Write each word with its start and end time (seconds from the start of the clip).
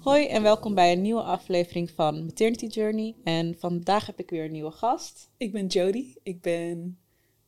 Hoi 0.00 0.26
en 0.26 0.42
welkom 0.42 0.74
bij 0.74 0.92
een 0.92 1.00
nieuwe 1.02 1.22
aflevering 1.22 1.90
van 1.90 2.24
Maternity 2.24 2.66
Journey. 2.66 3.14
En 3.24 3.54
vandaag 3.58 4.06
heb 4.06 4.18
ik 4.18 4.30
weer 4.30 4.44
een 4.44 4.52
nieuwe 4.52 4.70
gast. 4.70 5.30
Ik 5.36 5.52
ben 5.52 5.66
Jody. 5.66 6.14
Ik 6.22 6.40
ben 6.40 6.98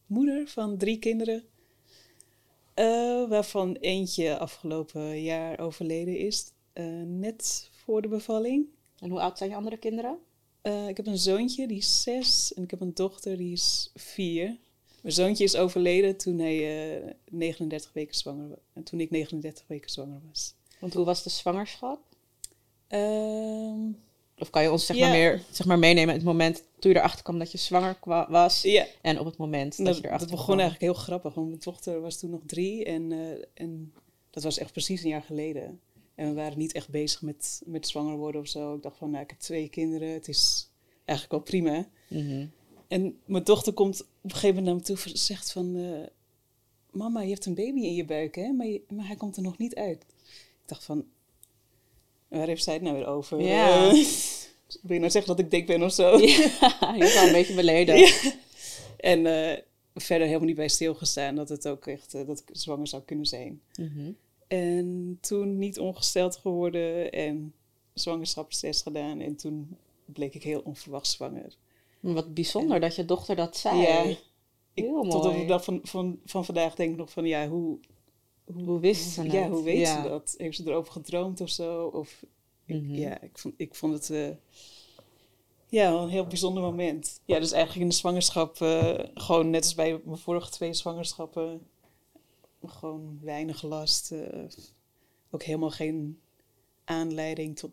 moeder 0.06 0.48
van 0.48 0.76
drie 0.76 0.98
kinderen. 0.98 1.44
eh, 2.74 3.28
waarvan 3.28 3.74
eentje 3.74 4.38
afgelopen 4.38 5.22
jaar 5.22 5.58
overleden 5.60 6.18
is. 6.18 6.52
eh, 6.72 6.84
net 7.06 7.70
voor 7.72 8.02
de 8.02 8.08
bevalling. 8.08 8.66
En 8.98 9.10
hoe 9.10 9.20
oud 9.20 9.38
zijn 9.38 9.50
je 9.50 9.56
andere 9.56 9.76
kinderen? 9.76 10.18
Eh, 10.62 10.88
ik 10.88 10.96
heb 10.96 11.06
een 11.06 11.18
zoontje, 11.18 11.66
die 11.66 11.78
is 11.78 12.02
zes. 12.02 12.54
En 12.54 12.62
ik 12.62 12.70
heb 12.70 12.80
een 12.80 12.94
dochter, 12.94 13.36
die 13.36 13.52
is 13.52 13.90
vier. 13.94 14.56
Mijn 15.00 15.14
zoontje 15.14 15.44
is 15.44 15.56
overleden 15.56 16.16
toen 16.16 16.38
hij 16.38 16.96
eh, 16.96 17.10
39 17.30 17.92
weken 17.92 18.16
zwanger 18.16 18.48
was. 18.48 18.58
En 18.72 18.82
toen 18.82 19.00
ik 19.00 19.10
39 19.10 19.64
weken 19.66 19.90
zwanger 19.90 20.20
was. 20.28 20.54
Want 20.78 20.94
hoe 20.94 21.04
was 21.04 21.22
de 21.22 21.30
zwangerschap? 21.30 22.00
Ehm, 22.88 23.90
Of 24.38 24.50
kan 24.50 24.62
je 24.62 24.72
ons 24.72 24.86
zeg, 24.86 24.98
maar 24.98 25.10
meer, 25.10 25.42
zeg 25.50 25.66
maar 25.66 25.78
meenemen 25.78 26.08
in 26.08 26.20
het 26.20 26.24
moment 26.24 26.64
toen 26.78 26.92
je 26.92 26.98
erachter 26.98 27.22
kwam 27.22 27.38
dat 27.38 27.52
je 27.52 27.58
zwanger 27.58 27.96
was 28.28 28.64
en 29.00 29.18
op 29.18 29.26
het 29.26 29.36
moment 29.36 29.76
dat, 29.76 29.86
dat, 29.86 29.96
je 29.96 30.02
erachter 30.02 30.28
dat 30.28 30.36
begon 30.36 30.54
kwam? 30.54 30.58
eigenlijk 30.58 30.92
heel 30.92 31.02
grappig. 31.02 31.34
Want 31.34 31.48
mijn 31.48 31.60
dochter 31.60 32.00
was 32.00 32.18
toen 32.18 32.30
nog 32.30 32.40
drie. 32.46 32.84
En, 32.84 33.12
eh, 33.12 33.44
en 33.54 33.92
dat 34.30 34.42
was 34.42 34.58
echt 34.58 34.72
precies 34.72 35.02
een 35.02 35.08
jaar 35.08 35.22
geleden. 35.22 35.80
En 36.14 36.28
we 36.28 36.34
waren 36.34 36.58
niet 36.58 36.72
echt 36.72 36.88
bezig 36.88 37.22
met, 37.22 37.62
met 37.64 37.88
zwanger 37.88 38.16
worden 38.16 38.40
of 38.40 38.46
zo. 38.48 38.74
Ik 38.74 38.82
dacht 38.82 38.96
van, 38.96 39.10
nou, 39.10 39.22
ik 39.22 39.30
heb 39.30 39.38
twee 39.38 39.68
kinderen. 39.68 40.08
Het 40.08 40.28
is 40.28 40.68
eigenlijk 41.04 41.30
wel 41.30 41.60
prima. 41.60 41.88
Mhm. 42.08 42.46
En 42.88 43.18
mijn 43.24 43.44
dochter 43.44 43.72
komt 43.72 44.00
op 44.02 44.08
een 44.22 44.30
gegeven 44.30 44.48
moment 44.48 44.64
naar 44.66 44.74
me 44.96 45.00
toe 45.02 45.12
en 45.12 45.18
zegt 45.18 45.52
van... 45.52 45.76
eh, 45.76 46.06
Mama, 46.90 47.20
je 47.22 47.30
hebt 47.32 47.46
een 47.46 47.54
baby 47.54 47.80
in 47.80 47.94
je 47.94 48.04
buik, 48.04 48.34
hè? 48.34 48.52
Maar, 48.52 48.66
je- 48.66 48.82
maar 48.88 49.06
hij 49.06 49.16
komt 49.16 49.36
er 49.36 49.42
nog 49.42 49.58
niet 49.58 49.74
uit. 49.74 50.02
Ik 50.62 50.66
dacht 50.68 50.84
van... 50.84 51.04
Waar 52.28 52.46
heeft 52.46 52.64
zij 52.64 52.74
het 52.74 52.82
nou 52.82 52.96
weer 52.96 53.06
over? 53.06 53.40
Ja. 53.40 53.86
Eh, 53.88 53.92
wil 54.82 54.92
je 54.94 54.98
nou 54.98 55.10
zeggen 55.10 55.36
dat 55.36 55.44
ik 55.44 55.50
dik 55.50 55.66
ben 55.66 55.82
of 55.82 55.92
zo? 55.92 56.16
Ja, 56.20 56.94
je 56.94 57.18
al 57.20 57.26
een 57.26 57.32
beetje 57.32 57.54
beleden. 57.54 57.96
Ja. 57.96 58.12
En 58.96 59.26
eh, 59.26 59.58
verder 59.94 60.26
helemaal 60.26 60.46
niet 60.46 60.56
bij 60.56 60.68
stilgestaan 60.68 61.34
dat 61.34 61.48
het 61.48 61.68
ook 61.68 61.86
echt 61.86 62.12
dat 62.12 62.38
ik 62.46 62.56
zwanger 62.56 62.86
zou 62.88 63.02
kunnen 63.02 63.26
zijn. 63.26 63.60
Mhm. 63.74 64.10
En 64.56 65.18
toen 65.20 65.58
niet 65.58 65.78
ongesteld 65.78 66.36
geworden 66.36 67.12
en 67.12 67.54
zwangerschapstest 67.92 68.82
gedaan. 68.82 69.20
En 69.20 69.36
toen 69.36 69.76
bleek 70.04 70.34
ik 70.34 70.42
heel 70.42 70.60
onverwacht 70.64 71.06
zwanger. 71.06 71.56
Wat 72.00 72.34
bijzonder 72.34 72.80
dat 72.80 72.96
je 72.96 73.04
dochter 73.04 73.36
dat 73.36 73.56
zei. 73.56 73.80
Ja, 73.80 74.02
ik, 74.02 74.18
Heel 74.74 75.02
tot 75.02 75.14
op 75.14 75.22
mooi. 75.24 75.38
de 75.38 75.44
dag 75.44 75.64
van, 75.64 75.80
van, 75.82 76.18
van 76.24 76.44
vandaag 76.44 76.74
denk 76.74 76.90
ik 76.90 76.96
nog 76.96 77.10
van 77.10 77.24
ja, 77.26 77.48
hoe, 77.48 77.78
Hoe 78.64 78.80
wist 78.80 79.10
ze 79.10 79.22
ja, 79.22 79.30
het? 79.42 79.50
hoe 79.50 79.62
weet 79.62 79.78
Ja. 79.78 80.02
ze 80.02 80.08
dat? 80.08 80.34
Heeft 80.36 80.56
ze 80.56 80.62
erover 80.66 80.92
gedroomd 80.92 81.40
of 81.40 81.48
zo? 81.48 81.86
Of, 81.86 82.24
ik- 82.64 82.82
Mhm. 82.82 82.94
Ja, 82.94 83.20
ik 83.20 83.38
vond, 83.38 83.54
ik 83.56 83.74
vond 83.74 83.92
het 83.92 84.10
eh, 84.10 84.28
ja, 85.68 85.90
een 85.92 86.08
heel 86.08 86.26
bijzonder 86.26 86.62
moment. 86.62 87.20
Ja, 87.24 87.38
dus 87.38 87.52
eigenlijk 87.52 87.82
in 87.82 87.88
de 87.90 87.94
zwangerschap, 87.94 88.60
eh, 88.60 88.98
gewoon 89.14 89.50
net 89.50 89.62
als 89.62 89.74
bij 89.74 90.00
mijn 90.04 90.18
vorige 90.18 90.50
twee 90.50 90.74
zwangerschappen, 90.74 91.66
gewoon 92.70 93.18
weinig 93.22 93.62
last. 93.62 94.12
eh, 94.12 94.42
ook 95.30 95.42
helemaal 95.42 95.70
geen 95.70 96.20
aanleiding 96.84 97.58
tot 97.58 97.70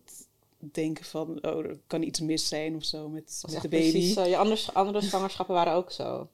denken 0.60 1.06
van, 1.06 1.30
oh, 1.46 1.66
er 1.66 1.80
kan 1.88 2.02
iets 2.02 2.20
mis 2.20 2.48
zijn 2.48 2.76
of 2.76 2.84
zo 2.84 3.10
met, 3.10 3.44
met 3.52 3.62
de 3.62 3.68
baby. 3.68 3.92
Precies, 3.92 4.14
je 4.14 4.38
andere, 4.38 4.74
andere 4.74 5.02
zwangerschappen 5.02 5.56
waren 5.56 5.74
ook 5.74 5.92
zo. 5.92 6.30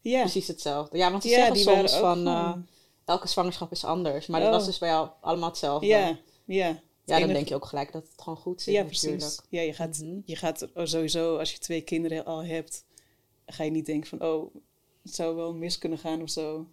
ja, 0.00 0.20
Precies 0.20 0.46
hetzelfde. 0.46 0.96
Ja, 0.98 1.10
want 1.10 1.22
ze 1.22 1.28
ja 1.28 1.34
zeggen 1.36 1.54
die 1.54 1.62
soms 1.62 1.92
van 1.96 2.26
eh, 2.26 2.54
elke 3.04 3.28
zwangerschap 3.28 3.72
is 3.72 3.84
anders. 3.84 4.26
Maar 4.26 4.40
dat 4.40 4.48
Oh. 4.48 4.54
was 4.54 4.66
dus 4.66 4.78
bij 4.78 4.88
jou 4.88 5.08
allemaal 5.20 5.48
hetzelfde. 5.48 5.86
ja, 5.86 6.18
ja. 6.44 6.80
Ja, 7.04 7.18
dan 7.18 7.28
denk 7.28 7.48
je 7.48 7.54
ook 7.54 7.64
gelijk 7.64 7.92
dat 7.92 8.02
het 8.12 8.22
gewoon 8.22 8.38
goed 8.38 8.62
zit 8.62 8.74
Ja, 8.74 8.82
natuurlijk. 8.82 9.16
precies. 9.18 9.40
Ja, 9.48 9.60
je 9.60 9.72
gaat, 9.72 9.98
Mhm. 9.98 10.20
je 10.24 10.36
gaat 10.36 10.66
sowieso, 10.74 11.36
als 11.38 11.52
je 11.52 11.58
twee 11.58 11.80
kinderen 11.80 12.24
al 12.24 12.44
hebt, 12.44 12.84
ga 13.46 13.64
je 13.64 13.70
niet 13.70 13.86
denken 13.86 14.08
van, 14.08 14.22
oh, 14.28 14.54
het 15.08 15.16
zou 15.16 15.36
wel 15.36 15.54
mis 15.54 15.78
kunnen 15.78 15.98
gaan 15.98 16.22
of 16.22 16.30
zo. 16.30 16.66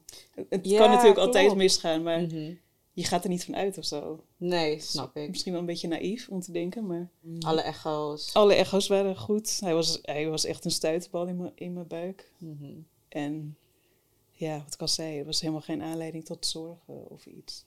Het, 0.50 0.66
Ja, 0.70 0.78
kan 0.80 0.90
natuurlijk 0.90 1.18
altijd 1.20 1.56
misgaan, 1.56 2.04
maar 2.04 2.22
Mhm. 2.22 2.54
je 2.94 3.04
gaat 3.04 3.24
er 3.24 3.30
niet 3.30 3.46
van 3.46 3.56
uit 3.56 3.78
of 3.78 3.86
zo. 3.86 4.24
Nee, 4.38 4.80
snap 4.80 5.16
ik. 5.18 5.30
Misschien 5.30 5.52
wel 5.52 5.62
een 5.62 5.68
beetje 5.68 5.88
naïef 5.88 6.28
om 6.30 6.42
te 6.42 6.52
denken, 6.52 6.86
maar 6.88 7.10
Alle 7.40 7.62
echo's. 7.62 8.34
alle 8.34 8.54
echo's 8.54 8.88
waren 8.88 9.18
goed. 9.18 9.60
Hij 9.60 9.74
was, 9.74 10.00
hij 10.02 10.30
was 10.30 10.46
echt 10.46 10.66
een 10.66 10.72
stuiterbal 10.72 11.28
in 11.28 11.38
mijn, 11.38 11.52
in 11.56 11.74
mijn 11.74 11.88
buik. 11.88 12.32
Mhm. 12.38 12.72
En 13.10 13.58
ja, 14.32 14.62
wat 14.64 14.74
ik 14.74 14.82
al 14.82 14.88
zei, 14.88 15.18
er 15.20 15.26
was 15.26 15.42
helemaal 15.42 15.62
geen 15.62 15.82
aanleiding 15.82 16.26
tot 16.26 16.46
zorgen 16.46 17.10
of 17.10 17.26
iets. 17.26 17.66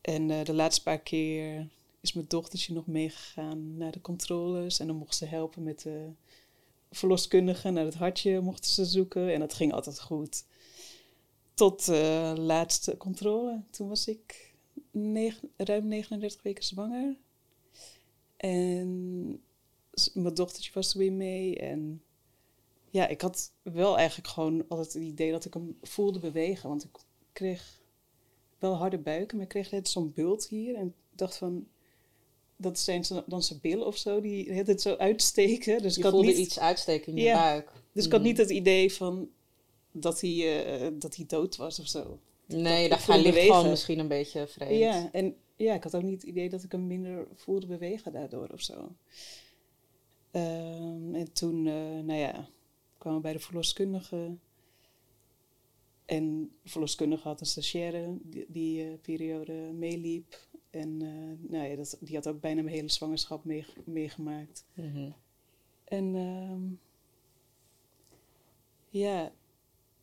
En 0.00 0.30
eh, 0.30 0.44
de 0.44 0.54
laatste 0.54 0.82
paar 0.82 1.00
keer 1.00 1.68
is 2.00 2.12
mijn 2.12 2.26
dochtertje 2.28 2.72
nog 2.74 2.86
meegegaan 2.86 3.76
naar 3.76 3.92
de 3.92 4.00
controles. 4.00 4.78
En 4.78 4.86
dan 4.86 4.96
mocht 4.96 5.14
ze 5.16 5.24
helpen 5.24 5.62
met 5.62 5.80
de 5.82 6.08
verloskundige. 6.90 7.70
Naar 7.70 7.84
het 7.84 7.94
hartje 7.94 8.40
mochten 8.40 8.70
ze 8.70 8.84
zoeken. 8.84 9.32
En 9.32 9.40
dat 9.40 9.54
ging 9.54 9.72
altijd 9.72 10.00
goed. 10.00 10.44
Tot 11.54 11.84
de 11.84 12.34
laatste 12.36 12.96
controle. 12.96 13.62
Toen 13.70 13.88
was 13.88 14.08
ik 14.08 14.54
ruim 15.56 15.86
39 15.88 16.42
weken 16.42 16.64
zwanger. 16.64 17.16
En 18.36 19.28
mijn 20.14 20.34
dochtertje 20.34 20.70
was 20.74 20.92
er 20.92 20.98
weer 20.98 21.12
mee. 21.12 21.58
En 21.58 22.02
ja, 22.90 23.06
ik 23.06 23.20
had 23.20 23.52
wel 23.62 23.98
eigenlijk 23.98 24.28
gewoon 24.28 24.68
altijd 24.68 24.92
het 24.92 25.02
idee 25.02 25.30
dat 25.30 25.44
ik 25.44 25.54
hem 25.54 25.78
voelde 25.82 26.18
bewegen. 26.18 26.68
Want 26.68 26.84
ik 26.84 26.98
kreeg 27.32 27.80
wel 28.58 28.74
harde 28.74 28.98
buiken, 28.98 29.36
maar 29.36 29.46
ik 29.46 29.50
kreeg 29.52 29.70
net 29.70 29.88
zo'n 29.88 30.12
bult 30.12 30.48
hier. 30.48 30.74
En 30.74 30.94
dacht 31.10 31.36
van, 31.36 31.66
dat 32.56 32.78
zijn 32.78 33.04
ze- 33.04 33.22
dan 33.26 33.42
zijn 33.42 33.58
billen 33.62 33.86
of 33.86 33.96
zo, 33.96 34.20
die 34.20 34.52
het 34.52 34.80
zo 34.82 34.94
uitsteken. 34.94 35.82
Dus 35.82 35.92
Je 35.92 35.98
ik 35.98 36.04
had 36.04 36.12
voelde 36.12 36.28
niet, 36.28 36.36
iets 36.38 36.58
uitsteken 36.58 37.12
in 37.12 37.18
je 37.18 37.24
Ja. 37.24 37.42
buik. 37.42 37.72
dus 37.92 38.04
ik 38.04 38.10
had 38.10 38.20
Mhm. 38.20 38.28
niet 38.28 38.38
het 38.38 38.50
idee 38.50 38.92
van 38.92 39.28
dat 39.92 40.20
hij, 40.20 40.64
eh, 40.64 40.88
dat 40.94 41.16
hij 41.16 41.24
dood 41.26 41.56
was 41.56 41.78
of 41.80 41.86
zo. 41.86 42.18
Nee, 42.46 42.88
voelde 42.88 43.22
hij 43.22 43.32
ligt 43.32 43.46
gewoon 43.46 43.68
misschien 43.70 43.98
een 43.98 44.08
beetje 44.08 44.46
vreemd. 44.46 44.78
Ja, 44.78 45.08
en 45.12 45.36
ja, 45.56 45.74
ik 45.74 45.82
had 45.82 45.94
ook 45.96 46.02
niet 46.02 46.20
het 46.20 46.30
idee 46.30 46.48
dat 46.48 46.62
ik 46.62 46.72
hem 46.72 46.86
minder 46.86 47.26
voelde 47.34 47.66
bewegen 47.66 48.12
daardoor 48.12 48.48
of 48.52 48.60
zo. 48.60 48.92
Ehm, 50.30 51.14
en 51.14 51.32
toen, 51.32 51.66
eh, 51.66 51.74
nou 52.04 52.12
ja, 52.18 52.48
kwamen 52.98 53.18
we 53.18 53.24
bij 53.24 53.32
de 53.32 53.38
verloskundige. 53.38 54.36
En 56.04 56.50
de 56.62 56.68
verloskundige 56.68 57.28
had 57.28 57.40
een 57.40 57.46
stagiaire 57.46 58.16
die 58.22 58.44
die 58.48 58.82
eh, 58.82 58.88
periode 59.02 59.52
meeliep. 59.52 60.45
En 60.76 61.02
eh, 61.02 61.50
nou 61.50 61.68
ja, 61.68 61.76
dat, 61.76 61.96
die 62.00 62.14
had 62.14 62.28
ook 62.28 62.40
bijna 62.40 62.62
mijn 62.62 62.74
hele 62.74 62.90
zwangerschap 62.90 63.44
mee- 63.44 63.66
meegemaakt. 63.84 64.64
Mhm. 64.74 65.10
En 65.84 66.14
ehm, 66.14 66.62
ja, 68.88 69.32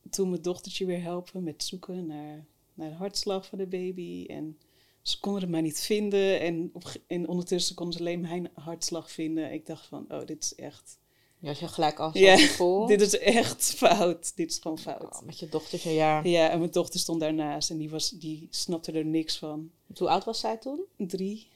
toen 0.10 0.30
mijn 0.30 0.42
dochtertje 0.42 0.86
weer 0.86 1.02
helpen 1.02 1.44
met 1.44 1.64
zoeken 1.64 2.06
naar, 2.06 2.46
naar 2.74 2.90
de 2.90 2.96
hartslag 2.96 3.46
van 3.46 3.58
de 3.58 3.68
baby. 3.68 4.26
En 4.28 4.58
ze 5.02 5.20
konden 5.20 5.42
het 5.42 5.52
maar 5.52 5.62
niet 5.62 5.80
vinden. 5.82 6.40
En, 6.40 6.70
op, 6.74 6.96
en 7.08 7.28
ondertussen 7.28 7.76
konden 7.76 7.94
ze 7.94 8.00
alleen 8.00 8.22
mijn 8.22 8.50
hartslag 8.54 9.12
vinden. 9.12 9.54
Ik 9.54 9.66
dacht 9.66 9.86
van, 9.86 10.06
oh, 10.12 10.26
dit 10.26 10.44
is 10.44 10.56
echt... 10.56 10.98
Ja, 11.44 11.50
als 11.50 11.60
je 11.60 11.68
gelijk 11.68 12.00
al 12.00 12.18
Ja, 12.18 12.38
gevoel. 12.38 12.86
Dit 12.94 13.02
is 13.02 13.18
echt 13.18 13.74
fout. 13.74 14.36
Dit 14.36 14.52
is 14.52 14.58
gewoon 14.62 14.80
fout. 14.80 15.04
Oh, 15.04 15.22
met 15.22 15.40
je 15.40 15.50
dochtertje, 15.50 15.90
ja. 15.92 16.22
Ja, 16.24 16.50
en 16.50 16.60
mijn 16.60 16.72
dochter 16.72 17.00
stond 17.00 17.20
daarnaast 17.20 17.70
en 17.70 17.78
die, 17.78 17.90
was, 17.90 18.10
die 18.10 18.48
snapte 18.50 18.92
er 18.92 19.06
niks 19.06 19.38
van. 19.38 19.70
Hoe 19.98 20.10
oud 20.10 20.24
was 20.26 20.40
zij 20.40 20.58
toen? 20.58 20.80
Drie, 20.98 21.48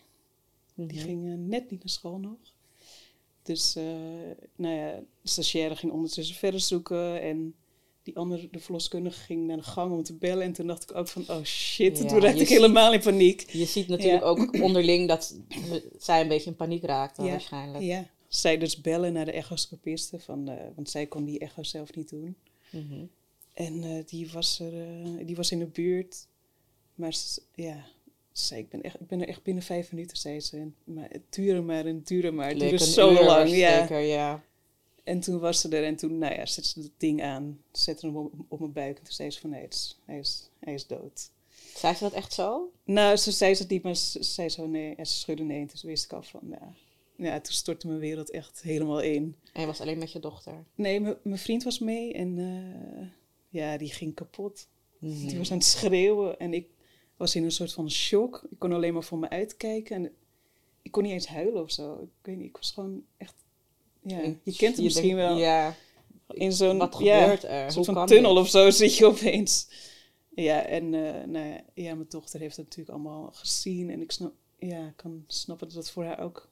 die 0.76 0.86
Mhm. 0.98 1.06
ging 1.06 1.26
eh, 1.28 1.34
net 1.38 1.72
niet 1.72 1.80
naar 1.80 1.90
school 1.90 2.18
nog. 2.18 2.38
Dus, 3.44 3.76
eh, 3.76 3.84
nou 4.56 4.76
ja, 4.76 4.92
de 5.22 5.30
stagiaire 5.30 5.76
ging 5.76 5.92
ondertussen 5.92 6.36
verder 6.36 6.60
zoeken. 6.60 7.22
En 7.22 7.56
die 8.04 8.18
andere, 8.18 8.48
de 8.52 8.60
verloskundige, 8.60 9.20
ging 9.20 9.48
naar 9.48 9.58
de 9.58 9.64
gang 9.64 9.92
om 9.92 10.04
te 10.04 10.14
bellen. 10.14 10.44
En 10.44 10.54
toen 10.54 10.68
dacht 10.68 10.84
ik 10.90 10.96
ook 10.96 11.08
van, 11.08 11.26
oh 11.30 11.44
shit. 11.44 11.98
Ja, 11.98 12.06
toen 12.06 12.20
raakte 12.20 12.38
je 12.38 12.44
ik 12.44 12.50
helemaal 12.50 12.94
in 12.94 13.00
paniek. 13.00 13.50
Je 13.52 13.66
ziet 13.66 13.88
natuurlijk 13.88 14.24
Ja. 14.24 14.28
ook 14.30 14.54
onderling 14.62 15.08
dat 15.08 15.36
zij 15.98 16.22
een 16.22 16.28
beetje 16.28 16.50
in 16.50 16.56
paniek 16.56 16.84
raakte 16.84 17.24
Ja, 17.24 17.30
waarschijnlijk. 17.30 17.84
Ja, 17.84 18.08
zij 18.28 18.58
dus 18.58 18.82
bellen 18.82 19.14
naar 19.14 19.26
de 19.26 19.32
echoscopiste. 19.32 20.20
Van, 20.20 20.50
eh, 20.50 20.56
want 20.76 20.90
zij 20.90 21.06
kon 21.06 21.26
die 21.26 21.40
echo 21.40 21.64
zelf 21.64 21.96
niet 21.96 22.10
doen. 22.10 22.36
Mhm. 22.70 23.06
En 23.54 23.84
eh, 23.84 24.06
die, 24.06 24.30
was 24.32 24.60
er, 24.60 24.74
eh, 24.82 25.26
die 25.26 25.36
was 25.36 25.52
in 25.52 25.60
de 25.60 25.66
buurt. 25.66 26.28
Maar 26.96 27.16
ja, 27.56 27.86
ze 28.32 28.46
zei, 28.46 28.62
ik 28.62 28.70
ben, 28.70 28.82
echt, 28.82 29.00
ik 29.00 29.08
ben 29.08 29.22
er 29.22 29.28
echt 29.28 29.44
binnen 29.44 29.64
vijf 29.64 29.92
minuten, 29.92 30.18
zei 30.18 30.40
ze. 30.40 30.58
En, 30.58 30.76
maar 30.84 31.10
het 31.10 31.22
duurde 31.30 31.62
maar 31.62 31.86
en 31.86 31.96
het 31.96 32.08
duurde 32.08 32.32
maar. 32.32 32.50
Het 32.50 32.60
duurde 32.60 32.86
zo 32.86 33.24
lang, 33.24 33.50
ja. 33.50 33.80
Zeker, 33.80 34.00
ja. 34.00 34.44
En 35.04 35.20
toen 35.20 35.40
was 35.40 35.62
ze 35.62 35.70
er 35.70 35.84
en 35.84 35.96
toen, 35.96 36.18
nou 36.18 36.34
ja, 36.34 36.46
zette 36.46 36.70
ze 36.70 36.80
het 36.80 36.92
ding 36.98 37.24
aan. 37.24 37.62
Zette 37.72 38.06
hem 38.06 38.18
op, 38.18 38.34
op 38.48 38.60
mijn 38.60 38.74
buik 38.74 38.98
en 38.98 39.04
toen 39.04 39.14
zei 39.14 39.32
ze 39.32 39.40
van, 39.40 39.50
nee, 39.50 39.62
het 39.62 39.74
is, 39.74 40.00
hij, 40.06 40.20
is, 40.20 40.50
hij 40.60 40.74
is 40.74 40.88
dood. 40.88 41.30
Zei 41.76 41.94
ze 41.94 42.04
dat 42.04 42.14
echt 42.14 42.34
zo? 42.34 42.72
Nou, 42.84 43.18
ze 43.18 43.32
zei 43.32 43.56
ze 43.56 43.62
het 43.62 43.72
niet, 43.72 43.84
maar 43.84 43.96
ze 43.96 44.24
zei 44.24 44.50
zo 44.50 44.68
nee. 44.68 44.96
En 44.96 45.08
ze 45.08 45.14
schudde 45.14 45.44
nee. 45.44 45.62
En 45.62 45.68
toen 45.68 45.90
wist 45.90 46.04
ik 46.04 46.14
al 46.14 46.24
van, 46.24 46.42
ja, 46.50 46.74
ja, 47.18 47.40
toen 47.40 47.54
stortte 47.54 47.88
mijn 47.88 48.00
wereld 48.00 48.32
echt 48.32 48.62
helemaal 48.62 49.02
in. 49.02 49.36
En 49.54 49.62
je 49.62 49.68
was 49.68 49.82
alleen 49.82 49.98
met 49.98 50.12
je 50.12 50.20
dochter. 50.20 50.66
Nee, 50.76 51.00
mijn 51.00 51.38
vriend 51.38 51.64
was 51.64 51.80
mee 51.80 52.14
en 52.14 52.38
eh, 52.38 53.08
ja, 53.50 53.78
die 53.78 53.92
ging 53.92 54.14
kapot. 54.14 54.68
Mhm. 55.00 55.28
Die 55.28 55.38
was 55.38 55.52
aan 55.52 55.58
het 55.58 55.68
schreeuwen 55.68 56.40
en 56.40 56.54
ik 56.54 56.68
was 57.18 57.36
in 57.36 57.44
een 57.44 57.52
soort 57.52 57.74
van 57.74 57.92
shock. 57.92 58.48
Ik 58.50 58.60
kon 58.60 58.72
alleen 58.72 58.94
maar 58.94 59.04
voor 59.04 59.18
me 59.18 59.30
uitkijken 59.30 59.96
en 59.96 60.12
ik 60.82 60.92
kon 60.92 61.04
niet 61.04 61.12
eens 61.12 61.28
huilen 61.28 61.64
of 61.64 61.72
zo. 61.72 61.94
Ik 61.94 62.10
weet 62.22 62.38
niet, 62.38 62.48
ik 62.48 62.58
was 62.58 62.72
gewoon 62.72 63.04
echt... 63.18 63.36
Ja, 64.02 64.20
je 64.44 64.56
kent 64.56 64.76
het 64.76 64.84
misschien 64.84 65.16
denkt, 65.16 65.32
wel. 65.32 65.38
Ja, 65.38 65.76
in 66.28 66.52
zo'n 66.52 66.78
wat 66.78 66.98
ja, 67.00 67.42
er? 67.44 67.72
soort 67.72 67.86
van 67.86 68.06
tunnel 68.06 68.34
dit? 68.34 68.44
of 68.44 68.50
zo 68.50 68.70
zit 68.82 68.98
je 68.98 69.06
opeens. 69.06 69.68
Ja, 70.36 70.66
en 70.66 70.94
eh, 70.94 71.26
nou 71.28 71.48
ja, 71.48 71.62
ja, 71.74 71.96
mijn 71.96 72.10
dochter 72.10 72.40
heeft 72.40 72.56
het 72.56 72.66
natuurlijk 72.66 72.98
allemaal 72.98 73.32
gezien. 73.32 73.90
En 73.90 74.02
ik 74.02 74.12
snap, 74.12 74.34
ja, 74.60 74.94
kan 74.96 75.24
snappen 75.28 75.68
dat 75.68 75.76
het 75.78 75.92
voor 75.92 76.04
haar 76.04 76.20
ook 76.20 76.50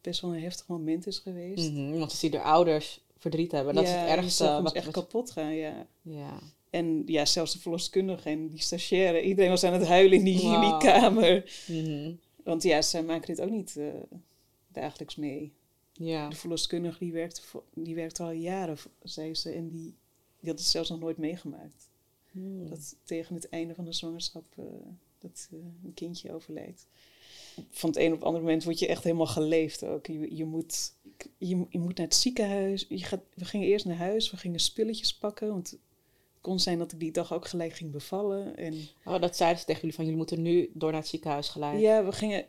best 0.00 0.20
wel 0.20 0.34
een 0.34 0.42
heftig 0.42 0.66
moment 0.66 1.06
is 1.06 1.18
geweest. 1.18 1.70
Mhm, 1.72 1.98
Want 1.98 2.10
ze 2.10 2.16
zien 2.16 2.30
de 2.30 2.42
ouders 2.42 3.00
verdriet 3.18 3.52
hebben. 3.52 3.74
Dat 3.74 3.84
ja, 3.86 3.94
is 3.94 4.00
het 4.10 4.18
ergste. 4.18 4.60
Wat, 4.62 4.72
echt 4.72 4.90
kapot 4.90 5.30
gaan, 5.30 5.54
ja. 5.54 5.86
ja. 6.02 6.38
En 6.70 7.02
ja, 7.06 7.24
zelfs 7.24 7.52
de 7.52 7.58
verloskundige 7.58 8.28
en 8.28 8.48
die 8.48 8.60
stagiaire. 8.60 9.22
Iedereen 9.22 9.50
was 9.50 9.64
aan 9.64 9.72
het 9.72 9.86
huilen 9.86 10.18
in 10.18 10.24
die, 10.24 10.34
in 10.34 10.60
die 10.60 10.70
Wow. 10.70 10.80
kamer. 10.80 11.64
Mhm. 11.66 12.12
Want 12.44 12.62
ja, 12.62 12.82
zij 12.82 13.02
maken 13.02 13.26
dit 13.26 13.40
ook 13.40 13.50
niet 13.50 13.76
eh, 13.76 13.86
dagelijks 14.72 15.16
mee. 15.16 15.52
ja. 15.92 16.28
De 16.28 16.36
verloskundige 16.36 16.98
die 16.98 17.12
werkte, 17.12 17.40
die 17.74 17.94
werkte 17.94 18.22
al 18.22 18.30
jaren, 18.30 18.76
zei 19.02 19.34
ze. 19.34 19.50
En 19.50 19.68
die, 19.68 19.94
die 20.40 20.50
had 20.50 20.58
het 20.58 20.68
zelfs 20.68 20.88
nog 20.90 21.00
nooit 21.00 21.18
meegemaakt. 21.18 21.88
Hmm. 22.30 22.68
Dat 22.68 22.96
tegen 23.04 23.34
het 23.34 23.48
einde 23.48 23.74
van 23.74 23.84
de 23.84 23.92
zwangerschap 23.92 24.44
eh, 24.56 24.64
dat 25.18 25.48
eh, 25.52 25.58
een 25.84 25.94
kindje 25.94 26.32
overlijdt. 26.32 26.86
Van 27.70 27.88
het 27.90 27.98
een 27.98 28.06
op 28.12 28.18
het 28.18 28.24
andere 28.24 28.44
moment 28.44 28.64
word 28.64 28.78
je 28.78 28.86
echt 28.86 29.04
helemaal 29.04 29.26
geleefd 29.26 29.84
ook. 29.84 30.06
Je, 30.06 30.36
je, 30.36 30.44
moet, 30.44 30.92
je, 31.38 31.66
je 31.68 31.78
moet 31.78 31.96
naar 31.96 32.06
het 32.06 32.14
ziekenhuis. 32.14 32.86
Je 32.88 33.04
gaat, 33.04 33.20
we 33.34 33.44
gingen 33.44 33.66
eerst 33.68 33.84
naar 33.84 33.96
huis, 33.96 34.30
we 34.30 34.36
gingen 34.36 34.60
spulletjes 34.60 35.14
pakken. 35.14 35.48
Want 35.48 35.70
het 35.70 35.80
kon 36.40 36.60
zijn 36.60 36.78
dat 36.78 36.92
ik 36.92 37.00
die 37.00 37.12
dag 37.12 37.32
ook 37.32 37.46
gelijk 37.46 37.72
ging 37.72 37.90
bevallen. 37.90 38.56
En 38.56 38.74
Oh, 39.04 39.20
dat 39.20 39.36
zeiden 39.36 39.58
ze 39.58 39.64
tegen 39.64 39.80
jullie 39.80 39.94
van 39.96 40.04
jullie 40.04 40.18
moeten 40.18 40.42
nu 40.42 40.70
door 40.74 40.90
naar 40.90 41.00
het 41.00 41.08
ziekenhuis 41.10 41.48
gelijk. 41.48 41.78
ja, 41.78 42.04
we 42.04 42.12
gingen. 42.12 42.46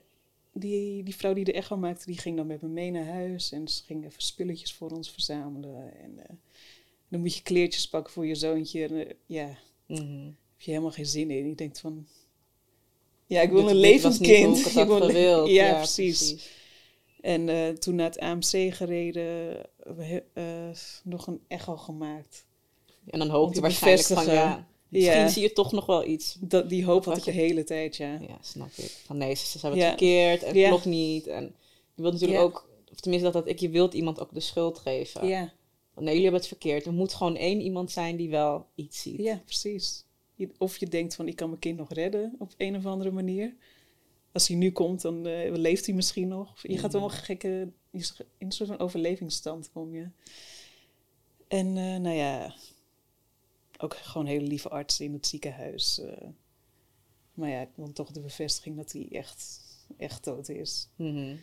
Die, 0.53 1.03
die 1.03 1.15
vrouw 1.15 1.33
die 1.33 1.43
de 1.43 1.53
echo 1.53 1.77
maakte, 1.77 2.05
die 2.05 2.17
ging 2.17 2.37
dan 2.37 2.47
met 2.47 2.61
me 2.61 2.67
mee 2.67 2.91
naar 2.91 3.05
huis. 3.05 3.51
En 3.51 3.67
ze 3.67 3.83
ging 3.83 4.05
even 4.05 4.21
spulletjes 4.21 4.73
voor 4.73 4.91
ons 4.91 5.11
verzamelen. 5.11 5.93
En 5.99 6.19
eh, 6.19 6.35
dan 7.07 7.19
moet 7.19 7.35
je 7.35 7.41
kleertjes 7.41 7.89
pakken 7.89 8.13
voor 8.13 8.25
je 8.25 8.35
zoontje. 8.35 8.87
En, 8.87 9.07
eh, 9.07 9.13
ja, 9.25 9.57
Mhm. 9.87 10.25
heb 10.25 10.61
je 10.61 10.71
helemaal 10.71 10.91
geen 10.91 11.05
zin 11.05 11.31
in. 11.31 11.47
Je 11.47 11.55
denkt 11.55 11.79
van, 11.79 12.07
ja, 13.29 13.41
ik 13.41 13.49
wil 13.49 13.61
Dit- 13.61 13.69
een 13.69 13.75
levend 13.75 14.17
kind. 14.17 14.65
ik 14.65 14.73
wil 14.87 15.09
een-. 15.09 15.51
Ja, 15.51 15.73
precies. 15.73 16.35
En 17.21 17.49
eh, 17.49 17.67
toen 17.67 17.95
naar 17.95 18.05
het 18.09 18.19
AMC 18.19 18.73
gereden, 18.75 19.57
eh, 20.33 20.43
nog 21.03 21.27
een 21.27 21.41
echo 21.47 21.77
gemaakt. 21.77 22.45
En 23.09 23.19
dan 23.19 23.29
hoop 23.29 23.53
je 23.53 23.61
waarschijnlijk 23.61 24.07
van 24.07 24.25
ja, 24.25 24.67
misschien 24.87 25.19
Ja. 25.19 25.27
zie 25.27 25.41
je 25.41 25.53
toch 25.53 25.71
nog 25.71 25.85
wel 25.85 26.05
iets. 26.05 26.37
Dat, 26.39 26.69
die 26.69 26.85
hoop 26.85 27.05
had 27.05 27.17
ik 27.17 27.23
de 27.23 27.31
hele 27.31 27.63
tijd, 27.63 27.95
ja. 27.95 28.11
Ja, 28.13 28.37
snap 28.41 28.69
ik. 28.75 28.91
Van 29.05 29.17
nee, 29.17 29.35
ze, 29.35 29.57
hebben 29.61 29.79
het 29.79 29.87
verkeerd 29.87 30.43
en 30.43 30.53
klopt 30.53 30.85
niet. 30.85 31.27
En 31.27 31.43
je 31.95 32.01
wilt 32.01 32.13
natuurlijk 32.13 32.41
ook, 32.41 32.69
of 32.91 32.99
tenminste 32.99 33.31
dat, 33.31 33.43
dat 33.43 33.53
ik, 33.53 33.59
je 33.59 33.69
wilt 33.69 33.93
iemand 33.93 34.19
ook 34.19 34.33
de 34.33 34.39
schuld 34.39 34.77
geven. 34.79 35.27
Ja, 35.27 35.39
nee, 35.95 36.05
jullie 36.05 36.21
hebben 36.21 36.39
het 36.39 36.47
verkeerd. 36.49 36.85
Er 36.85 36.93
moet 36.93 37.13
gewoon 37.13 37.35
één 37.35 37.61
iemand 37.61 37.91
zijn 37.91 38.15
die 38.15 38.29
wel 38.29 38.65
iets 38.75 39.01
ziet. 39.01 39.17
ja 39.19 39.41
precies. 39.45 40.03
Je- 40.39 40.49
Of 40.57 40.77
je 40.77 40.87
denkt 40.87 41.15
van, 41.15 41.27
ik 41.27 41.35
kan 41.35 41.47
mijn 41.49 41.59
kind 41.59 41.77
nog 41.77 41.91
redden 41.93 42.35
op 42.39 42.53
een 42.57 42.75
of 42.75 42.85
andere 42.85 43.11
manier. 43.11 43.55
Als 44.31 44.47
hij 44.47 44.57
nu 44.57 44.71
komt, 44.71 45.01
dan 45.01 45.25
eh, 45.27 45.51
leeft 45.51 45.85
hij 45.85 45.95
misschien 45.95 46.27
nog. 46.27 46.61
Je 46.61 46.77
gaat 46.77 46.91
Mhm. 46.91 47.01
allemaal 47.01 47.17
gekke... 47.17 47.71
In 47.91 48.03
een 48.37 48.51
soort 48.51 48.69
van 48.69 48.79
overlevingsstand 48.79 49.71
kom 49.71 49.93
je. 49.95 50.07
En 51.47 51.67
eh, 51.77 51.95
nou 51.97 52.15
ja, 52.15 52.55
ook 53.77 53.95
gewoon 53.95 54.27
hele 54.27 54.45
lieve 54.47 54.69
artsen 54.69 55.05
in 55.05 55.13
het 55.13 55.27
ziekenhuis. 55.27 55.99
eh. 55.99 56.27
maar 57.33 57.49
ja, 57.49 57.67
dan 57.75 57.93
toch 57.93 58.11
de 58.11 58.19
bevestiging 58.21 58.75
dat 58.77 58.91
hij 58.91 59.07
echt, 59.11 59.61
echt 59.97 60.23
dood 60.23 60.49
is. 60.49 60.87
Mhm. 60.95 61.35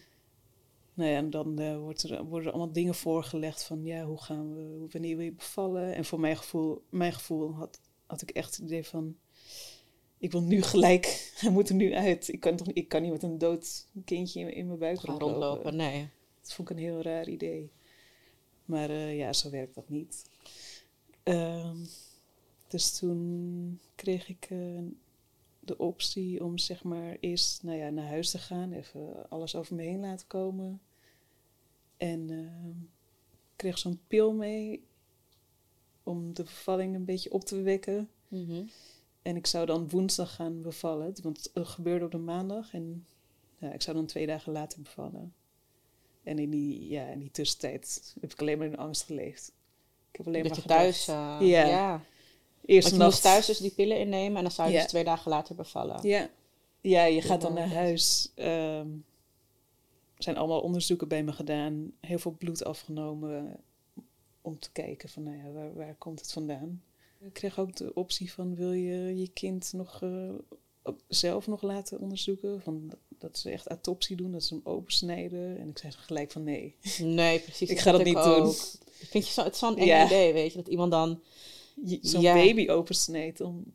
Nou 0.95 1.11
ja, 1.11 1.17
en 1.17 1.31
dan 1.31 1.79
wordt 1.81 2.03
er, 2.03 2.25
worden 2.25 2.49
er 2.49 2.55
allemaal 2.55 2.73
dingen 2.75 2.95
voorgelegd 2.95 3.63
van 3.65 3.85
ja, 3.85 4.05
hoe 4.05 4.23
gaan 4.23 4.55
we, 4.55 4.63
hoe- 4.79 4.89
wanneer 4.91 5.17
wil 5.17 5.25
je 5.25 5.33
bevallen? 5.33 5.95
En 5.95 6.05
voor 6.05 6.21
mijn 6.21 6.37
gevoel, 6.37 6.83
mijn 6.91 7.13
gevoel 7.13 7.53
had, 7.55 7.81
had 8.07 8.23
ik 8.23 8.31
echt 8.31 8.57
het 8.57 8.65
idee 8.65 8.85
van, 8.85 9.17
ik 10.19 10.33
wil 10.33 10.43
nu 10.43 10.63
gelijk, 10.63 11.07
hij 11.41 11.51
moet 11.51 11.69
er 11.69 11.75
nu 11.75 11.95
uit. 11.95 12.29
Ik 12.29 12.41
kan 12.41 12.57
toch 12.57 12.67
niet, 12.67 12.77
ik 12.77 12.89
kan 12.89 13.03
niet 13.03 13.13
met 13.13 13.23
een 13.23 13.39
dood 13.39 13.87
kindje 14.05 14.41
in, 14.41 14.55
in 14.55 14.67
mijn 14.67 14.79
buik 14.79 15.01
Gaan 15.01 15.09
rondlopen. 15.19 15.47
rondlopen, 15.49 15.77
nee. 15.77 16.09
Dat 16.41 16.53
vond 16.53 16.71
ik 16.71 16.77
een 16.77 16.83
heel 16.83 17.03
raar 17.03 17.29
idee. 17.29 17.71
Maar 18.65 18.91
eh, 18.91 19.17
ja, 19.17 19.33
zo 19.33 19.51
werkt 19.51 19.75
dat 19.75 19.89
niet. 19.89 20.25
Ehm, 21.23 21.77
dus 22.69 22.99
toen 22.99 23.81
kreeg 23.95 24.29
ik 24.29 24.47
eh, 24.51 24.83
de 25.61 25.79
optie 25.79 26.45
om 26.45 26.59
zeg 26.59 26.83
maar 26.83 27.17
eerst 27.21 27.63
nou 27.63 27.79
ja, 27.79 27.91
naar 27.91 28.07
huis 28.09 28.31
te 28.31 28.39
gaan. 28.39 28.73
Even 28.73 29.31
alles 29.31 29.55
over 29.55 29.75
me 29.75 29.83
heen 29.83 30.01
laten 30.01 30.27
komen. 30.27 30.81
En 31.97 32.31
ehm, 32.31 32.77
kreeg 33.57 33.79
zo'n 33.79 34.01
pil 34.07 34.33
mee 34.33 34.85
om 36.07 36.35
de 36.35 36.43
bevalling 36.43 36.95
een 36.95 37.05
beetje 37.05 37.33
op 37.33 37.45
te 37.45 37.61
wekken. 37.63 38.09
Mhm. 38.29 38.63
En 39.23 39.37
ik 39.37 39.47
zou 39.47 39.67
dan 39.67 39.89
woensdag 39.89 40.35
gaan 40.35 40.63
bevallen, 40.63 41.15
want 41.23 41.51
het 41.55 41.67
gebeurde 41.69 42.05
op 42.05 42.11
de 42.11 42.19
maandag. 42.19 42.75
En 42.75 43.07
ja, 43.59 43.73
ik 43.73 43.83
zou 43.83 43.97
dan 43.97 44.07
twee 44.07 44.27
dagen 44.27 44.53
later 44.53 44.83
bevallen. 44.83 45.35
En 46.23 46.39
in 46.39 46.51
die, 46.51 46.89
ja, 46.89 47.07
in 47.07 47.19
die 47.19 47.31
tussentijd 47.31 48.15
heb 48.21 48.33
ik 48.33 48.41
alleen 48.41 48.59
maar 48.59 48.67
in 48.67 48.77
angst 48.77 49.03
geleefd. 49.03 49.53
Ik 50.11 50.17
heb 50.17 50.27
alleen 50.27 50.43
Dat 50.43 50.51
maar 50.51 50.57
je 50.61 50.63
gedacht, 50.69 51.05
thuis... 51.05 51.09
eh, 51.41 51.49
Ja. 51.49 51.91
Want 51.91 52.03
je 52.67 52.75
moest 52.83 52.97
nacht, 52.97 53.23
thuis 53.23 53.47
dus 53.47 53.59
die 53.59 53.71
pillen 53.71 53.99
innemen 53.99 54.37
en 54.37 54.43
dan 54.43 54.53
zou 54.53 54.69
je 54.69 54.75
Ja. 54.75 54.81
dus 54.81 54.89
twee 54.91 55.05
dagen 55.05 55.31
later 55.31 55.55
bevallen. 55.55 56.09
Ja, 56.09 56.31
ja 56.81 57.05
je 57.05 57.23
gaat 57.23 57.41
dan 57.41 57.55
naar 57.55 57.73
huis. 57.73 58.33
ehm, 58.35 58.89
er 60.17 60.23
zijn 60.23 60.37
allemaal 60.37 60.61
onderzoeken 60.61 61.09
bij 61.09 61.23
me 61.25 61.33
gedaan. 61.33 61.93
Heel 62.01 62.19
veel 62.19 62.33
bloed 62.39 62.65
afgenomen. 62.65 63.57
Om 64.47 64.59
te 64.59 64.71
kijken 64.73 65.09
van, 65.09 65.23
nou 65.23 65.37
ja, 65.37 65.51
waar, 65.53 65.75
waar 65.75 65.95
komt 65.99 66.21
het 66.21 66.33
vandaan? 66.33 66.83
Ik 67.21 67.33
kreeg 67.33 67.59
ook 67.59 67.77
de 67.77 67.95
optie 67.95 68.33
van, 68.33 68.55
wil 68.55 68.73
je 68.73 69.17
je 69.17 69.29
kind 69.29 69.73
nog 69.73 70.03
eh, 70.03 70.31
zelf 71.09 71.47
nog 71.47 71.63
laten 71.63 71.99
onderzoeken? 72.01 72.61
Van, 72.63 72.91
dat 73.19 73.39
ze 73.39 73.51
echt 73.51 73.67
autopsie 73.67 74.17
doen, 74.17 74.33
dat 74.33 74.45
ze 74.45 74.55
hem 74.55 74.63
opensnijden. 74.65 75.59
En 75.59 75.69
ik 75.69 75.79
zei 75.79 75.93
gelijk 75.93 76.31
van, 76.33 76.45
nee. 76.45 76.75
Nee, 76.99 77.41
precies. 77.41 77.71
Ik 77.71 77.79
ga 77.79 77.93
dat 77.93 78.05
niet 78.05 78.17
ook. 78.17 78.45
doen. 78.45 78.53
Vind 78.93 79.27
je 79.27 79.33
zo, 79.33 79.43
het 79.43 79.53
is 79.53 79.59
zo'n 79.59 79.77
eng 79.77 79.87
Ja. 79.87 80.07
idee, 80.07 80.33
weet 80.33 80.51
je, 80.53 80.59
dat 80.59 80.69
iemand 80.69 80.91
dan... 80.91 81.21
Zo'n 82.01 82.21
Ja. 82.21 82.35
baby 82.35 82.69
opensnijdt. 82.69 83.41
Om, 83.41 83.75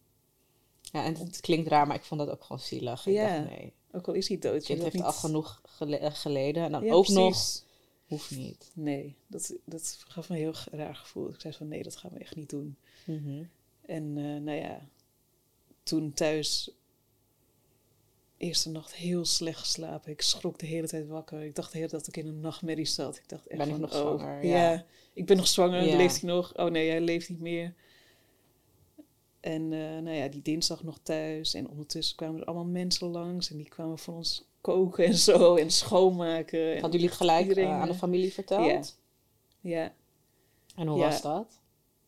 Ja, 0.82 1.06
en 1.06 1.16
het 1.18 1.40
klinkt 1.40 1.68
raar, 1.70 1.88
maar 1.88 1.96
ik 1.96 2.04
vond 2.04 2.20
dat 2.22 2.30
ook 2.30 2.44
gewoon 2.44 2.62
zielig. 2.62 3.08
Ik 3.08 3.14
Ja. 3.14 3.38
dacht, 3.38 3.50
nee, 3.50 3.74
ook 3.92 4.08
al 4.08 4.14
is 4.14 4.28
hij 4.28 4.38
dood. 4.40 4.54
het 4.54 4.64
kind 4.66 4.78
je 4.78 4.84
heeft 4.84 5.02
al 5.04 5.12
genoeg 5.14 5.62
gele- 5.64 6.12
geleden 6.12 6.64
en 6.64 6.72
dan 6.72 6.84
Ja, 6.84 6.94
ook 6.94 7.06
precies. 7.06 7.62
nog... 7.62 7.70
Hoeft 8.12 8.32
niet. 8.32 8.72
Nee, 8.74 9.16
dat, 9.28 9.54
dat 9.66 10.04
gaf 10.08 10.30
me 10.30 10.36
een 10.36 10.42
heel 10.42 10.54
raar 10.72 10.96
gevoel. 10.96 11.30
Ik 11.30 11.42
zei 11.42 11.54
van, 11.54 11.68
nee, 11.68 11.84
dat 11.84 11.96
gaan 11.96 12.12
we 12.14 12.20
echt 12.20 12.36
niet 12.36 12.50
doen. 12.50 12.78
Mhm. 13.06 13.44
En 13.82 14.18
eh, 14.18 14.24
nou 14.24 14.58
ja, 14.58 14.88
toen 15.84 16.14
thuis, 16.14 16.72
eerste 18.38 18.70
nacht 18.70 18.96
heel 18.96 19.26
slecht 19.26 19.60
geslapen. 19.60 20.12
Ik 20.12 20.22
schrok 20.22 20.60
de 20.60 20.66
hele 20.66 20.88
tijd 20.88 21.08
wakker. 21.08 21.42
Ik 21.42 21.56
dacht 21.56 21.72
de 21.72 21.78
hele 21.78 21.90
tijd 21.90 22.06
dat 22.06 22.16
ik 22.16 22.24
in 22.24 22.30
een 22.30 22.40
nachtmerrie 22.40 22.86
zat. 22.86 23.18
Ik 23.18 23.30
dacht 23.30 23.48
echt 23.48 23.58
Ben 23.58 23.68
ik 23.68 23.74
van, 23.74 23.82
nog 23.82 23.94
oh, 23.94 24.00
zwanger? 24.00 24.46
Ja. 24.46 24.72
Ja. 24.72 24.86
ik 25.14 25.26
ben 25.26 25.38
nog 25.38 25.48
zwanger. 25.48 25.84
Ja. 25.84 25.96
Leeft 25.96 26.22
hij 26.22 26.30
nog? 26.30 26.58
Oh 26.58 26.72
nee, 26.72 26.90
hij 26.90 27.02
leeft 27.02 27.30
niet 27.30 27.40
meer. 27.40 27.74
En 29.40 29.74
eh, 29.74 29.80
nou 29.80 30.12
ja, 30.12 30.28
die 30.28 30.42
dinsdag 30.42 30.84
nog 30.84 31.00
thuis. 31.04 31.54
En 31.54 31.70
ondertussen 31.70 32.16
kwamen 32.16 32.42
er 32.42 32.46
allemaal 32.46 32.66
mensen 32.66 33.08
langs. 33.08 33.52
En 33.52 33.58
die 33.58 33.70
kwamen 33.70 34.00
voor 34.00 34.14
ons 34.14 34.46
koken 34.62 35.06
en 35.06 35.16
zo. 35.18 35.56
En 35.56 35.72
schoonmaken. 35.72 36.74
En 36.76 36.82
Hadden 36.82 37.00
jullie 37.00 37.16
gelijk 37.16 37.48
iedereen, 37.48 37.70
eh, 37.70 37.82
aan 37.82 37.88
de 37.88 37.94
familie 37.94 38.34
verteld? 38.34 39.00
Ja, 39.60 39.94
En 40.76 40.88
hoe 40.88 41.00
Ja. 41.00 41.06
was 41.10 41.22
dat? 41.22 41.60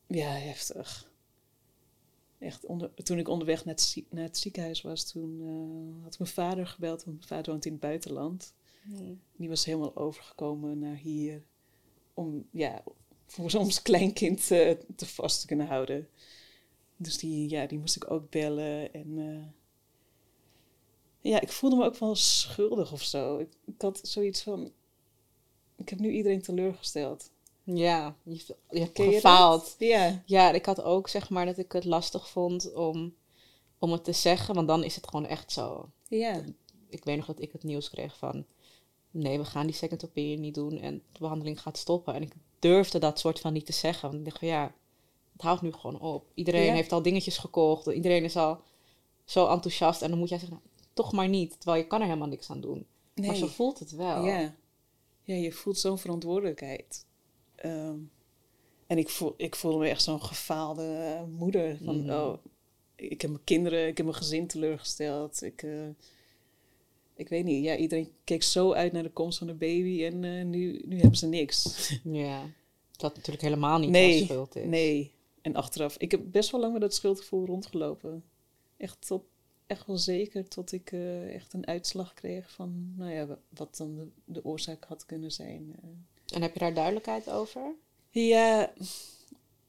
Ja, 0.07 0.29
heftig. 0.31 1.11
Echt, 2.39 2.65
onder, 2.65 2.93
toen 2.93 3.17
ik 3.19 3.27
onderweg 3.27 3.65
naar 3.65 3.73
het, 3.73 4.03
naar 4.09 4.23
het 4.23 4.37
ziekenhuis 4.37 4.81
was, 4.81 5.11
toen 5.11 5.39
eh, 5.41 6.03
had 6.03 6.19
mijn 6.19 6.31
vader 6.31 6.67
gebeld. 6.67 7.03
Want 7.03 7.17
mijn 7.17 7.27
vader 7.27 7.51
woont 7.51 7.65
in 7.65 7.71
het 7.71 7.81
buitenland. 7.81 8.53
Die 9.35 9.49
was 9.49 9.65
helemaal 9.65 9.95
overgekomen 9.95 10.79
naar 10.79 10.95
hier. 10.95 11.43
Om, 12.13 12.47
ja, 12.51 12.83
voor 13.25 13.53
ons 13.59 13.81
kleinkind 13.81 14.51
eh, 14.51 14.71
te 14.95 15.05
vast 15.05 15.41
te 15.41 15.47
kunnen 15.47 15.67
houden. 15.67 16.07
Dus 16.97 17.17
die, 17.17 17.49
ja, 17.49 17.65
die 17.65 17.79
moest 17.79 17.95
ik 17.95 18.11
ook 18.11 18.29
bellen. 18.29 18.93
En 18.93 19.17
ja, 21.23 21.41
ik 21.41 21.51
voelde 21.51 21.75
me 21.75 21.85
ook 21.85 21.97
wel 21.97 22.15
schuldig 22.15 22.91
of 22.91 23.01
zo. 23.01 23.37
Ik, 23.37 23.49
ik 23.65 23.81
had 23.81 23.99
zoiets 24.03 24.41
van, 24.41 24.71
ik 25.77 25.89
heb 25.89 25.99
nu 25.99 26.11
iedereen 26.11 26.41
teleurgesteld. 26.41 27.31
Ja, 27.63 28.15
je, 28.23 28.55
je 28.69 28.79
hebt 28.79 28.97
je 28.97 29.03
gefaald. 29.03 29.75
Ja, 29.79 30.23
Ja, 30.25 30.51
ik 30.51 30.65
had 30.65 30.81
ook 30.81 31.07
zeg 31.07 31.29
maar 31.29 31.45
dat 31.45 31.57
ik 31.57 31.71
het 31.71 31.85
lastig 31.85 32.29
vond 32.29 32.73
om, 32.73 33.15
om 33.79 33.91
het 33.91 34.03
te 34.03 34.11
zeggen, 34.11 34.55
want 34.55 34.67
dan 34.67 34.83
is 34.83 34.95
het 34.95 35.07
gewoon 35.07 35.25
echt 35.25 35.51
zo. 35.51 35.89
ja, 36.07 36.43
Ik 36.89 37.03
weet 37.03 37.17
nog 37.17 37.25
dat 37.25 37.41
ik 37.41 37.51
het 37.51 37.63
nieuws 37.63 37.89
kreeg 37.89 38.17
van 38.17 38.45
nee, 39.13 39.37
we 39.37 39.45
gaan 39.45 39.65
die 39.65 39.75
second 39.75 40.05
opinion 40.05 40.39
niet 40.41 40.55
doen 40.55 40.77
en 40.79 41.01
de 41.11 41.19
behandeling 41.19 41.61
gaat 41.61 41.77
stoppen. 41.77 42.13
En 42.13 42.21
ik 42.21 42.33
durfde 42.59 42.99
dat 42.99 43.19
soort 43.19 43.39
van 43.39 43.53
niet 43.53 43.65
te 43.65 43.73
zeggen. 43.73 44.07
Want 44.07 44.19
ik 44.19 44.25
dacht 44.25 44.39
van 44.39 44.47
ja, 44.47 44.73
het 45.33 45.41
houdt 45.41 45.61
nu 45.61 45.71
gewoon 45.71 45.99
op. 45.99 46.25
Iedereen 46.33 46.73
heeft 46.73 46.91
al 46.91 47.01
dingetjes 47.01 47.37
gekocht. 47.37 47.87
Iedereen 47.87 48.23
is 48.23 48.35
al 48.35 48.61
zo 49.25 49.47
enthousiast. 49.47 50.01
En 50.01 50.09
dan 50.09 50.19
moet 50.19 50.29
jij 50.29 50.39
zeggen, 50.39 50.57
nou, 50.57 50.72
toch 50.93 51.11
maar 51.11 51.29
niet. 51.29 51.55
Terwijl 51.59 51.81
je 51.81 51.87
kan 51.87 51.99
er 51.99 52.05
helemaal 52.07 52.27
niks 52.27 52.49
aan 52.49 52.61
doen. 52.61 52.85
Maar 53.15 53.35
zo 53.35 53.47
voelt 53.47 53.79
het 53.79 53.91
wel. 53.91 54.25
Ja. 54.25 54.55
ja, 55.23 55.35
je 55.35 55.51
voelt 55.51 55.77
zo'n 55.79 55.97
verantwoordelijkheid. 55.99 57.05
Ehm, 57.55 57.97
en 58.87 58.97
ik, 58.97 59.09
voel, 59.09 59.33
ik 59.37 59.55
voelde 59.55 59.77
me 59.77 59.87
echt 59.87 60.03
zo'n 60.03 60.21
gefaalde 60.23 61.19
moeder. 61.37 61.77
Van, 61.83 62.01
Mhm. 62.01 62.09
oh, 62.09 62.37
ik 62.95 63.21
heb 63.21 63.29
mijn 63.31 63.43
kinderen, 63.43 63.87
ik 63.87 63.97
heb 63.97 64.05
mijn 64.05 64.17
gezin 64.17 64.47
teleurgesteld. 64.47 65.41
Ik, 65.41 65.63
eh, 65.63 65.87
ik 67.15 67.29
weet 67.29 67.43
niet, 67.43 67.63
ja, 67.63 67.75
iedereen 67.77 68.11
keek 68.23 68.43
zo 68.43 68.71
uit 68.71 68.91
naar 68.91 69.03
de 69.03 69.09
komst 69.11 69.37
van 69.37 69.47
de 69.47 69.53
baby 69.53 70.03
en 70.05 70.23
eh, 70.23 70.45
nu, 70.45 70.81
nu 70.85 70.99
hebben 70.99 71.17
ze 71.17 71.27
niks. 71.27 71.89
Ja. 72.03 72.41
Dat 72.91 73.15
natuurlijk 73.15 73.43
helemaal 73.43 73.79
niet 73.79 73.89
Nee, 73.89 74.23
schuld 74.23 74.55
is. 74.55 74.65
Nee. 74.67 75.11
En 75.41 75.55
achteraf, 75.55 75.97
ik 75.97 76.11
heb 76.11 76.21
best 76.25 76.51
wel 76.51 76.59
lang 76.61 76.71
met 76.73 76.81
dat 76.81 76.93
schuldgevoel 76.93 77.45
rondgelopen. 77.45 78.23
Echt, 78.77 79.07
tot, 79.07 79.23
echt 79.73 79.87
wel 79.87 79.97
zeker 79.97 80.47
tot 80.47 80.71
ik 80.71 80.91
eh, 80.91 81.33
echt 81.35 81.53
een 81.53 81.67
uitslag 81.67 82.13
kreeg 82.13 82.51
van, 82.51 82.93
nou 82.97 83.11
ja, 83.11 83.25
wa- 83.25 83.39
wat 83.49 83.77
dan 83.77 83.95
de, 83.95 84.07
de 84.25 84.45
oorzaak 84.45 84.83
had 84.83 85.05
kunnen 85.05 85.31
zijn. 85.31 85.75
eh. 85.81 86.35
En 86.35 86.41
heb 86.41 86.53
je 86.53 86.59
daar 86.59 86.73
duidelijkheid 86.73 87.29
over? 87.29 87.75
Ja, 88.09 88.73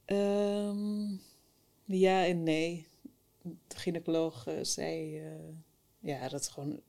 ehm, 0.04 1.06
ja 1.84 2.26
en 2.26 2.42
nee. 2.42 2.87
De 3.42 3.76
gynaecoloog 3.76 4.46
eh, 4.46 4.54
zei 4.62 5.23
ja, 6.00 6.20
dat 6.23 6.30
het 6.30 6.49
gewoon 6.49 6.80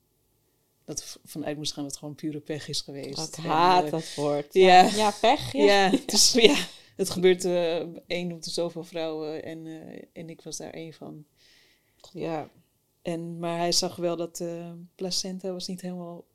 dat 0.85 1.17
vanuit 1.25 1.57
moest 1.57 1.73
gaan 1.73 1.83
dat 1.83 1.91
het 1.91 1.99
gewoon 2.01 2.15
pure 2.15 2.39
pech 2.39 2.67
is 2.67 2.81
geweest. 2.81 3.27
Ik 3.27 3.35
haat 3.35 3.89
dat 3.89 4.13
woord. 4.15 4.53
ja. 4.53 4.81
ja 4.81 5.11
pech. 5.21 5.51
Ja. 5.53 5.63
Ja, 5.63 5.89
het, 5.89 6.11
is, 6.11 6.31
ja, 6.51 6.65
het 6.95 7.09
gebeurt 7.09 7.45
één 8.07 8.31
op 8.31 8.41
de 8.43 8.49
zoveel 8.49 8.83
vrouwen 8.83 9.43
en, 9.43 9.65
en 10.13 10.29
ik 10.29 10.41
was 10.41 10.57
daar 10.57 10.69
één 10.73 10.93
van. 10.93 11.25
ja. 12.13 12.49
En, 13.05 13.39
maar 13.39 13.57
hij 13.57 13.71
zag 13.71 13.95
wel 13.95 14.15
dat 14.15 14.37
de 14.37 14.73
placenta 14.95 15.51
was 15.51 15.67
niet 15.67 15.81
helemaal 15.81 16.25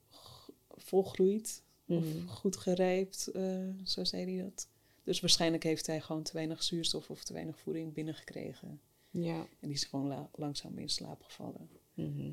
volgroeid 0.76 1.62
Mhm. 1.84 1.98
of 1.98 2.30
goed 2.36 2.56
gerijpt, 2.56 3.26
eh, 3.26 3.66
zo 3.84 4.04
zei 4.04 4.34
hij 4.36 4.44
dat. 4.44 4.68
Dus 5.04 5.20
waarschijnlijk 5.20 5.62
heeft 5.62 5.86
hij 5.86 6.00
gewoon 6.00 6.22
te 6.22 6.32
weinig 6.32 6.62
zuurstof 6.62 7.10
of 7.10 7.24
te 7.24 7.32
weinig 7.32 7.58
voeding 7.58 7.92
binnengekregen. 7.92 8.80
Ja. 9.10 9.34
En 9.36 9.46
die 9.68 9.70
is 9.72 9.84
gewoon 9.84 10.06
la- 10.06 10.30
langzaam 10.34 10.78
in 10.78 10.88
slaap 10.88 11.22
gevallen. 11.22 11.68
Mhm. 11.94 12.30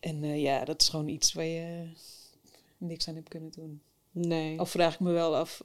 En 0.00 0.22
eh, 0.24 0.42
ja, 0.42 0.64
dat 0.64 0.80
is 0.82 0.88
gewoon 0.88 1.08
iets 1.08 1.32
waar 1.32 1.44
je 1.44 1.88
niks 2.78 3.08
aan 3.08 3.14
hebt 3.14 3.28
kunnen 3.28 3.50
doen. 3.52 3.82
Nee. 4.10 4.58
Al 4.58 4.66
vraag 4.66 4.94
ik 4.94 5.00
me 5.00 5.12
wel 5.12 5.36
af, 5.36 5.64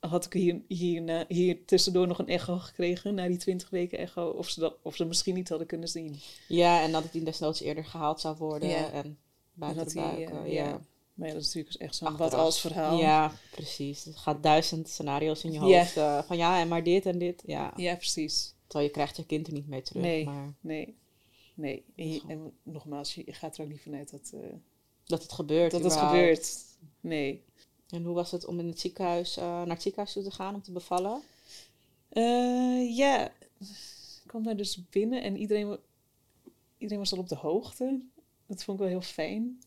had 0.00 0.24
ik 0.24 0.32
hier, 0.32 0.60
hier, 0.68 1.24
hier 1.28 1.64
tussendoor 1.64 2.06
nog 2.06 2.18
een 2.18 2.28
echo 2.28 2.58
gekregen, 2.58 3.14
na 3.14 3.26
die 3.28 3.36
20 3.36 3.70
weken 3.70 3.98
echo, 3.98 4.28
of 4.28 4.48
ze, 4.48 4.60
dat, 4.60 4.74
of 4.82 4.96
ze 4.96 5.04
misschien 5.04 5.34
niet 5.34 5.48
hadden 5.48 5.66
kunnen 5.66 5.88
zien. 5.88 6.20
Ja, 6.48 6.82
en 6.82 6.92
dat 6.92 7.02
het 7.02 7.12
die 7.12 7.22
desnoods 7.22 7.60
eerder 7.60 7.84
gehaald 7.84 8.20
zou 8.20 8.36
worden. 8.36 8.68
Ja. 8.68 8.90
En 8.92 9.18
buiten 9.52 9.84
dat 9.84 9.92
de 9.92 10.00
hij, 10.00 10.14
buik. 10.14 10.44
eh, 10.46 10.52
ja. 10.52 10.64
ja. 10.68 10.80
Maar 11.14 11.28
ja, 11.28 11.34
dat 11.34 11.42
is 11.42 11.54
natuurlijk 11.54 11.82
echt 11.82 11.94
zo'n 11.96 12.16
wat 12.16 12.34
als 12.34 12.60
verhaal. 12.60 12.98
Ja, 12.98 13.32
precies. 13.50 14.06
Er 14.06 14.14
gaat 14.14 14.42
duizend 14.42 14.88
scenario's 14.88 15.44
in 15.44 15.52
je 15.52 15.58
hoofd. 15.58 15.96
eh, 15.96 16.22
van 16.22 16.36
ja, 16.36 16.60
en 16.60 16.68
maar 16.68 16.82
dit 16.82 17.06
en 17.06 17.18
dit. 17.18 17.42
Ja. 17.46 17.72
ja, 17.76 17.94
precies. 17.96 18.54
Terwijl 18.66 18.88
je 18.88 18.94
krijgt 18.94 19.16
je 19.16 19.26
kind 19.26 19.46
er 19.46 19.52
niet 19.52 19.68
mee 19.68 19.82
terug. 19.82 20.02
Nee. 20.02 20.24
Maar 20.24 20.54
Nee. 20.60 20.96
Nee. 21.54 21.84
En, 21.96 22.12
je- 22.12 22.22
en 22.28 22.52
nogmaals, 22.62 23.14
je 23.14 23.32
gaat 23.32 23.56
er 23.58 23.62
ook 23.64 23.70
niet 23.70 23.80
vanuit 23.80 24.10
dat, 24.10 24.30
eh, 24.34 24.40
dat 25.04 25.22
het 25.22 25.32
gebeurt. 25.32 25.70
dat 25.70 25.84
het 25.84 25.96
gebeurt. 25.96 26.50
Nee. 27.00 27.44
En 27.92 28.04
hoe 28.04 28.14
was 28.14 28.30
het 28.30 28.44
om 28.44 28.58
in 28.58 28.66
het 28.66 28.80
ziekenhuis, 28.80 29.36
eh, 29.36 29.44
naar 29.44 29.66
het 29.68 29.82
ziekenhuis 29.82 30.12
toe 30.12 30.22
te 30.22 30.30
gaan 30.30 30.54
om 30.54 30.62
te 30.62 30.72
bevallen? 30.72 31.22
Eh, 32.08 32.96
ja, 32.96 33.32
ik 33.58 34.26
kwam 34.26 34.42
daar 34.42 34.56
dus 34.56 34.88
binnen 34.90 35.22
en 35.22 35.36
iedereen, 35.36 35.78
iedereen 36.78 36.98
was 37.02 37.12
al 37.12 37.18
op 37.18 37.28
de 37.28 37.34
hoogte. 37.36 38.00
Dat 38.46 38.64
vond 38.64 38.78
ik 38.78 38.84
wel 38.84 38.92
heel 38.92 39.08
fijn. 39.08 39.60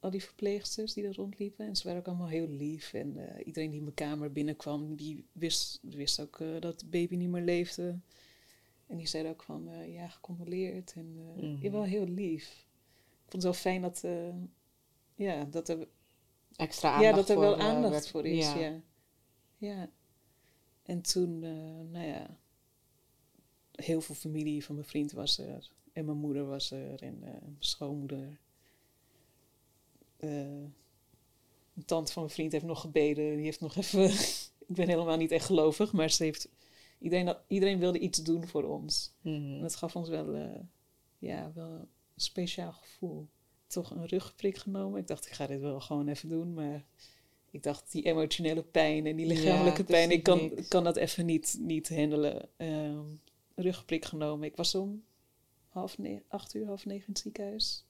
Al 0.00 0.10
die 0.10 0.22
verpleegsters 0.24 0.92
die 0.92 1.04
er 1.04 1.14
rondliepen. 1.14 1.66
En 1.66 1.76
ze 1.76 1.84
waren 1.84 2.00
ook 2.00 2.06
allemaal 2.06 2.28
heel 2.28 2.48
lief. 2.48 2.92
En 2.92 3.16
eh, 3.36 3.46
iedereen 3.46 3.68
die 3.68 3.78
in 3.78 3.84
mijn 3.84 3.94
kamer 3.94 4.32
binnenkwam, 4.32 4.96
die 4.96 5.24
wist, 5.32 5.78
wist 5.82 6.20
ook 6.20 6.42
dat 6.60 6.80
de 6.80 6.86
baby 6.86 7.16
niet 7.16 7.28
meer 7.28 7.42
leefde. 7.42 7.98
En 8.86 8.96
die 8.96 9.06
zeiden 9.06 9.32
ook 9.32 9.42
van, 9.42 9.68
ja, 9.92 10.08
gecondoleerd. 10.08 10.92
En 10.96 11.14
Mhm. 11.36 11.62
ja, 11.64 11.70
wel 11.70 11.82
heel 11.84 12.06
lief. 12.06 12.66
Ik 13.24 13.30
vond 13.30 13.32
het 13.32 13.42
wel 13.42 13.52
fijn 13.52 13.82
dat, 13.82 14.04
ja, 15.14 15.44
dat 15.44 15.68
er 15.68 15.88
Extra 16.58 16.90
aandacht 16.90 17.10
ja, 17.10 17.16
dat 17.16 17.28
er 17.28 17.38
wel 17.38 17.58
eh, 17.58 17.64
aandacht 17.64 17.92
werd- 17.92 18.08
voor 18.08 18.26
is, 18.26 18.52
ja. 18.52 18.80
ja. 19.56 19.90
En 20.82 21.02
toen, 21.02 21.42
eh, 21.42 21.90
nou 21.90 22.06
ja, 22.06 22.38
heel 23.72 24.00
veel 24.00 24.14
familie 24.14 24.64
van 24.64 24.74
mijn 24.74 24.86
vriend 24.86 25.12
was 25.12 25.38
er. 25.38 25.70
En 25.92 26.04
mijn 26.04 26.16
moeder 26.16 26.46
was 26.46 26.70
er. 26.70 27.02
En 27.02 27.22
eh, 27.22 27.30
mijn 27.30 27.56
schoonmoeder. 27.58 28.40
Een 30.16 30.74
tante 31.84 32.12
van 32.12 32.22
mijn 32.22 32.34
vriend 32.34 32.52
heeft 32.52 32.64
nog 32.64 32.80
gebeden. 32.80 33.36
Die 33.36 33.44
heeft 33.44 33.60
nog 33.60 33.76
even... 33.76 34.04
ik 34.68 34.74
ben 34.74 34.88
helemaal 34.88 35.16
niet 35.16 35.30
echt 35.30 35.46
gelovig, 35.46 35.92
maar 35.92 36.10
ze 36.10 36.24
heeft... 36.24 36.48
Iedereen, 36.98 37.36
iedereen 37.46 37.78
wilde 37.78 37.98
iets 37.98 38.22
doen 38.22 38.46
voor 38.46 38.64
ons. 38.64 39.12
Mhm. 39.20 39.34
En 39.34 39.60
dat 39.60 39.76
gaf 39.76 39.96
ons 39.96 40.08
wel, 40.08 40.58
ja, 41.18 41.52
wel 41.54 41.70
een 41.70 41.88
speciaal 42.16 42.72
gevoel. 42.72 43.28
Toch 43.68 43.90
een 43.90 44.06
rugprik 44.06 44.56
genomen. 44.56 45.00
Ik 45.00 45.06
dacht, 45.06 45.26
ik 45.26 45.32
ga 45.32 45.46
dit 45.46 45.60
wel 45.60 45.80
gewoon 45.80 46.08
even 46.08 46.28
doen. 46.28 46.54
Maar 46.54 46.84
ik 47.50 47.62
dacht, 47.62 47.92
die 47.92 48.02
emotionele 48.02 48.62
pijn 48.62 49.06
en 49.06 49.16
die 49.16 49.26
lichamelijke 49.26 49.84
pijn, 49.84 50.10
ik 50.10 50.22
kan, 50.22 50.38
niks. 50.38 50.68
kan 50.68 50.84
dat 50.84 50.96
even 50.96 51.26
niet, 51.26 51.56
niet 51.60 51.88
handelen. 51.88 52.48
Ehm 52.56 53.06
rugprik 53.58 54.04
genomen. 54.04 54.48
Ik 54.48 54.56
was 54.56 54.74
om 54.74 55.04
half 55.68 55.96
acht 56.28 56.54
uur, 56.54 56.66
half 56.66 56.84
negen 56.84 57.06
in 57.06 57.12
het 57.12 57.22
ziekenhuis. 57.22 57.84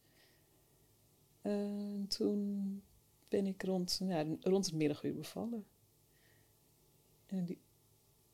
En 1.40 2.04
toen 2.08 2.82
ben 3.28 3.46
ik 3.46 3.62
rond, 3.62 4.00
ja, 4.04 4.26
rond 4.40 4.66
het 4.66 4.74
middaguur 4.74 5.14
bevallen. 5.14 5.66
En 7.26 7.44
die 7.44 7.58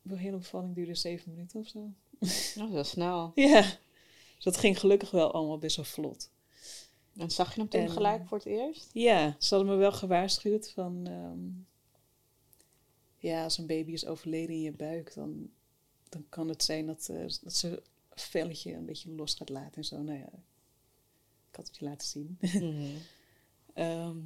de 0.02 0.16
hele 0.18 0.36
bevalling 0.36 0.74
duurde 0.74 0.94
zeven 0.94 1.30
minuten 1.30 1.60
of 1.60 1.68
zo. 1.68 1.92
Dat 2.18 2.28
is 2.28 2.54
wel 2.54 2.84
snel. 2.84 3.32
Ja, 3.50 3.60
dus 4.34 4.44
dat 4.44 4.56
ging 4.56 4.80
gelukkig 4.80 5.10
wel 5.10 5.32
allemaal 5.32 5.58
best 5.58 5.76
wel 5.76 5.84
vlot. 5.84 6.30
En 7.16 7.30
zag 7.30 7.54
je 7.54 7.60
hem 7.60 7.68
toen 7.68 7.80
En- 7.80 7.90
gelijk 7.90 8.26
voor 8.26 8.38
het 8.38 8.46
eerst? 8.46 8.90
Ja, 8.92 9.36
ze 9.38 9.54
hadden 9.54 9.72
me 9.72 9.78
wel 9.78 9.92
gewaarschuwd 9.92 10.70
van... 10.70 11.06
ehm, 11.06 11.48
ja, 13.18 13.44
als 13.44 13.58
een 13.58 13.66
baby 13.66 13.92
is 13.92 14.06
overleden 14.06 14.54
in 14.54 14.60
je 14.62 14.72
buik, 14.72 15.14
dan, 15.14 15.50
dan 16.08 16.24
kan 16.28 16.48
het 16.48 16.62
zijn 16.62 16.86
dat, 16.86 17.08
eh, 17.08 17.26
dat 17.42 17.54
ze 17.54 17.68
een 17.68 17.80
velletje 18.14 18.72
een 18.72 18.84
beetje 18.84 19.10
los 19.10 19.34
gaat 19.34 19.48
laten 19.48 19.74
en 19.76 19.84
zo. 19.84 20.02
Nou 20.02 20.18
ja, 20.18 20.28
ik 21.50 21.56
had 21.56 21.66
het 21.66 21.76
je 21.76 21.84
laten 21.84 22.08
zien. 22.08 22.38
Mhm. 22.40 22.84
Ehm, 23.74 24.18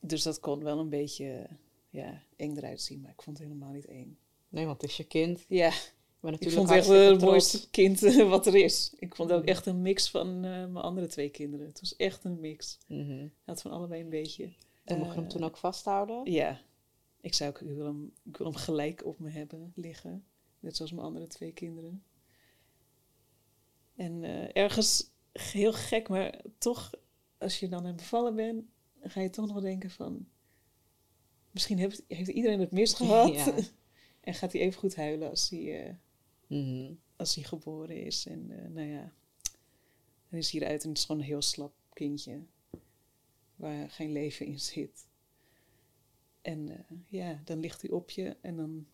dus 0.00 0.22
dat 0.22 0.40
kon 0.40 0.62
wel 0.62 0.78
een 0.78 0.88
beetje 0.88 1.46
ja, 1.90 2.22
eng 2.36 2.56
eruit 2.56 2.80
zien, 2.80 3.00
maar 3.00 3.10
ik 3.10 3.22
vond 3.22 3.38
het 3.38 3.46
helemaal 3.46 3.72
niet 3.72 3.86
eng. 3.86 4.18
Nee, 4.48 4.66
want 4.66 4.80
het 4.80 4.90
is 4.90 4.96
je 4.96 5.04
kind. 5.04 5.44
Ja, 5.48 5.72
Ik 6.16 6.22
ben 6.22 6.32
ik 6.32 6.40
natuurlijk 6.40 6.68
vond 6.68 6.68
het 6.68 6.78
echt 6.78 7.08
het 7.08 7.08
trots. 7.18 7.24
mooiste 7.24 7.70
kind 7.70 8.02
eh, 8.02 8.28
wat 8.28 8.46
er 8.46 8.54
is. 8.54 8.94
Ik 8.98 9.14
vond 9.14 9.28
het 9.28 9.38
ook 9.38 9.44
Mhm. 9.44 9.52
echt 9.54 9.66
een 9.66 9.82
mix 9.82 10.10
van 10.10 10.28
eh, 10.28 10.50
mijn 10.50 10.76
andere 10.76 11.06
twee 11.06 11.28
kinderen. 11.30 11.66
Het 11.66 11.80
was 11.80 11.96
echt 11.96 12.24
een 12.24 12.40
mix. 12.40 12.78
Hij 12.86 13.30
had 13.44 13.62
van 13.62 13.70
allebei 13.70 14.00
een 14.02 14.08
beetje. 14.08 14.52
En 14.84 14.98
mocht 14.98 15.08
je 15.10 15.14
hem 15.16 15.24
Eh, 15.24 15.30
toen 15.30 15.44
ook 15.44 15.56
vasthouden? 15.56 16.32
Ja, 16.32 16.60
ik 17.20 17.34
zou 17.34 17.50
ook, 17.50 17.60
ik 17.60 17.76
wil, 17.76 17.84
hem, 17.86 18.12
ik 18.24 18.36
wil 18.36 18.46
hem 18.46 18.56
gelijk 18.56 19.04
op 19.04 19.18
me 19.18 19.30
hebben 19.30 19.72
liggen. 19.74 20.24
Net 20.60 20.76
zoals 20.76 20.92
mijn 20.92 21.06
andere 21.06 21.26
twee 21.26 21.52
kinderen. 21.52 22.02
En 23.96 24.24
eh, 24.24 24.62
ergens 24.62 25.10
heel 25.32 25.72
gek, 25.72 26.08
maar 26.08 26.40
toch, 26.58 26.90
als 27.38 27.60
je 27.60 27.68
dan 27.68 27.86
aan 27.86 27.96
bevallen 27.96 28.34
bent, 28.34 28.64
ga 29.00 29.20
je 29.20 29.30
toch 29.30 29.46
nog 29.46 29.60
denken 29.60 29.90
van... 29.90 30.26
Misschien 31.50 31.78
heeft, 31.78 32.02
heeft 32.08 32.28
iedereen 32.28 32.60
het 32.60 32.70
misgehad. 32.70 33.34
Ja. 33.44 33.54
en 34.20 34.34
gaat 34.34 34.52
hij 34.52 34.60
even 34.60 34.78
goed 34.80 34.96
huilen 34.96 35.30
als 35.30 35.48
hij, 35.50 35.98
Mhm. 36.46 36.92
als 37.16 37.34
hij 37.34 37.44
geboren 37.44 38.04
is. 38.04 38.26
En 38.26 38.50
eh, 38.50 38.70
nou 38.70 38.88
ja, 38.88 39.12
dan 40.28 40.38
is 40.38 40.50
hij 40.50 40.60
eruit 40.60 40.82
en 40.82 40.88
het 40.88 40.98
is 40.98 41.04
gewoon 41.04 41.20
een 41.20 41.26
heel 41.26 41.42
slap 41.42 41.72
kindje. 41.92 42.40
Waar 43.56 43.90
geen 43.90 44.12
leven 44.12 44.46
in 44.46 44.60
zit. 44.60 45.06
En 46.42 46.68
eh, 46.68 46.96
ja, 47.06 47.40
dan 47.44 47.60
ligt 47.60 47.82
hij 47.82 47.90
op 47.90 48.10
je 48.10 48.36
en 48.40 48.56
dan 48.56 48.86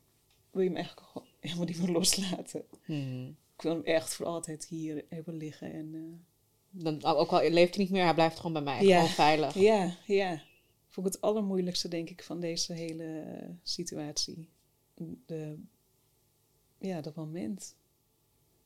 wil 0.51 0.63
je 0.63 0.69
hem 0.69 0.77
eigenlijk 0.77 1.07
gewoon 1.07 1.29
helemaal 1.41 1.67
niet 1.67 1.79
meer 1.79 1.91
loslaten. 1.91 2.65
Mhm. 2.87 3.29
Ik 3.29 3.63
wil 3.63 3.73
hem 3.73 3.85
echt 3.85 4.15
voor 4.15 4.27
altijd 4.27 4.67
hier 4.67 5.05
hebben 5.09 5.37
liggen. 5.37 5.73
En, 5.73 5.95
eh, 5.95 6.83
Dan, 6.85 7.05
ook 7.05 7.31
al 7.31 7.51
leeft 7.51 7.75
hij 7.75 7.85
niet 7.85 7.93
meer, 7.93 8.05
hij 8.05 8.15
blijft 8.15 8.37
gewoon 8.37 8.53
bij 8.53 8.63
mij. 8.63 8.85
Ja. 8.85 8.97
Gewoon 8.97 9.15
veilig. 9.15 9.55
ja, 9.55 9.97
ja. 10.07 10.43
Vond 10.89 11.07
ik 11.07 11.13
het 11.13 11.23
allermoeilijkste, 11.23 11.89
denk 11.89 12.11
ik, 12.11 12.23
van 12.23 12.41
deze 12.41 12.73
hele 12.73 13.25
situatie. 13.63 14.49
De, 15.27 15.59
ja, 16.83 17.01
dat 17.01 17.15
moment. 17.15 17.77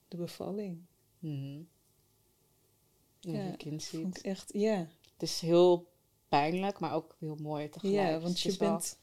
De 0.08 0.16
bevalling. 0.16 0.78
Mhm. 1.18 1.62
Ja, 3.20 3.32
Ja, 3.32 3.44
je 3.50 3.56
kind 3.56 3.82
ziet. 3.82 4.20
Echt, 4.20 4.52
ja. 4.52 4.76
Het 5.12 5.23
is 5.23 5.40
heel 5.40 5.92
pijnlijk, 6.28 6.78
maar 6.78 6.94
ook 6.94 7.16
heel 7.18 7.37
mooi 7.37 7.68
tegelijk. 7.68 8.08
Ja, 8.08 8.20
want 8.20 8.40
je 8.40 8.56
bent... 8.56 8.99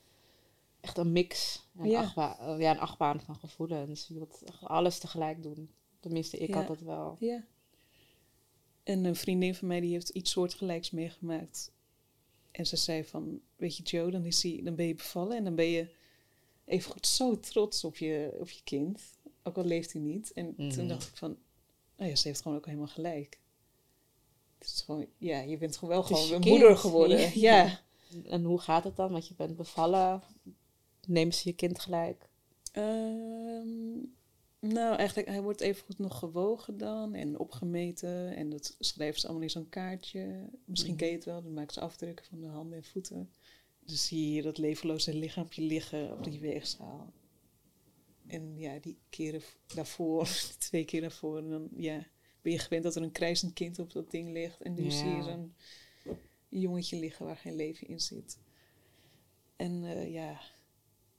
echt 0.79 0.97
een 0.97 1.11
mix, 1.11 1.61
een, 1.77 1.89
Ja. 1.89 2.01
achtbaan, 2.01 2.37
eh, 2.37 2.59
ja, 2.59 2.71
een 2.71 2.79
achtbaan 2.79 3.21
van 3.21 3.35
gevoelens. 3.35 4.07
Je 4.07 4.13
wilt 4.13 4.43
alles 4.61 4.99
tegelijk 4.99 5.43
doen. 5.43 5.69
Tenminste, 5.99 6.37
ik 6.37 6.49
Ja. 6.49 6.55
had 6.55 6.67
dat 6.67 6.79
wel. 6.81 7.15
Ja. 7.19 7.45
En 8.83 9.03
een 9.05 9.15
vriendin 9.15 9.55
van 9.55 9.67
mij 9.67 9.79
die 9.79 9.91
heeft 9.91 10.09
iets 10.09 10.31
soortgelijks 10.31 10.91
meegemaakt. 10.91 11.71
En 12.51 12.65
ze 12.65 12.75
zei 12.75 13.03
van, 13.05 13.41
weet 13.55 13.77
je 13.77 13.83
Joe, 13.83 14.11
dan, 14.11 14.25
is 14.25 14.39
die, 14.41 14.63
dan 14.63 14.75
ben 14.75 14.85
je 14.87 14.95
bevallen 14.95 15.37
en 15.37 15.43
dan 15.43 15.55
ben 15.55 15.65
je 15.65 15.89
even 16.65 16.91
goed 16.91 17.07
zo 17.07 17.39
trots 17.39 17.83
op 17.83 17.97
je, 17.97 18.35
op 18.39 18.49
je 18.49 18.61
kind. 18.63 19.01
Ook 19.43 19.57
al 19.57 19.65
leeft 19.65 19.93
hij 19.93 20.01
niet. 20.01 20.33
En 20.33 20.53
Mhm. 20.57 20.69
toen 20.69 20.87
dacht 20.87 21.07
ik 21.07 21.17
van, 21.17 21.37
nou 21.97 22.09
ja, 22.09 22.15
ze 22.15 22.27
heeft 22.27 22.41
gewoon 22.41 22.57
ook 22.57 22.65
helemaal 22.65 22.87
gelijk. 22.87 23.39
Het 24.57 24.67
is 24.67 24.81
gewoon, 24.81 25.05
ja, 25.17 25.39
je 25.39 25.57
bent 25.57 25.77
gewoon 25.77 25.93
wel 25.93 26.03
gewoon 26.03 26.23
een 26.23 26.29
kind. 26.29 26.45
moeder 26.45 26.77
geworden. 26.77 27.19
Ja. 27.19 27.29
Ja. 27.63 27.79
En 28.25 28.43
hoe 28.43 28.59
gaat 28.59 28.83
het 28.83 28.95
dan? 28.95 29.11
Want 29.11 29.27
je 29.27 29.33
bent 29.33 29.55
bevallen. 29.55 30.21
Nemen 31.07 31.33
ze 31.33 31.49
je 31.49 31.55
kind 31.55 31.79
gelijk? 31.79 32.29
Ehm, 32.71 33.97
nou, 34.59 34.95
eigenlijk, 34.95 35.27
hij 35.27 35.41
wordt 35.41 35.61
even 35.61 35.85
goed 35.85 35.97
nog 35.99 36.19
gewogen 36.19 36.77
dan 36.77 37.13
en 37.13 37.39
opgemeten. 37.39 38.35
En 38.35 38.49
dat 38.49 38.75
schrijven 38.79 39.19
ze 39.19 39.25
allemaal 39.25 39.43
in 39.43 39.49
zo'n 39.49 39.69
kaartje. 39.69 40.49
Misschien 40.65 40.93
Mhm. 40.93 40.99
ken 41.01 41.09
je 41.09 41.15
het 41.15 41.25
wel, 41.25 41.41
dan 41.43 41.53
maken 41.53 41.73
ze 41.73 41.79
afdrukken 41.79 42.25
van 42.25 42.39
de 42.39 42.47
handen 42.47 42.77
en 42.77 42.83
voeten. 42.83 43.31
Dus 43.85 44.05
zie 44.07 44.31
je 44.31 44.41
dat 44.41 44.57
levenloze 44.57 45.13
lichaampje 45.15 45.61
liggen 45.61 46.11
op 46.11 46.23
die 46.23 46.39
weegschaal. 46.39 47.13
En 48.27 48.57
ja, 48.57 48.79
die 48.79 48.97
keren 49.09 49.41
daarvoor, 49.75 50.27
twee 50.57 50.85
keer 50.85 51.01
daarvoor, 51.01 51.37
en 51.37 51.49
dan 51.49 51.69
ja, 51.75 52.07
ben 52.41 52.51
je 52.51 52.59
gewend 52.59 52.83
dat 52.83 52.95
er 52.95 53.01
een 53.01 53.11
krijzend 53.11 53.53
kind 53.53 53.79
op 53.79 53.91
dat 53.93 54.11
ding 54.11 54.31
ligt. 54.31 54.61
En 54.61 54.73
nu 54.73 54.83
Ja. 54.83 54.89
zie 54.89 55.09
je 55.09 55.23
zo'n 55.23 55.55
jongetje 56.49 56.99
liggen 56.99 57.25
waar 57.25 57.37
geen 57.37 57.55
leven 57.55 57.87
in 57.87 57.99
zit. 57.99 58.37
En 59.55 59.83
eh, 59.83 60.11
ja, 60.13 60.41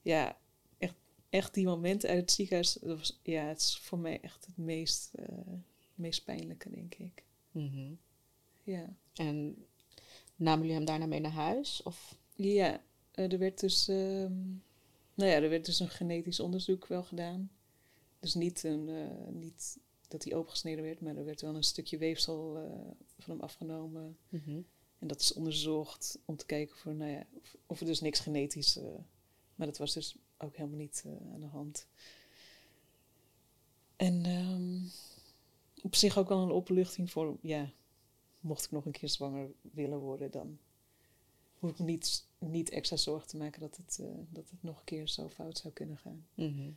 ja 0.02 0.38
echt, 0.78 0.94
echt 1.28 1.54
die 1.54 1.64
momenten 1.66 2.09
uit 2.09 2.21
het 2.21 2.30
ziekenhuis, 2.30 2.73
dat 2.73 2.99
was, 2.99 3.21
ja, 3.23 3.44
het 3.44 3.61
is 3.61 3.78
voor 3.78 3.99
mij 3.99 4.21
echt 4.21 4.47
het 4.47 4.56
meest, 4.56 5.11
eh, 5.14 5.52
meest 5.94 6.25
pijnlijke, 6.25 6.71
denk 6.71 6.94
ik. 6.94 7.25
Mhm. 7.50 7.92
Ja, 8.62 8.97
En 9.14 9.64
namen 10.37 10.61
jullie 10.61 10.76
hem 10.76 10.85
daarna 10.85 11.06
mee 11.06 11.21
naar 11.21 11.30
huis? 11.30 11.83
Of? 11.83 12.16
Ja 12.35 12.81
eh, 13.11 13.33
er 13.33 13.38
werd 13.38 13.61
dus, 13.61 13.88
ehm, 13.88 14.33
nou 15.14 15.31
ja, 15.31 15.43
er 15.43 15.49
werd 15.49 15.64
dus 15.64 15.81
een 15.81 15.88
genetisch 15.88 16.41
onderzoek 16.41 16.87
wel 16.87 17.03
gedaan. 17.03 17.50
Dus 18.25 18.35
niet, 18.35 18.62
een, 18.62 18.88
eh, 18.88 19.33
niet 19.33 19.79
dat 20.09 20.25
hij 20.25 20.35
opengesneden 20.35 20.85
werd, 20.85 21.00
maar 21.00 21.17
er 21.17 21.25
werd 21.25 21.41
wel 21.41 21.55
een 21.55 21.62
stukje 21.62 21.99
weefsel 21.99 22.57
eh, 22.59 22.71
van 23.19 23.35
hem 23.35 23.41
afgenomen. 23.41 24.17
Mhm. 24.29 24.61
En 24.99 25.07
dat 25.07 25.21
is 25.21 25.33
onderzocht 25.33 26.19
om 26.25 26.37
te 26.37 26.47
kijken 26.47 26.76
voor, 26.76 26.95
nou 26.95 27.11
ja, 27.11 27.26
of, 27.33 27.57
of 27.67 27.81
er 27.81 27.87
dus 27.87 28.00
niks 28.00 28.21
genetisch. 28.21 28.76
eh, 28.76 28.85
maar 29.55 29.67
dat 29.67 29.79
was 29.79 29.93
dus 29.93 30.17
ook 30.38 30.57
helemaal 30.57 30.79
niet 30.79 31.05
aan 31.33 31.41
de 31.41 31.47
hand. 31.47 31.87
En 33.97 34.25
ehm, 34.25 34.79
op 35.83 35.95
zich 35.95 36.19
ook 36.19 36.29
wel 36.29 36.43
een 36.43 36.50
opluchting 36.50 37.11
voor, 37.11 37.37
ja, 37.41 37.73
mocht 38.41 38.64
ik 38.64 38.71
nog 38.71 38.85
een 38.85 38.93
keer 38.93 39.09
zwanger 39.09 39.50
willen 39.61 39.99
worden, 39.99 40.31
dan 40.31 40.59
hoef 41.64 41.78
niet, 41.78 42.26
niet 42.38 42.71
extra 42.71 42.97
zorgen 42.97 43.28
te 43.28 43.37
maken 43.37 43.61
dat 43.61 43.76
het, 43.76 43.99
eh, 44.00 44.06
dat 44.30 44.50
het 44.50 44.62
nog 44.62 44.78
een 44.78 44.85
keer 44.85 45.09
zo 45.09 45.28
fout 45.28 45.59
zou 45.59 45.75
kunnen 45.75 45.99
gaan. 45.99 46.26
Mhm. 46.35 46.71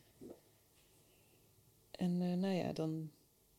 En 1.90 2.22
eh, 2.22 2.34
nou 2.34 2.54
ja, 2.54 2.72
dan 2.72 3.10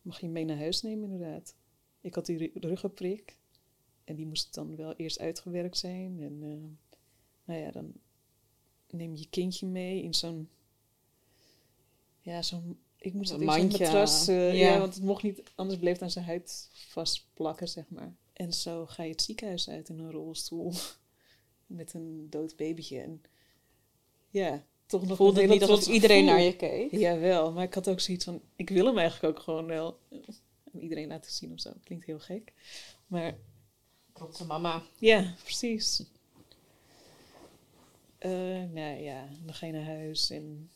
mag 0.01 0.19
je 0.19 0.27
mee 0.27 0.45
naar 0.45 0.57
huis 0.57 0.81
nemen, 0.81 1.11
inderdaad. 1.11 1.55
Ik 2.01 2.15
had 2.15 2.25
die 2.25 2.37
ru- 2.37 2.59
ruggenprik. 2.67 3.37
En 4.03 4.15
die 4.15 4.25
moest 4.25 4.53
dan 4.53 4.75
wel 4.75 4.93
eerst 4.93 5.19
uitgewerkt 5.19 5.77
zijn. 5.77 6.21
En 6.21 6.39
eh, 6.43 6.89
nou 7.43 7.59
ja, 7.59 7.71
dan 7.71 7.93
neem 8.89 9.13
je 9.13 9.19
je 9.19 9.29
kindje 9.29 9.67
mee 9.67 10.03
in 10.03 10.13
zo'n... 10.13 10.49
Ja, 12.21 12.41
zo'n... 12.41 12.79
Ik 12.97 13.13
moest 13.13 13.31
Een 13.31 13.47
het 13.47 13.57
in 13.57 13.71
zo'n 13.71 13.79
matras... 13.79 14.25
ja. 14.25 14.33
ja. 14.33 14.79
want 14.79 14.93
het 14.95 15.03
mocht 15.03 15.23
niet... 15.23 15.43
Anders 15.55 15.79
bleef 15.79 15.93
het 15.93 16.01
aan 16.01 16.11
zijn 16.11 16.25
huid 16.25 16.69
vastplakken, 16.71 17.67
zeg 17.67 17.89
maar. 17.89 18.15
En 18.33 18.53
zo 18.53 18.85
ga 18.85 19.03
je 19.03 19.11
het 19.11 19.21
ziekenhuis 19.21 19.69
uit 19.69 19.89
in 19.89 19.99
een 19.99 20.11
rolstoel. 20.11 20.73
Met 21.69 21.93
een 21.93 22.27
dood 22.29 22.55
babytje. 22.55 22.99
En 22.99 23.21
ja, 24.29 24.65
toch 24.85 25.07
nog 25.07 25.17
Voelde 25.17 25.43
niet 25.43 25.61
alsof 25.61 25.87
iedereen 25.93 26.25
naar 26.25 26.41
je 26.41 26.55
keek? 26.55 26.91
Jawel, 26.91 27.51
maar 27.51 27.63
ik 27.63 27.73
had 27.73 27.89
ook 27.89 27.99
zoiets 27.99 28.25
van... 28.25 28.41
Ik 28.55 28.69
wil 28.69 28.85
hem 28.85 28.97
eigenlijk 28.97 29.37
ook 29.37 29.43
gewoon 29.43 29.65
wel 29.65 29.99
aan 30.73 30.79
iedereen 30.79 31.07
laten 31.07 31.31
zien 31.31 31.51
of 31.51 31.59
zo. 31.59 31.73
Klinkt 31.83 32.05
heel 32.05 32.19
gek. 32.19 32.53
Maar 33.07 33.37
Trotse 34.13 34.45
mama. 34.45 34.83
ja, 34.97 35.33
precies. 35.43 36.03
Eh, 38.17 38.31
nou 38.71 39.01
ja, 39.01 39.27
dan 39.45 39.53
ga 39.53 39.65
je 39.65 39.71
naar 39.71 39.85
huis 39.85 40.29
en... 40.29 40.71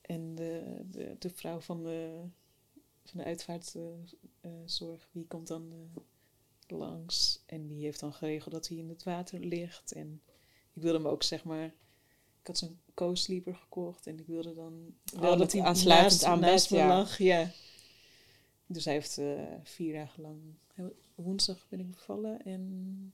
En 0.00 0.34
de, 0.34 0.80
de, 0.90 1.16
de 1.18 1.30
vrouw 1.30 1.60
van 1.60 1.82
de, 1.82 2.20
van 3.04 3.20
de 3.20 3.24
uitvaartzorg, 3.24 5.08
die 5.12 5.26
komt 5.26 5.46
dan 5.46 5.72
eh, 5.72 6.02
langs. 6.70 7.42
En 7.46 7.66
die 7.66 7.84
heeft 7.84 8.00
dan 8.00 8.12
geregeld 8.12 8.54
dat 8.54 8.68
hij 8.68 8.76
in 8.76 8.88
het 8.88 9.02
water 9.02 9.40
ligt. 9.40 9.92
En 9.92 10.22
ik 10.72 10.82
wilde 10.82 10.98
hem 10.98 11.06
ook, 11.06 11.22
zeg 11.22 11.44
maar... 11.44 11.64
Ik 12.40 12.46
had 12.46 12.58
zo'n 12.58 12.80
co-sleeper 12.94 13.54
gekocht 13.54 14.06
en 14.06 14.18
ik 14.18 14.26
wilde 14.26 14.54
dan 14.54 14.94
Oh, 15.14 15.20
wel 15.20 15.36
dat 15.36 15.52
hij 15.52 15.62
aansluitend 15.62 16.24
aan 16.24 16.40
naast 16.40 16.70
me 16.70 16.76
ja. 16.76 16.88
lag. 16.88 17.18
Ja. 17.18 17.50
Dus 18.66 18.84
hij 18.84 18.94
heeft 18.94 19.18
eh, 19.18 19.42
vier 19.62 19.92
dagen 19.92 20.22
lang... 20.22 20.40
Woensdag 21.14 21.66
ben 21.68 21.80
ik 21.80 21.90
bevallen 21.90 22.42
en 22.44 23.12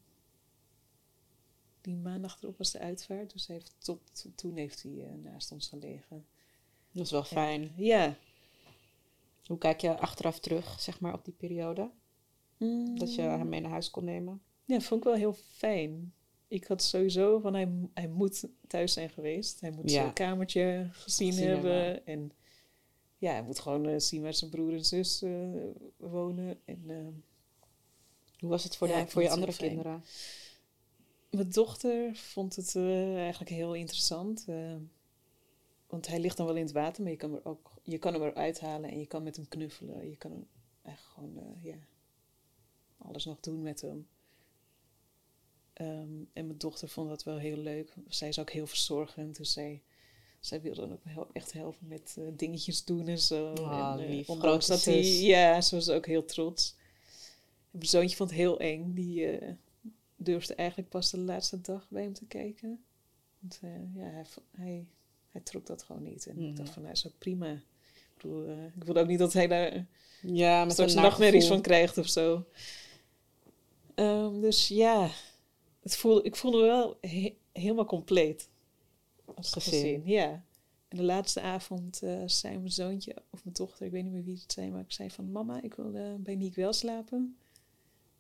die 1.80 1.96
maandag 1.96 2.42
erop 2.42 2.58
was 2.58 2.70
de 2.70 2.78
uitvaart. 2.78 3.32
Dus 3.32 3.46
hij 3.46 3.56
heeft, 3.56 3.74
tot 3.78 4.26
toen 4.34 4.56
heeft 4.56 4.82
hij 4.82 4.92
eh, 4.92 5.14
naast 5.14 5.52
ons 5.52 5.68
gelegen. 5.68 6.26
Dat 6.92 7.04
is 7.04 7.10
wel 7.10 7.24
fijn. 7.24 7.72
Ja. 7.76 8.16
Hoe 9.46 9.58
kijk 9.58 9.80
je 9.80 9.98
achteraf 9.98 10.40
terug, 10.40 10.80
zeg 10.80 11.00
maar, 11.00 11.12
op 11.12 11.24
die 11.24 11.34
periode? 11.34 11.90
Dat 12.98 13.14
je 13.14 13.20
hem 13.22 13.48
mee 13.48 13.60
naar 13.60 13.70
huis 13.70 13.90
kon 13.90 14.04
nemen? 14.04 14.40
Ja, 14.64 14.80
vond 14.80 15.00
ik 15.00 15.06
wel 15.06 15.16
heel 15.18 15.32
fijn. 15.32 16.12
Ik 16.48 16.64
had 16.64 16.82
sowieso 16.82 17.38
van 17.38 17.54
hij, 17.54 17.68
hij 17.94 18.08
moet 18.08 18.48
thuis 18.66 18.92
zijn 18.92 19.10
geweest. 19.10 19.60
Hij 19.60 19.70
moet 19.70 19.90
Ja. 19.90 20.00
zijn 20.00 20.12
kamertje 20.12 20.88
gezien, 20.92 21.32
Gezien 21.32 21.48
hebben. 21.48 21.72
hebben. 21.84 22.06
En 22.06 22.32
ja, 23.18 23.30
hij 23.32 23.42
moet 23.42 23.58
gewoon 23.58 23.86
eh, 23.88 23.98
zien 23.98 24.22
waar 24.22 24.34
zijn 24.34 24.50
broer 24.50 24.72
en 24.72 24.84
zus 24.84 25.22
eh, 25.22 25.32
wonen. 25.96 26.58
En 26.64 26.82
eh, 26.86 26.96
Hoe 28.38 28.48
was 28.50 28.64
het 28.64 28.76
voor, 28.76 28.88
Ja, 28.88 29.04
de, 29.04 29.10
voor 29.10 29.22
je 29.22 29.30
andere 29.30 29.56
kinderen? 29.56 30.04
mijn 31.30 31.50
dochter 31.50 32.14
vond 32.14 32.56
het 32.56 32.76
eigenlijk 32.76 33.50
heel 33.50 33.74
interessant. 33.74 34.46
want 35.86 36.06
hij 36.06 36.20
ligt 36.20 36.36
dan 36.36 36.46
wel 36.46 36.56
in 36.56 36.62
het 36.62 36.72
water, 36.72 37.02
maar 37.02 37.10
je 37.12 37.16
kan, 37.18 37.34
er 37.34 37.44
ook, 37.44 37.72
je 37.82 37.98
kan 37.98 38.12
hem 38.12 38.22
eruit 38.22 38.60
halen 38.60 38.90
en 38.90 38.98
je 38.98 39.06
kan 39.06 39.22
met 39.22 39.36
hem 39.36 39.48
knuffelen. 39.48 40.10
Je 40.10 40.16
kan 40.16 40.30
hem 40.30 40.46
eigenlijk 40.82 41.14
gewoon, 41.14 41.56
ja, 41.62 41.74
alles 42.98 43.24
nog 43.24 43.40
doen 43.40 43.62
met 43.62 43.80
hem. 43.80 44.06
Ehm, 45.72 46.22
en 46.32 46.46
mijn 46.46 46.58
dochter 46.58 46.88
vond 46.88 47.08
dat 47.08 47.24
wel 47.24 47.38
heel 47.38 47.56
leuk. 47.56 47.94
Zij 48.08 48.28
is 48.28 48.38
ook 48.38 48.50
heel 48.50 48.66
verzorgend, 48.66 49.36
dus 49.36 49.52
zij, 49.52 49.82
zij 50.40 50.60
wilde 50.60 50.98
ook 51.16 51.30
echt 51.32 51.52
helpen 51.52 51.86
met 51.88 52.16
eh, 52.18 52.24
dingetjes 52.36 52.84
doen 52.84 53.08
en 53.08 53.18
zo. 53.18 53.52
Ah, 53.52 53.92
en, 53.94 54.00
eh, 54.04 54.08
lief. 54.08 54.28
ondanks 54.28 54.66
dat 54.66 54.84
hij, 54.84 55.02
ja, 55.20 55.60
ze 55.60 55.74
was 55.74 55.88
ook 55.88 56.06
heel 56.06 56.24
trots. 56.24 56.74
En 57.70 57.78
Mijn 57.78 57.86
zoontje 57.86 58.16
vond 58.16 58.30
het 58.30 58.38
heel 58.38 58.58
eng. 58.60 58.94
Die 58.94 59.26
eh, 59.26 59.52
durfde 60.16 60.54
eigenlijk 60.54 60.88
pas 60.88 61.10
de 61.10 61.18
laatste 61.18 61.60
dag 61.60 61.86
bij 61.90 62.02
hem 62.02 62.12
te 62.14 62.26
kijken. 62.26 62.84
Want 63.38 63.58
ja, 63.94 64.02
hij, 64.10 64.24
hij, 64.50 64.86
hij 65.30 65.40
trok 65.40 65.66
dat 65.66 65.82
gewoon 65.82 66.02
niet. 66.02 66.26
En 66.26 66.38
ik 66.38 66.46
Mhm. 66.46 66.54
dacht 66.54 66.70
van, 66.70 66.82
nou, 66.82 66.94
is 66.94 67.06
ook 67.06 67.18
prima. 67.18 67.52
Ik 67.52 68.22
bedoel, 68.22 68.50
ik 68.76 68.84
wilde 68.84 69.00
ook 69.00 69.06
niet 69.06 69.18
dat 69.18 69.32
hij 69.32 69.46
daar 69.46 69.86
Ja, 70.22 70.68
straks 70.68 70.92
een 70.92 70.98
een 70.98 71.04
nachtmerries 71.04 71.46
van 71.46 71.60
krijgt 71.62 71.98
of 71.98 72.08
zo. 72.08 72.46
Ehm, 73.96 74.40
dus 74.40 74.68
ja, 74.68 75.10
het 75.80 75.96
voelde, 75.96 76.22
ik 76.22 76.36
voelde 76.36 76.58
me 76.58 76.64
wel 76.64 76.96
he- 77.00 77.36
helemaal 77.52 77.84
compleet. 77.86 78.48
Als 79.34 79.52
Gezin. 79.52 79.72
gezin. 79.72 80.02
Ja. 80.04 80.44
En 80.88 80.96
de 80.96 81.02
laatste 81.02 81.40
avond 81.40 82.02
eh, 82.02 82.22
zei 82.26 82.56
mijn 82.58 82.70
zoontje 82.72 83.14
of 83.30 83.44
mijn 83.44 83.54
dochter, 83.54 83.86
ik 83.86 83.92
weet 83.92 84.02
niet 84.02 84.12
meer 84.12 84.24
wie 84.24 84.38
het 84.42 84.52
zei, 84.52 84.70
maar 84.70 84.80
ik 84.80 84.92
zei 84.92 85.10
van 85.10 85.32
mama, 85.32 85.62
ik 85.62 85.74
wil 85.74 86.16
bij 86.18 86.34
Niek 86.34 86.54
wel 86.54 86.72
slapen. 86.72 87.36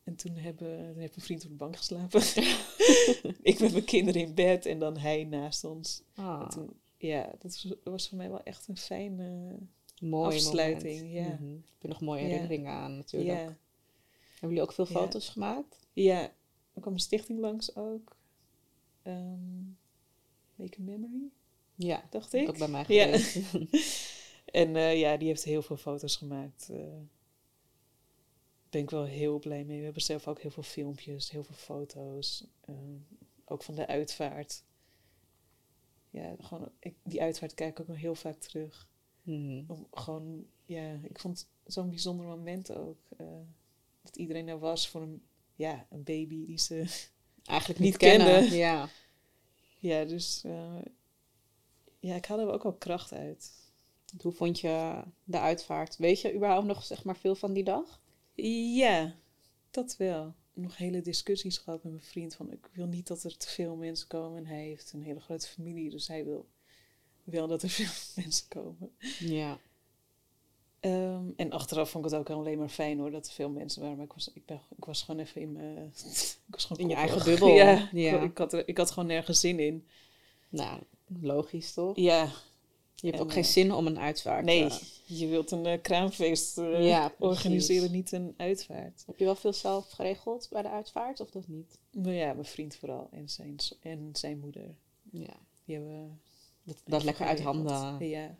En 0.04 0.16
toen 0.16 0.36
hebben, 0.36 0.68
toen 0.92 1.00
heeft 1.00 1.16
mijn 1.16 1.26
vriend 1.26 1.44
op 1.44 1.50
de 1.50 1.56
bank 1.56 1.76
geslapen. 1.76 2.20
ik 3.52 3.58
met 3.60 3.72
mijn 3.72 3.84
kinderen 3.84 4.20
in 4.22 4.34
bed 4.34 4.66
en 4.66 4.78
dan 4.78 4.96
hij 4.96 5.24
naast 5.24 5.64
ons. 5.64 6.02
Ah, 6.14 6.48
toen, 6.48 6.70
ja, 6.98 7.22
dat 7.38 7.62
was, 7.62 7.74
was 7.84 8.08
voor 8.08 8.18
mij 8.18 8.28
wel 8.28 8.42
echt 8.42 8.68
een 8.68 8.76
fijne... 8.76 9.56
mooi 10.00 10.34
afsluiting, 10.36 10.96
moment. 11.02 11.12
ja. 11.12 11.34
Mhm. 11.40 11.52
Heb 11.54 11.82
je 11.82 11.88
nog 11.88 12.00
mooie 12.00 12.20
Ja. 12.20 12.26
herinneringen 12.26 12.72
aan 12.72 12.96
natuurlijk. 12.96 13.38
Ja, 13.38 13.56
Hebben 14.40 14.48
jullie 14.48 14.62
ook 14.62 14.72
veel 14.72 14.86
Ja. 14.88 14.92
foto's 14.92 15.28
gemaakt? 15.28 15.78
Ja, 15.92 16.20
er 16.72 16.80
kwam 16.80 16.92
een 16.92 16.98
stichting 16.98 17.38
langs 17.38 17.76
ook. 17.76 18.16
Ehm, 19.02 19.58
Make 20.54 20.78
a 20.80 20.82
Memory, 20.82 21.30
Ja, 21.74 22.04
dacht 22.10 22.32
ik. 22.32 22.48
ook 22.48 22.58
bij 22.58 22.68
mij 22.68 22.84
Ja. 22.88 23.06
En 24.46 24.76
eh, 24.76 24.98
ja, 25.00 25.16
die 25.16 25.28
heeft 25.28 25.44
heel 25.44 25.62
veel 25.62 25.76
foto's 25.76 26.16
gemaakt. 26.16 26.68
eh, 26.70 26.78
ben 28.70 28.80
ik 28.82 28.90
wel 28.90 29.04
heel 29.04 29.38
blij 29.38 29.64
mee. 29.64 29.78
We 29.78 29.84
hebben 29.84 30.02
zelf 30.02 30.28
ook 30.28 30.40
heel 30.40 30.50
veel 30.50 30.62
filmpjes, 30.62 31.30
heel 31.30 31.44
veel 31.44 31.54
foto's. 31.54 32.46
eh, 32.60 32.74
ook 33.44 33.62
van 33.62 33.74
de 33.74 33.86
uitvaart. 33.86 34.64
Ja, 36.10 36.36
gewoon, 36.40 36.70
ik, 36.78 36.96
die 37.02 37.22
uitvaart 37.22 37.54
kijk 37.54 37.70
ik 37.70 37.80
ook 37.80 37.86
nog 37.86 37.96
heel 37.96 38.14
vaak 38.14 38.36
terug. 38.36 38.88
Mhm. 39.22 39.64
Om 39.66 39.86
gewoon, 39.90 40.46
ja, 40.64 40.98
ik 41.02 41.18
vond 41.18 41.38
het 41.38 41.72
zo'n 41.74 41.88
bijzonder 41.90 42.26
moment 42.26 42.72
ook. 42.72 42.98
Dat 44.06 44.16
iedereen 44.16 44.48
er 44.48 44.58
was 44.58 44.88
voor 44.88 45.02
een, 45.02 45.22
ja, 45.54 45.86
een 45.90 46.02
baby 46.02 46.46
die 46.46 46.58
ze... 46.58 46.84
Eigenlijk 47.44 47.80
Niet 47.80 47.96
kennen. 47.96 48.26
kende. 48.26 48.56
Ja. 48.66 48.88
Ja, 49.78 50.04
dus 50.04 50.42
eh, 50.44 50.82
ja, 51.98 52.14
ik 52.14 52.24
haalde 52.24 52.42
er 52.42 52.52
ook 52.52 52.64
al 52.64 52.72
kracht 52.72 53.12
uit. 53.12 53.50
Hoe 54.20 54.32
vond 54.32 54.60
je 54.60 55.02
de 55.24 55.38
uitvaart? 55.38 55.96
Weet 55.96 56.20
je 56.20 56.34
überhaupt 56.34 56.66
nog 56.66 56.84
zeg 56.84 57.04
maar 57.04 57.16
veel 57.16 57.34
van 57.34 57.52
die 57.52 57.64
dag? 57.64 58.00
Ja, 58.74 59.14
dat 59.70 59.96
wel. 59.96 60.34
Nog 60.52 60.76
hele 60.76 61.00
discussies 61.00 61.58
gehad 61.58 61.82
met 61.82 61.92
mijn 61.92 62.04
vriend 62.04 62.34
van 62.34 62.52
ik 62.52 62.68
wil 62.72 62.86
niet 62.86 63.06
dat 63.06 63.24
er 63.24 63.36
te 63.36 63.48
veel 63.48 63.76
mensen 63.76 64.08
komen. 64.08 64.38
En 64.38 64.46
hij 64.46 64.64
heeft 64.64 64.92
een 64.92 65.02
hele 65.02 65.20
grote 65.20 65.46
familie, 65.46 65.90
dus 65.90 66.08
hij 66.08 66.24
wil 66.24 66.48
wel 67.24 67.46
dat 67.48 67.62
er 67.62 67.68
veel 67.80 68.22
mensen 68.22 68.48
komen. 68.48 68.90
Ja. 69.18 69.58
Ehm, 70.80 71.24
en 71.36 71.50
achteraf 71.52 71.90
vond 71.90 72.04
ik 72.04 72.10
het 72.10 72.20
ook 72.20 72.30
alleen 72.30 72.58
maar 72.58 72.68
fijn 72.68 72.98
hoor, 72.98 73.10
dat 73.10 73.26
er 73.26 73.32
veel 73.32 73.48
mensen 73.48 73.80
waren. 73.82 73.96
Maar 73.96 74.06
ik 74.06 74.12
was, 74.12 74.30
ik 74.34 74.46
ben, 74.46 74.60
ik 74.76 74.84
was 74.84 75.02
gewoon 75.02 75.20
even 75.20 75.40
in 75.40 75.52
mijn... 75.52 75.76
ik 76.48 76.54
was 76.54 76.64
gewoon 76.64 76.82
In 76.82 76.88
je 76.88 76.94
eigen 76.94 77.24
bubbel. 77.24 77.48
Ja, 77.56 77.88
Ja. 77.92 78.20
Ik, 78.20 78.38
had 78.38 78.52
er, 78.52 78.68
ik 78.68 78.78
had 78.78 78.90
gewoon 78.90 79.08
nergens 79.08 79.40
zin 79.40 79.58
in. 79.60 79.86
Nou, 80.48 80.80
logisch 81.20 81.72
toch? 81.72 81.96
Ja, 81.96 82.24
Je 82.94 83.06
hebt 83.06 83.18
En, 83.18 83.24
ook 83.24 83.32
geen 83.32 83.42
eh, 83.42 83.48
zin 83.48 83.72
om 83.72 83.86
een 83.86 83.98
uitvaart. 83.98 84.44
nee, 84.44 84.64
eh, 84.64 84.76
je 85.04 85.26
wilt 85.26 85.50
een 85.50 85.66
eh, 85.66 85.80
kraamfeest 85.82 86.56
Ja, 86.78 87.12
organiseren, 87.18 87.90
niet 87.92 88.12
een 88.12 88.34
uitvaart. 88.36 89.02
heb 89.06 89.18
je 89.18 89.24
wel 89.24 89.34
veel 89.34 89.52
zelf 89.52 89.90
geregeld 89.90 90.48
bij 90.50 90.62
de 90.62 90.70
uitvaart 90.70 91.20
of 91.20 91.30
dat 91.30 91.48
niet? 91.48 91.78
Maar 91.92 92.12
ja, 92.12 92.32
mijn 92.32 92.44
vriend 92.44 92.76
vooral 92.76 93.08
en 93.10 93.28
zijn, 93.28 93.56
en 93.80 94.08
zijn 94.12 94.38
moeder. 94.38 94.74
Ja. 95.10 95.36
Die 95.64 95.74
hebben 95.74 96.20
Dat, 96.62 96.76
dat 96.84 97.04
lekker 97.04 97.26
uit 97.26 97.40
handen. 97.40 98.08
Ja. 98.08 98.36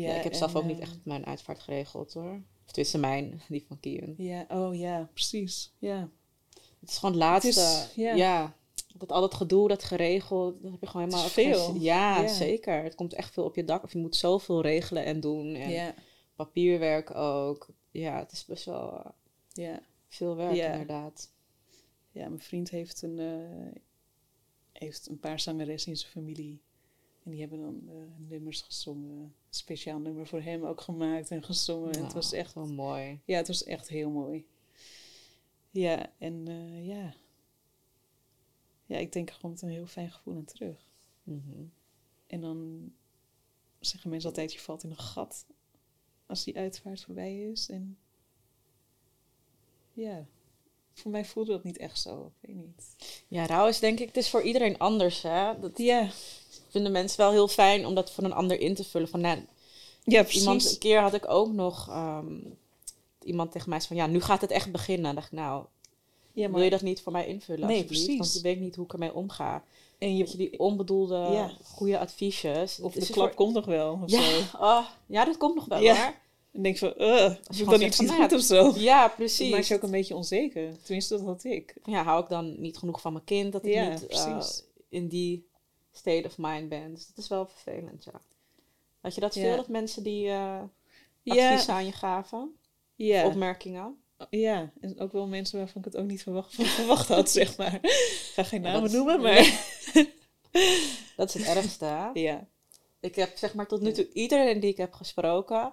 Ja, 0.00 0.14
ik 0.16 0.22
heb 0.22 0.34
zelf 0.34 0.56
ook 0.56 0.64
niet 0.64 0.76
eh, 0.76 0.82
echt 0.82 0.96
mijn 1.02 1.26
uitvaart 1.26 1.58
geregeld 1.60 2.12
hoor. 2.12 2.40
Of 2.66 2.72
tenminste 2.72 2.98
mijn, 2.98 3.42
die 3.48 3.64
van 3.68 3.80
Kian. 3.80 4.14
Ja, 4.16 4.46
oh 4.48 4.74
ja, 4.74 5.08
precies. 5.12 5.72
Ja, 5.78 6.08
Het 6.80 6.88
is 6.90 6.96
gewoon 6.98 7.14
het 7.14 7.22
laatste. 7.24 7.60
Het 7.60 7.88
is- 7.88 7.94
ja. 7.94 8.14
ja. 8.14 8.56
Dat 8.94 9.12
al 9.12 9.20
dat 9.20 9.34
gedoe, 9.34 9.68
dat 9.68 9.84
geregeld, 9.84 10.62
dat 10.62 10.70
heb 10.70 10.80
je 10.80 10.86
gewoon 10.86 11.06
helemaal... 11.06 11.28
Geen 11.28 11.54
veel. 11.54 11.74
Ja, 11.74 12.20
Ja. 12.20 12.28
zeker. 12.28 12.82
Het 12.82 12.94
komt 12.94 13.12
echt 13.14 13.32
veel 13.32 13.44
op 13.44 13.54
je 13.54 13.64
dak. 13.64 13.82
Of 13.84 13.92
je 13.92 13.98
moet 13.98 14.16
zoveel 14.16 14.60
regelen 14.62 15.04
en 15.04 15.20
doen. 15.20 15.54
En 15.54 15.70
ja, 15.70 15.94
papierwerk 16.36 17.14
ook. 17.14 17.66
Ja, 17.90 18.18
het 18.18 18.32
is 18.32 18.44
best 18.44 18.64
wel 18.64 18.92
eh, 18.98 19.10
ja. 19.52 19.80
veel 20.08 20.36
werk 20.36 20.56
inderdaad. 20.72 21.30
Ja, 22.10 22.28
mijn 22.28 22.40
vriend 22.40 22.70
heeft 22.70 23.02
een, 23.02 23.18
eh, 23.18 23.80
heeft 24.72 25.08
een 25.08 25.18
paar 25.20 25.40
zangeressen 25.40 25.90
in 25.92 25.96
zijn 25.98 26.12
familie. 26.12 26.60
En 27.28 27.34
die 27.34 27.40
hebben 27.42 27.60
dan 27.60 27.82
eh, 27.88 28.28
nummers 28.28 28.60
gezongen. 28.60 29.18
Een 29.18 29.34
speciaal 29.50 29.98
nummer 29.98 30.26
voor 30.26 30.40
hem 30.40 30.64
ook 30.64 30.80
gemaakt 30.80 31.30
en 31.30 31.42
gezongen. 31.42 31.92
en 31.92 32.04
het 32.04 32.12
was 32.12 32.32
echt, 32.32 32.54
Wel 32.54 32.66
mooi. 32.66 33.20
ja, 33.24 33.36
het 33.36 33.48
was 33.48 33.64
echt 33.64 33.88
heel 33.88 34.10
mooi. 34.10 34.46
Ja, 35.70 36.12
en 36.18 36.48
eh, 36.48 36.86
ja. 36.86 37.14
Ja, 38.86 38.96
ik 38.96 39.12
denk 39.12 39.28
er 39.28 39.34
gewoon 39.34 39.50
met 39.50 39.62
een 39.62 39.68
heel 39.68 39.86
fijn 39.86 40.10
gevoel 40.10 40.36
aan 40.36 40.44
terug. 40.44 40.88
Mhm. 41.22 41.64
En 42.26 42.40
dan 42.40 42.90
zeggen 43.80 44.10
mensen 44.10 44.28
altijd, 44.28 44.52
je 44.52 44.60
valt 44.60 44.82
in 44.84 44.90
een 44.90 44.98
gat 44.98 45.46
als 46.26 46.44
die 46.44 46.56
uitvaart 46.56 47.04
voorbij 47.04 47.50
is. 47.50 47.68
En 47.68 47.98
ja, 49.92 50.26
voor 50.92 51.10
mij 51.10 51.24
voelde 51.24 51.52
dat 51.52 51.64
niet 51.64 51.78
echt 51.78 52.00
zo. 52.00 52.32
Ik 52.40 52.48
weet 52.48 52.56
niet. 52.56 52.96
Ja, 53.28 53.46
rouw 53.46 53.68
is 53.68 53.78
denk 53.78 53.98
ik, 53.98 54.06
het 54.06 54.16
is 54.16 54.30
voor 54.30 54.42
iedereen 54.42 54.78
anders. 54.78 55.22
Hè? 55.22 55.60
Dat 55.60 55.78
Ja, 55.78 56.10
vinden 56.82 56.92
mensen 56.92 57.18
wel 57.20 57.30
heel 57.30 57.48
fijn 57.48 57.86
om 57.86 57.94
dat 57.94 58.10
voor 58.10 58.24
een 58.24 58.32
ander 58.32 58.60
in 58.60 58.74
te 58.74 58.84
vullen. 58.84 59.08
Van, 59.08 59.20
nou, 59.20 59.38
ja 60.04 60.22
precies. 60.22 60.40
iemand, 60.40 60.70
een 60.72 60.78
keer 60.78 61.00
had 61.00 61.14
ik 61.14 61.28
ook 61.28 61.52
nog 61.52 61.88
ehm, 61.88 62.34
iemand 63.22 63.52
tegen 63.52 63.68
mij 63.70 63.80
zei 63.80 63.88
van, 63.94 64.06
ja, 64.06 64.12
nu 64.12 64.20
gaat 64.20 64.40
het 64.40 64.50
echt 64.50 64.72
beginnen. 64.72 65.04
Dan 65.04 65.14
dacht 65.14 65.32
ik, 65.32 65.38
nou, 65.38 65.64
ja, 66.32 66.50
wil 66.50 66.62
je 66.62 66.70
dat 66.70 66.82
niet 66.82 67.00
voor 67.02 67.12
mij 67.12 67.26
invullen 67.26 67.68
Nee, 67.68 67.84
precies. 67.84 68.18
Want 68.18 68.32
je 68.34 68.40
weet 68.40 68.60
niet 68.60 68.76
hoe 68.76 68.84
ik 68.84 68.92
ermee 68.92 69.14
omga. 69.14 69.62
En 69.98 70.16
je, 70.16 70.26
je, 70.30 70.36
die 70.36 70.58
onbedoelde 70.58 71.14
Ja. 71.14 71.52
goede 71.64 71.98
adviesjes. 71.98 72.80
of 72.80 72.92
de 72.92 73.06
klap 73.06 73.26
voor- 73.26 73.34
komt 73.34 73.54
nog 73.54 73.64
wel. 73.64 74.00
Of 74.04 74.10
Ja, 74.10 74.22
zo. 74.22 74.40
oh, 74.66 74.84
ja, 75.06 75.24
dat 75.24 75.36
komt 75.36 75.54
nog 75.54 75.64
wel 75.64 75.80
Ja. 75.80 75.94
hoor. 75.96 76.14
En 76.52 76.62
denk 76.62 76.78
van, 76.78 76.94
uh, 76.98 77.24
als 77.46 77.58
je 77.58 77.64
dan 77.64 77.82
iets 77.82 77.98
niet 78.00 78.08
nou 78.08 78.22
goed 78.22 78.32
of 78.32 78.40
zo. 78.40 78.72
Ja, 78.76 79.06
Dat 79.06 79.16
precies. 79.16 79.50
maakt 79.50 79.66
je 79.66 79.74
ook 79.74 79.82
een 79.82 79.90
beetje 79.90 80.14
onzeker. 80.16 80.76
Tenminste, 80.82 81.16
dat 81.16 81.26
had 81.26 81.44
ik. 81.44 81.74
ja, 81.84 82.02
hou 82.04 82.22
ik 82.22 82.28
dan 82.28 82.60
niet 82.60 82.76
genoeg 82.78 83.00
van 83.00 83.12
mijn 83.12 83.24
kind, 83.24 83.52
dat 83.52 83.64
ik 83.64 83.72
Ja, 83.72 83.88
niet 83.88 84.06
eh, 84.06 84.40
in 84.88 85.08
die 85.08 85.47
state 85.98 86.22
of 86.26 86.38
mind 86.38 86.68
ben. 86.68 86.94
Dus 86.94 87.06
dat 87.06 87.16
is 87.16 87.28
wel 87.28 87.46
vervelend, 87.46 88.04
ja. 88.04 88.20
Had 89.00 89.14
je 89.14 89.20
dat 89.20 89.32
veel, 89.32 89.56
dat 89.56 89.68
mensen 89.68 90.02
die 90.02 90.20
Ja, 90.22 90.70
advies 91.24 91.68
aan 91.68 91.84
je 91.86 91.92
gaven? 91.92 92.56
ja, 92.94 93.26
Opmerkingen? 93.26 94.02
ja. 94.30 94.72
En 94.80 95.00
ook 95.00 95.12
wel 95.12 95.26
mensen 95.26 95.58
waarvan 95.58 95.78
ik 95.84 95.92
het 95.92 95.96
ook 95.96 96.06
niet 96.06 96.22
verwacht, 96.22 96.54
verwacht 96.54 97.08
had, 97.08 97.30
zeg 97.40 97.56
maar. 97.56 97.74
Ik 97.74 98.30
ga 98.34 98.42
geen 98.44 98.60
namen 98.60 98.92
noemen, 98.92 99.20
maar... 99.26 99.66
Dat 101.16 101.34
is 101.34 101.34
het 101.34 101.56
ergste, 101.56 101.84
hè? 101.84 102.10
Ja, 102.20 102.46
Ik 103.00 103.14
heb 103.14 103.36
zeg 103.36 103.54
maar 103.54 103.66
tot 103.66 103.80
nu 103.80 103.92
toe 103.92 104.12
iedereen 104.12 104.60
die 104.60 104.70
ik 104.70 104.76
heb 104.76 104.92
gesproken, 104.92 105.72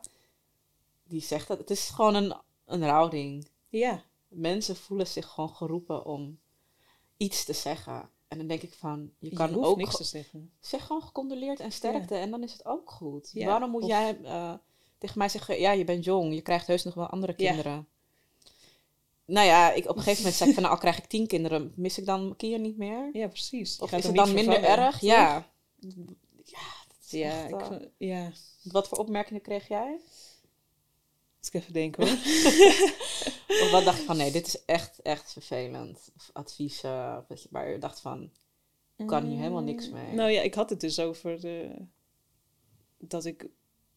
die 1.04 1.22
zegt 1.22 1.48
dat 1.48 1.58
het 1.58 1.70
is 1.70 1.90
gewoon 1.90 2.16
een, 2.16 2.36
een 2.66 2.86
rouwding. 2.86 3.48
ja, 3.70 4.04
Mensen 4.28 4.76
voelen 4.76 5.08
zich 5.08 5.28
gewoon 5.28 5.50
geroepen 5.56 6.06
om 6.06 6.40
iets 7.18 7.46
te 7.46 7.54
zeggen. 7.54 8.10
En 8.36 8.42
dan 8.42 8.50
denk 8.58 8.62
ik 8.62 8.74
van, 8.74 9.12
je 9.20 9.30
kan 9.34 9.64
ook 9.64 9.78
niks 9.78 9.98
te 9.98 10.04
zeggen. 10.04 10.52
zeg 10.60 10.86
gewoon 10.86 11.02
gecondoleerd 11.02 11.60
en 11.60 11.72
sterkte 11.72 12.16
en 12.16 12.32
dan 12.32 12.44
is 12.44 12.52
het 12.54 12.66
ook 12.66 12.92
goed. 12.92 13.30
Ja, 13.34 13.46
Waarom 13.46 13.72
moet 13.72 13.82
of- 13.84 13.88
jij 13.90 14.18
eh, 14.24 14.54
tegen 14.98 15.18
mij 15.18 15.30
zeggen, 15.30 15.60
ja, 15.60 15.72
je 15.72 15.84
bent 15.84 16.04
jong, 16.04 16.34
je 16.34 16.42
krijgt 16.42 16.68
heus 16.68 16.84
nog 16.84 16.94
wel 16.94 17.08
andere 17.08 17.34
Ja. 17.38 17.48
kinderen. 17.50 17.88
Nou 19.26 19.48
ja, 19.48 19.72
ik, 19.72 19.84
op 19.90 19.96
een 19.96 20.02
gegeven 20.02 20.18
moment 20.22 20.36
zeg 20.36 20.48
ik 20.48 20.54
van, 20.54 20.64
nou, 20.64 20.76
al 20.76 20.82
krijg 20.82 20.98
ik 20.98 21.06
tien 21.06 21.28
kinderen, 21.28 21.74
mis 21.76 21.98
ik 21.98 22.06
dan 22.06 22.34
Kia 22.38 22.58
niet 22.58 22.78
meer? 22.78 23.10
Ja, 23.14 23.28
precies. 23.28 23.80
Of 23.80 23.92
is 23.92 24.04
het 24.04 24.16
dan 24.16 24.34
minder 24.34 24.54
vervangen, 24.54 24.78
erg? 24.84 25.00
Ja. 25.00 25.48
Ja, 25.80 26.62
dat 26.88 26.98
is 27.06 27.12
Ja, 27.12 27.44
echt, 27.44 27.50
ik, 27.52 27.60
eh, 27.82 27.88
ja, 27.98 28.32
Wat 28.64 28.88
voor 28.88 28.98
opmerkingen 28.98 29.42
kreeg 29.42 29.68
jij? 29.68 30.00
Ik 31.48 31.54
even 31.54 31.74
denken 31.74 32.08
hoor. 32.08 32.18
Of 33.64 33.72
wat 33.72 33.84
dacht 33.84 33.98
je 33.98 34.06
van, 34.06 34.18
nee, 34.18 34.32
dit 34.32 34.48
is 34.48 34.66
echt, 34.66 35.02
echt 35.02 35.32
vervelend. 35.32 36.12
Of 36.16 36.30
adviezen, 36.34 37.18
of 37.18 37.26
dat 37.28 37.42
je 37.42 37.48
waar 37.52 37.70
je 37.70 37.78
dacht 37.78 38.00
van, 38.00 38.32
kan 39.06 39.26
hier 39.26 39.38
helemaal 39.38 39.64
niks 39.64 39.90
mee. 39.90 40.14
Nou 40.14 40.30
ja, 40.30 40.42
ik 40.42 40.54
had 40.54 40.70
het 40.70 40.80
dus 40.80 41.00
over 41.00 41.42
de, 41.42 41.72
dat 42.98 43.26
ik 43.26 43.48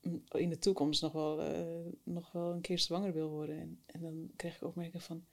mm, 0.03 0.23
in 0.29 0.49
de 0.49 0.59
toekomst 0.59 1.03
nog 1.03 1.13
wel, 1.13 1.43
eh, 1.43 1.63
nog 2.03 2.33
wel 2.33 2.51
een 2.51 2.61
keer 2.61 2.79
zwanger 2.79 3.13
wil 3.13 3.29
worden. 3.29 3.61
En, 3.61 3.83
en 3.87 4.01
dan 4.01 4.31
kreeg 4.37 4.55
ik 4.55 4.63
opmerkingen 4.63 5.01
van, 5.01 5.25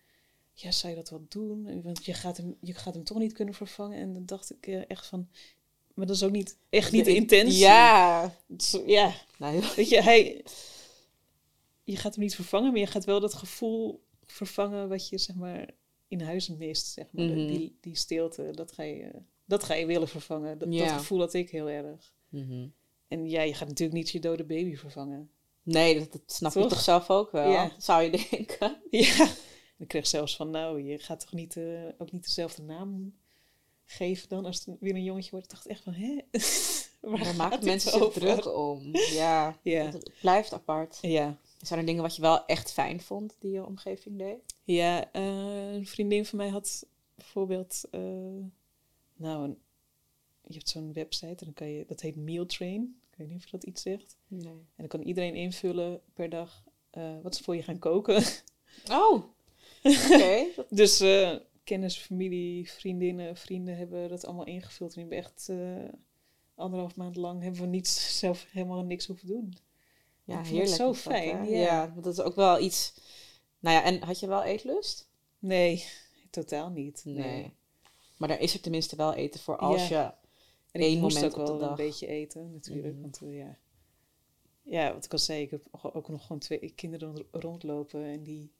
ja, 0.53 0.71
zou 0.71 0.93
je 0.93 0.99
dat 0.99 1.09
wel 1.09 1.25
doen? 1.29 1.81
Want 1.83 2.05
je 2.05 2.13
gaat 2.13 2.37
hem, 2.37 2.57
je 2.61 2.73
gaat 2.73 2.93
hem 2.93 3.03
toch 3.03 3.17
niet 3.17 3.33
kunnen 3.33 3.53
vervangen. 3.53 3.99
En 3.99 4.13
dan 4.13 4.25
dacht 4.25 4.51
ik 4.51 4.67
eh, 4.67 4.81
echt 4.87 5.05
van, 5.05 5.29
maar 5.93 6.05
dat 6.05 6.15
is 6.15 6.23
ook 6.23 6.31
niet, 6.31 6.57
echt 6.69 6.91
niet 6.91 7.05
de 7.05 7.15
intentie. 7.15 7.59
Ja. 7.59 8.35
Ja, 8.85 9.13
Nou, 9.37 9.63
weet 9.75 9.89
je, 9.89 10.01
hij, 10.01 10.43
je 11.85 11.95
gaat 11.97 12.15
hem 12.15 12.23
niet 12.23 12.35
vervangen, 12.35 12.71
maar 12.71 12.79
je 12.79 12.87
gaat 12.87 13.05
wel 13.05 13.19
dat 13.19 13.33
gevoel 13.33 14.03
vervangen 14.25 14.89
wat 14.89 15.09
je, 15.09 15.17
zeg 15.17 15.35
maar, 15.35 15.69
in 16.07 16.21
huis 16.21 16.47
mist, 16.49 16.87
zeg 16.87 17.11
maar. 17.11 17.25
Mhm. 17.25 17.47
die, 17.47 17.77
die 17.81 17.95
stilte, 17.95 18.51
dat 18.51 18.71
ga 18.71 18.83
je, 18.83 19.11
dat 19.45 19.63
ga 19.63 19.73
je 19.73 19.85
willen 19.85 20.07
vervangen. 20.07 20.57
Dat, 20.57 20.73
Ja. 20.73 20.85
dat 20.85 20.97
gevoel 20.97 21.19
had 21.19 21.33
ik 21.33 21.49
heel 21.49 21.69
erg. 21.69 22.13
mhm. 22.29 22.67
En 23.07 23.29
ja, 23.29 23.41
je 23.41 23.53
gaat 23.53 23.67
natuurlijk 23.67 23.97
niet 23.97 24.09
je 24.09 24.19
dode 24.19 24.43
baby 24.43 24.75
vervangen. 24.75 25.29
Nee, 25.63 25.99
dat, 25.99 26.11
dat 26.11 26.21
snap 26.25 26.53
je 26.53 26.59
Toch? 26.59 26.69
toch 26.69 26.81
zelf 26.81 27.09
ook 27.09 27.31
wel, 27.31 27.51
Ja. 27.51 27.71
zou 27.77 28.03
je 28.03 28.27
denken. 28.29 28.81
Ja. 28.89 29.29
Ik 29.77 29.87
kreeg 29.87 30.07
zelfs 30.07 30.35
van, 30.35 30.49
nou, 30.49 30.81
je 30.83 30.97
gaat 30.99 31.19
toch 31.19 31.33
niet, 31.33 31.57
eh, 31.57 31.83
ook 31.97 32.11
niet 32.11 32.23
dezelfde 32.25 32.61
naam 32.61 33.15
geven 33.85 34.29
dan 34.29 34.45
als 34.45 34.65
het 34.65 34.75
weer 34.79 34.95
een 34.95 35.03
jongetje 35.03 35.31
wordt. 35.31 35.45
Ik 35.45 35.51
dacht 35.51 35.67
echt 35.67 35.83
van, 35.83 35.93
hè? 35.93 36.17
Waar 37.11 37.35
maken 37.35 37.65
mensen 37.65 37.91
zich 37.91 38.11
druk 38.11 38.55
om. 38.55 38.89
Ja, 38.93 39.59
Ja. 39.61 39.83
het 39.85 40.11
blijft 40.21 40.53
apart. 40.53 40.97
Ja. 41.01 41.37
Zijn 41.65 41.79
er 41.79 41.85
dingen 41.85 42.01
wat 42.01 42.15
je 42.15 42.21
wel 42.21 42.45
echt 42.45 42.71
fijn 42.71 43.01
vond 43.01 43.35
die 43.39 43.51
je 43.51 43.65
omgeving 43.65 44.17
deed? 44.17 44.55
Ja, 44.63 45.11
eh, 45.11 45.73
een 45.73 45.87
vriendin 45.87 46.25
van 46.25 46.37
mij 46.37 46.49
had 46.49 46.87
bijvoorbeeld, 47.15 47.83
eh, 47.91 48.01
nou, 49.15 49.43
een, 49.43 49.57
je 50.41 50.53
hebt 50.53 50.69
zo'n 50.69 50.93
website 50.93 51.25
en 51.27 51.45
dan 51.45 51.53
kan 51.53 51.67
je, 51.67 51.85
dat 51.85 52.01
heet 52.01 52.15
Mealtrain. 52.15 52.99
Ik 53.11 53.17
weet 53.17 53.27
niet 53.27 53.37
of 53.37 53.43
je 53.43 53.51
dat 53.51 53.63
iets 53.63 53.81
zegt. 53.81 54.17
Nee. 54.27 54.47
En 54.47 54.65
dan 54.75 54.87
kan 54.87 55.01
iedereen 55.01 55.35
invullen 55.35 56.01
per 56.13 56.29
dag 56.29 56.63
eh, 56.89 57.21
wat 57.21 57.35
ze 57.35 57.43
voor 57.43 57.55
je 57.55 57.63
gaan 57.63 57.79
koken. 57.79 58.23
Oh, 58.91 59.23
oké. 60.11 60.45
Dus 60.69 61.03
kennis, 61.63 61.97
familie, 61.97 62.71
vriendinnen, 62.71 63.37
vrienden 63.37 63.77
hebben 63.77 64.09
dat 64.09 64.25
allemaal 64.25 64.45
ingevuld. 64.45 64.95
En 64.95 65.01
ik 65.01 65.09
ben 65.09 65.17
echt 65.17 65.51
anderhalf 66.55 66.95
maand 66.95 67.15
lang 67.15 67.41
hebben 67.41 67.61
we 67.61 67.67
niets, 67.67 68.19
zelf 68.19 68.45
helemaal 68.51 68.83
niks 68.83 69.05
hoeven 69.05 69.27
doen. 69.27 69.53
Ja, 70.25 70.39
Ik 70.39 70.45
heerlijk. 70.45 70.67
zo 70.75 70.85
dat, 70.85 70.97
fijn, 70.97 71.45
ja. 71.49 71.57
ja, 71.57 71.91
want 71.91 72.03
dat 72.03 72.13
is 72.13 72.21
ook 72.21 72.35
wel 72.35 72.59
iets... 72.59 72.93
Nou 73.59 73.75
ja, 73.75 73.83
en 73.83 74.03
had 74.03 74.19
je 74.19 74.27
wel 74.27 74.43
eetlust? 74.43 75.09
Nee, 75.39 75.85
totaal 76.29 76.69
niet. 76.69 77.01
Nee. 77.05 77.15
Nee. 77.15 77.53
Maar 78.17 78.27
daar 78.29 78.39
is 78.39 78.53
er 78.53 78.61
tenminste 78.61 78.95
wel 78.95 79.13
eten 79.13 79.39
voor 79.39 79.57
als 79.57 79.87
je... 79.87 80.11
En 80.71 80.81
moest 80.99 81.15
moment 81.15 81.33
ook 81.33 81.39
op 81.39 81.45
de 81.53 81.57
wel 81.59 81.69
een 81.69 81.75
beetje 81.75 82.07
eten, 82.07 82.51
natuurlijk. 82.51 82.93
Mhm. 82.93 83.01
Want 83.01 83.21
eh, 83.21 83.37
ja. 83.37 83.57
ja, 84.61 84.93
wat 84.93 85.05
ik 85.05 85.11
al 85.11 85.19
zei, 85.19 85.41
ik 85.41 85.51
heb 85.51 85.67
ook 85.71 86.09
nog 86.09 86.21
gewoon 86.21 86.39
twee 86.39 86.71
kinderen 86.75 87.07
rond- 87.15 87.27
rondlopen. 87.31 88.03
En 88.05 88.23
die 88.23 88.51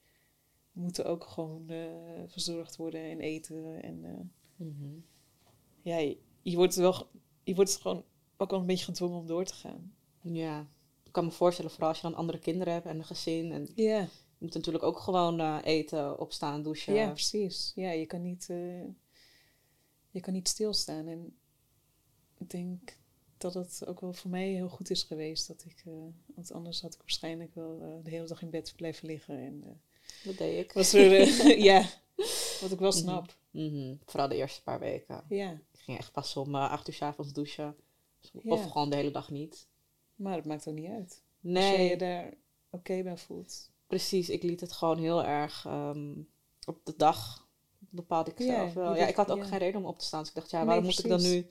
moeten 0.72 1.06
ook 1.06 1.24
gewoon 1.24 1.70
eh, 1.70 1.86
verzorgd 2.28 2.76
worden 2.76 3.02
en 3.02 3.20
eten. 3.20 3.84
En 3.84 4.32
Mhm. 4.56 4.98
ja, 5.82 5.98
je, 5.98 6.18
je 6.42 6.56
wordt 6.56 6.76
wel, 6.76 7.08
je 7.44 7.56
wordt 7.56 7.76
gewoon 7.78 8.04
ook 8.38 8.52
al 8.54 8.60
een 8.60 8.66
beetje 8.66 8.86
gedwongen 8.86 9.18
om 9.20 9.28
door 9.28 9.46
te 9.46 9.54
gaan. 9.54 9.96
Ja. 10.22 10.68
Ik 11.16 11.22
kan 11.22 11.30
me 11.30 11.36
voorstellen, 11.38 11.72
vooral 11.72 11.90
als 11.90 11.98
je 12.02 12.08
dan 12.08 12.16
andere 12.16 12.40
kinderen 12.40 12.74
hebt 12.74 12.86
en 12.86 12.98
een 12.98 13.06
gezin. 13.06 13.52
En 13.52 13.70
je 13.76 14.08
moet 14.38 14.54
natuurlijk 14.54 14.84
ook 14.84 15.00
gewoon 15.00 15.40
eh, 15.40 15.58
eten, 15.64 16.20
opstaan, 16.20 16.64
douchen. 16.64 16.94
ja. 16.94 17.10
precies. 17.12 17.72
Ja, 17.76 17.92
je 17.92 18.06
kan 18.06 18.22
niet, 18.22 18.50
eh, 18.50 18.84
je 20.10 20.20
kan 20.20 20.34
niet 20.34 20.48
stilstaan. 20.48 21.08
En 21.08 21.38
ik 22.38 22.50
denk 22.50 22.98
dat 23.38 23.54
het 23.54 23.84
ook 23.88 24.00
wel 24.00 24.14
voor 24.14 24.30
mij 24.30 24.48
heel 24.48 24.70
goed 24.70 24.90
is 24.90 25.04
geweest. 25.04 25.48
Dat 25.48 25.64
ik, 25.66 25.84
eh, 25.86 25.94
want 26.36 26.52
anders 26.52 26.82
had 26.82 26.94
ik 26.94 27.00
waarschijnlijk 27.00 27.56
wel 27.56 28.02
de 28.04 28.10
hele 28.10 28.28
dag 28.28 28.42
in 28.42 28.50
bed 28.50 28.74
blijven 28.76 29.08
liggen. 29.08 29.38
En 29.38 29.82
Dat 30.24 30.38
deed 30.38 30.64
ik. 30.66 30.74
was 30.74 30.94
er, 30.94 31.58
ja, 31.72 31.86
wat 32.62 32.72
ik 32.72 32.80
wel 32.80 32.90
Mhm. 32.90 32.98
snap. 33.00 33.36
Mhm. 33.52 33.96
Vooral 34.06 34.28
de 34.28 34.36
eerste 34.36 34.64
paar 34.64 34.80
weken. 34.80 35.24
Ja, 35.30 35.52
Ik 35.52 35.80
ging 35.80 35.98
echt 35.98 36.12
pas 36.12 36.36
om 36.38 36.56
acht 36.56 36.88
uur 36.88 36.94
's 36.94 37.02
avonds 37.02 37.34
douchen. 37.34 37.76
Ja. 38.32 38.52
Of 38.52 38.72
gewoon 38.72 38.90
de 38.90 38.96
hele 38.96 39.12
dag 39.12 39.30
niet. 39.30 39.68
Maar 40.16 40.36
het 40.36 40.46
maakt 40.46 40.68
ook 40.68 40.74
niet 40.76 40.90
uit. 40.90 41.02
Als 41.10 41.18
jij 41.42 41.78
Nee, 41.78 41.90
je 41.90 41.98
daar 41.98 42.34
oké 42.70 43.04
bij 43.04 43.18
voelt. 43.18 43.70
precies. 43.88 44.30
Ik 44.30 44.44
liet 44.44 44.62
het 44.62 44.72
gewoon 44.72 44.98
heel 44.98 45.24
erg 45.24 45.66
ehm, 45.66 46.14
op 46.66 46.80
de 46.86 46.94
dag. 46.98 47.48
Bepaalde 47.80 48.32
ik 48.32 48.40
Ja, 48.40 48.46
zelf 48.46 48.74
wel. 48.74 48.92
Ja, 48.92 48.98
dacht- 48.98 49.10
ik 49.10 49.16
had 49.16 49.32
ook 49.32 49.38
ja. 49.38 49.46
geen 49.46 49.58
reden 49.60 49.80
om 49.82 49.86
op 49.88 50.00
te 50.00 50.06
staan. 50.06 50.20
Dus 50.20 50.30
ik 50.30 50.36
dacht, 50.36 50.50
ja, 50.52 50.58
Nee, 50.58 50.66
waarom 50.68 50.86
moet 50.86 51.00
ik 51.00 51.08
dan 51.10 51.22
nu 51.22 51.48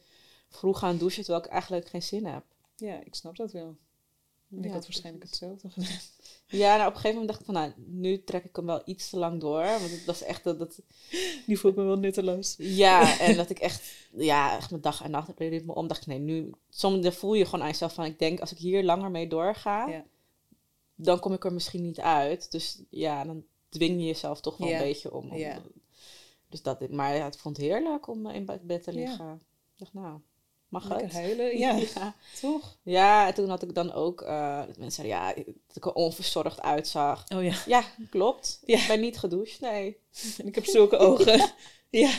vroeg 0.49 0.79
gaan 0.79 0.99
douchen 0.99 1.23
terwijl 1.25 1.45
ik 1.45 1.51
eigenlijk 1.51 1.89
geen 1.89 2.03
zin 2.03 2.27
heb? 2.27 2.45
Ja, 2.77 3.01
ik 3.05 3.15
snap 3.15 3.37
dat 3.37 3.53
wel. 3.53 3.77
En 4.57 4.59
ik 4.59 4.65
Ja, 4.69 4.73
had 4.73 4.83
waarschijnlijk 4.83 5.25
precies. 5.25 5.41
hetzelfde 5.41 5.71
gedaan. 5.71 5.99
Ja, 6.49 6.77
nou, 6.77 6.89
op 6.89 6.95
een 6.95 7.01
gegeven 7.01 7.11
moment 7.21 7.29
dacht 7.29 7.41
ik 7.41 7.47
van, 7.47 7.55
nou, 7.55 7.73
nu 8.01 8.25
trek 8.25 8.45
ik 8.45 8.57
hem 8.57 8.67
wel 8.67 8.83
iets 8.85 9.11
te 9.11 9.17
lang 9.19 9.41
door. 9.41 9.63
Want 9.63 9.81
het- 9.91 10.09
is 10.09 10.23
echt 10.23 10.45
dat, 10.45 10.59
dat 10.59 10.81
Nu 11.47 11.57
voel 11.57 11.71
ik 11.71 11.77
me 11.77 11.83
wel 11.85 11.99
nutteloos. 11.99 12.55
Ja, 12.59 13.19
en 13.27 13.37
dat 13.37 13.51
ik 13.51 13.59
echt, 13.59 13.83
ja, 14.13 14.57
echt 14.57 14.71
mijn 14.71 14.83
dag 14.83 15.03
en 15.03 15.11
nacht 15.11 15.31
ritme 15.39 15.75
om. 15.75 15.87
Dacht 15.89 16.01
ik, 16.01 16.07
nee, 16.07 16.19
nu, 16.19 16.51
soms 16.71 17.09
voel 17.17 17.35
je 17.35 17.45
gewoon 17.45 17.63
aan 17.63 17.69
jezelf 17.71 17.95
van, 17.95 18.05
ik 18.05 18.19
denk, 18.19 18.41
als 18.41 18.53
ik 18.53 18.59
hier 18.59 18.85
langer 18.85 19.11
mee 19.11 19.29
doorga, 19.29 19.89
Ja. 19.89 20.05
dan 20.95 21.21
kom 21.21 21.33
ik 21.33 21.45
er 21.45 21.53
misschien 21.53 21.83
niet 21.83 22.01
uit. 22.01 22.51
Dus 22.51 22.83
ja, 22.91 23.25
dan 23.25 23.45
dwing 23.69 24.01
je 24.01 24.07
jezelf 24.07 24.41
toch 24.41 24.57
wel 24.57 24.69
Ja. 24.69 24.77
een 24.77 24.83
beetje 24.83 25.13
om. 25.15 25.31
om- 25.31 25.37
Ja. 25.39 25.63
Dus 26.49 26.63
dat, 26.63 26.89
maar 26.91 27.17
ja, 27.17 27.27
ik 27.27 27.35
vond 27.39 27.57
het 27.57 27.67
heerlijk 27.67 28.09
om 28.09 28.27
eh, 28.27 28.35
in 28.35 28.45
bed 28.63 28.83
te 28.83 28.93
Ja. 28.93 28.99
liggen. 28.99 29.33
Ik 29.35 29.79
dacht, 29.79 29.93
nou, 29.95 30.21
mag 30.75 30.89
Lekker 30.89 31.07
het? 31.07 31.17
huilen. 31.17 31.59
Ja, 31.65 31.77
ja. 31.95 32.15
toch? 32.41 32.77
Ja, 32.83 33.27
en 33.27 33.35
toen 33.35 33.49
had 33.49 33.63
ik 33.63 33.75
dan 33.75 33.93
ook, 33.93 34.23
eh, 34.23 34.67
dat 34.67 34.79
mensen 34.79 35.05
zeiden, 35.05 35.17
ja, 35.37 35.45
dat 35.67 35.77
ik 35.77 35.85
er 35.85 35.93
onverzorgd 35.93 36.61
uitzag. 36.61 37.25
Oh 37.35 37.43
ja. 37.45 37.57
Ja, 37.67 37.85
klopt. 38.11 38.61
Ja. 38.65 38.79
Ik 38.81 38.87
ben 38.89 39.01
niet 39.01 39.19
gedoucht, 39.19 39.61
nee. 39.61 39.97
En 40.39 40.47
ik 40.47 40.55
heb 40.55 40.65
zulke 40.65 40.97
ogen. 41.09 41.51
ja. 41.91 42.13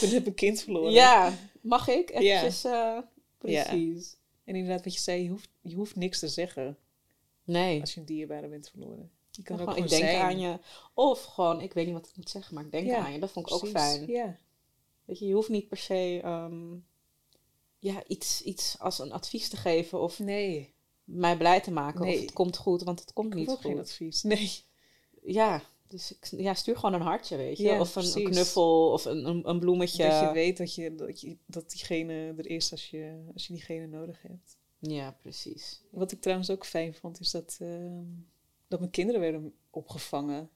Toen 0.00 0.08
heb 0.08 0.20
ik 0.20 0.26
een 0.26 0.34
kind 0.34 0.60
verloren. 0.62 0.92
Ja, 0.92 1.32
mag 1.60 1.88
ik? 1.88 2.10
Eventjes, 2.10 2.64
eh, 2.64 2.98
precies. 3.38 4.16
En 4.44 4.54
inderdaad, 4.56 4.84
wat 4.84 4.94
je 4.94 5.00
zei, 5.00 5.22
je 5.22 5.28
hoeft, 5.28 5.48
je 5.60 5.74
hoeft 5.74 5.96
niks 5.96 6.18
te 6.18 6.28
zeggen 6.28 6.76
Nee. 7.44 7.80
als 7.80 7.94
je 7.94 8.00
een 8.00 8.06
dierbare 8.06 8.48
bent 8.48 8.68
verloren. 8.70 9.10
Je 9.30 9.42
kan 9.42 9.56
Ja, 9.56 9.62
ook 9.62 9.68
gewoon, 9.68 9.84
ik 9.84 9.90
denk 9.90 10.02
zijn. 10.02 10.20
aan 10.20 10.38
je. 10.40 10.58
Of 10.94 11.24
gewoon, 11.24 11.60
ik 11.60 11.72
weet 11.72 11.84
niet 11.86 11.94
wat 11.94 12.08
ik 12.08 12.16
moet 12.16 12.30
zeggen, 12.30 12.54
maar 12.54 12.64
ik 12.64 12.70
denk 12.72 12.86
Ja, 12.86 12.96
aan 12.98 13.12
je. 13.12 13.18
Dat 13.18 13.30
vond 13.30 13.46
ik 13.46 13.54
ook 13.54 13.68
fijn. 13.68 14.06
Ja. 14.06 14.36
Weet 15.04 15.18
je, 15.18 15.26
je 15.26 15.34
hoeft 15.34 15.48
niet 15.48 15.68
per 15.68 15.76
se 15.76 16.20
ehm, 16.22 16.72
ja, 17.80 18.02
iets, 18.06 18.42
iets 18.42 18.76
als 18.78 18.98
een 18.98 19.12
advies 19.12 19.48
te 19.48 19.56
geven 19.56 20.00
of 20.00 20.18
Nee, 20.18 20.74
mij 21.04 21.36
blij 21.36 21.60
te 21.60 21.70
maken. 21.70 22.00
Nee. 22.00 22.14
Of 22.14 22.20
het 22.20 22.32
komt 22.32 22.56
goed, 22.56 22.82
want 22.82 23.00
het 23.00 23.12
komt 23.12 23.32
ik 23.32 23.38
niet 23.38 23.48
goed. 23.48 23.60
geen 23.60 23.78
advies. 23.78 24.22
Nee. 24.22 24.50
Ja, 25.22 25.62
dus 25.86 26.12
ik, 26.12 26.26
ja, 26.30 26.54
stuur 26.54 26.76
gewoon 26.76 26.94
een 26.94 27.06
hartje, 27.06 27.36
weet 27.36 27.56
je. 27.56 27.64
Ja, 27.64 27.80
of 27.80 27.96
een, 27.96 28.24
knuffel 28.24 28.92
of 28.92 29.04
een, 29.04 29.26
een, 29.26 29.48
een 29.48 29.58
bloemetje. 29.58 30.08
Dat 30.08 30.20
je 30.20 30.32
weet 30.32 30.56
dat, 30.56 30.74
je, 30.74 30.94
dat, 30.94 31.20
je, 31.20 31.36
dat 31.46 31.70
diegene 31.70 32.34
er 32.36 32.46
is 32.46 32.70
als 32.70 32.90
je, 32.90 33.24
als 33.32 33.46
je 33.46 33.52
diegene 33.52 33.86
nodig 33.86 34.22
hebt. 34.22 34.58
Ja, 34.78 35.16
precies. 35.22 35.82
Wat 35.90 36.12
ik 36.12 36.20
trouwens 36.20 36.50
ook 36.50 36.66
fijn 36.66 36.94
vond, 36.94 37.20
is 37.20 37.30
dat, 37.30 37.58
ehm, 37.60 38.04
dat 38.68 38.78
mijn 38.78 38.90
kinderen 38.90 39.20
werden 39.20 39.54
opgevangen. 39.70 40.50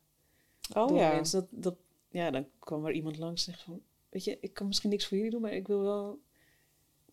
Oh 0.74 0.88
door 0.88 0.96
ja. 0.96 1.14
mensen. 1.14 1.40
Dat, 1.40 1.62
dat, 1.62 1.76
ja, 2.08 2.30
dan 2.30 2.46
kwam 2.58 2.86
er 2.86 2.92
iemand 2.92 3.18
langs 3.18 3.46
en 3.46 3.52
zegt 3.52 3.64
van, 3.64 3.82
weet 4.08 4.24
je, 4.24 4.38
ik 4.40 4.54
kan 4.54 4.66
misschien 4.66 4.90
niks 4.90 5.06
voor 5.06 5.16
jullie 5.16 5.32
doen, 5.32 5.40
maar 5.40 5.52
ik 5.52 5.66
wil 5.66 5.80
wel 5.80 6.18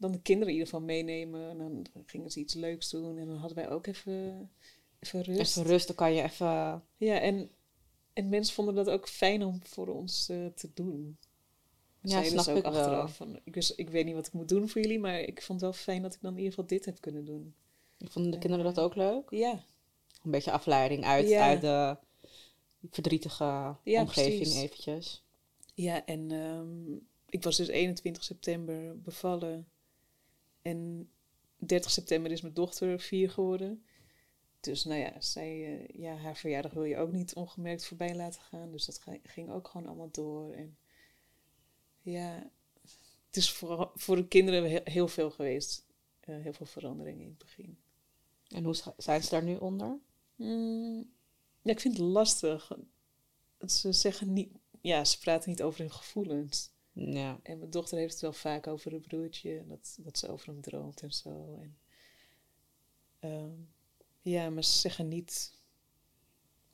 dan 0.01 0.11
de 0.11 0.21
kinderen 0.21 0.47
in 0.53 0.59
ieder 0.59 0.69
geval 0.73 0.85
meenemen. 0.85 1.49
En 1.49 1.57
dan 1.57 1.85
gingen 2.05 2.31
ze 2.31 2.39
iets 2.39 2.53
leuks 2.53 2.89
doen 2.89 3.17
en 3.17 3.27
dan 3.27 3.37
hadden 3.37 3.57
wij 3.57 3.69
ook 3.69 3.87
even, 3.87 4.49
even 4.99 5.21
rust. 5.21 5.57
Even 5.57 5.69
rustig 5.69 5.95
kan 5.95 6.13
je 6.13 6.21
even... 6.21 6.83
Ja, 6.97 7.19
en, 7.19 7.49
en 8.13 8.29
mensen 8.29 8.53
vonden 8.55 8.75
dat 8.75 8.89
ook 8.89 9.07
fijn 9.07 9.43
om 9.45 9.59
voor 9.63 9.87
ons 9.87 10.29
eh, 10.29 10.45
te 10.45 10.69
doen. 10.73 11.17
Ja, 12.01 12.09
Zeiden 12.09 12.31
snap 12.31 12.43
ze 12.43 12.51
ook 12.51 12.57
ik 12.57 12.63
wel. 12.63 12.73
achteraf 12.73 13.15
van, 13.15 13.39
ik, 13.43 13.53
wist, 13.55 13.73
ik 13.75 13.89
weet 13.89 14.05
niet 14.05 14.15
wat 14.15 14.27
ik 14.27 14.33
moet 14.33 14.49
doen 14.49 14.69
voor 14.69 14.81
jullie, 14.81 14.99
maar 14.99 15.19
ik 15.19 15.41
vond 15.41 15.61
het 15.61 15.69
wel 15.71 15.79
fijn 15.79 16.01
dat 16.01 16.13
ik 16.13 16.21
dan 16.21 16.31
in 16.31 16.37
ieder 16.37 16.53
geval 16.53 16.67
dit 16.69 16.85
heb 16.85 17.01
kunnen 17.01 17.25
doen. 17.25 17.53
Vonden 17.97 18.31
de 18.31 18.37
kinderen 18.37 18.65
dat 18.65 18.79
ook 18.79 18.95
leuk? 18.95 19.29
Ja, 19.29 19.63
Een 20.23 20.31
beetje 20.31 20.51
afleiding 20.51 21.03
uit, 21.05 21.27
Ja. 21.29 21.47
uit 21.47 21.61
de 21.61 21.97
verdrietige 22.89 23.43
Ja, 23.83 24.01
omgeving 24.01 24.35
precies. 24.41 24.61
eventjes. 24.61 25.23
Ja, 25.73 26.05
en 26.05 26.31
ehm, 26.31 26.93
ik 27.29 27.43
was 27.43 27.57
dus 27.57 27.67
21 27.67 28.23
september 28.23 29.01
bevallen. 29.01 29.67
En 30.61 31.09
30 31.55 31.91
september 31.91 32.31
is 32.31 32.41
mijn 32.41 32.53
dochter 32.53 32.99
vier 32.99 33.29
geworden. 33.29 33.85
Dus 34.59 34.83
nou 34.83 34.99
ja, 34.99 35.21
zij, 35.21 35.79
eh, 35.79 35.99
ja, 35.99 36.15
haar 36.15 36.37
verjaardag 36.37 36.71
wil 36.71 36.83
je 36.83 36.97
ook 36.97 37.11
niet 37.11 37.35
ongemerkt 37.35 37.85
voorbij 37.85 38.15
laten 38.15 38.41
gaan. 38.41 38.71
Dus 38.71 38.85
dat 38.85 39.01
ging 39.23 39.51
ook 39.51 39.67
gewoon 39.67 39.87
allemaal 39.87 40.11
door. 40.11 40.53
En 40.53 40.77
ja, 42.01 42.51
het 43.25 43.37
is 43.37 43.51
voor, 43.51 43.91
voor 43.95 44.15
de 44.15 44.27
kinderen 44.27 44.81
heel, 44.83 45.07
veel 45.07 45.31
geweest. 45.31 45.85
Eh, 46.19 46.35
heel 46.35 46.53
veel 46.53 46.65
veranderingen 46.65 47.21
in 47.21 47.29
het 47.29 47.37
begin. 47.37 47.77
En 48.47 48.63
hoe 48.63 48.75
zijn 48.97 49.23
ze 49.23 49.29
daar 49.29 49.43
nu 49.43 49.55
onder? 49.55 49.99
Mm, 50.35 51.11
ja, 51.61 51.71
ik 51.71 51.79
vind 51.79 51.97
het 51.97 52.05
lastig. 52.05 52.71
Ze 53.59 53.93
zeggen 53.93 54.33
niet, 54.33 54.51
ja, 54.81 55.05
ze 55.05 55.19
praten 55.19 55.49
niet 55.49 55.63
over 55.63 55.79
hun 55.79 55.91
gevoelens. 55.91 56.69
Ja. 56.93 57.39
En 57.43 57.57
mijn 57.59 57.69
dochter 57.71 57.97
heeft 57.97 58.11
het 58.13 58.21
wel 58.21 58.33
vaak 58.33 58.67
over 58.67 58.93
een 58.93 59.01
broertje, 59.01 59.63
dat, 59.67 59.97
dat 60.01 60.17
ze 60.17 60.27
over 60.27 60.47
hem 60.47 60.61
droomt 60.61 61.01
en 61.01 61.11
zo. 61.11 61.59
En, 61.61 61.77
ehm, 63.19 63.51
ja, 64.21 64.49
maar 64.49 64.63
ze 64.63 64.77
zeggen 64.79 65.07
niet 65.07 65.53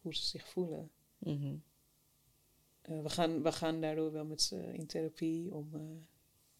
hoe 0.01 0.15
ze 0.15 0.25
zich 0.25 0.47
voelen. 0.47 0.91
Mhm. 1.17 1.55
Eh, 2.81 3.01
we, 3.01 3.09
gaan, 3.09 3.43
we 3.43 3.51
gaan 3.51 3.81
daardoor 3.81 4.11
wel 4.11 4.25
met 4.25 4.41
ze 4.41 4.73
in 4.73 4.85
therapie 4.87 5.53
om. 5.53 5.69
eh, 5.73 5.81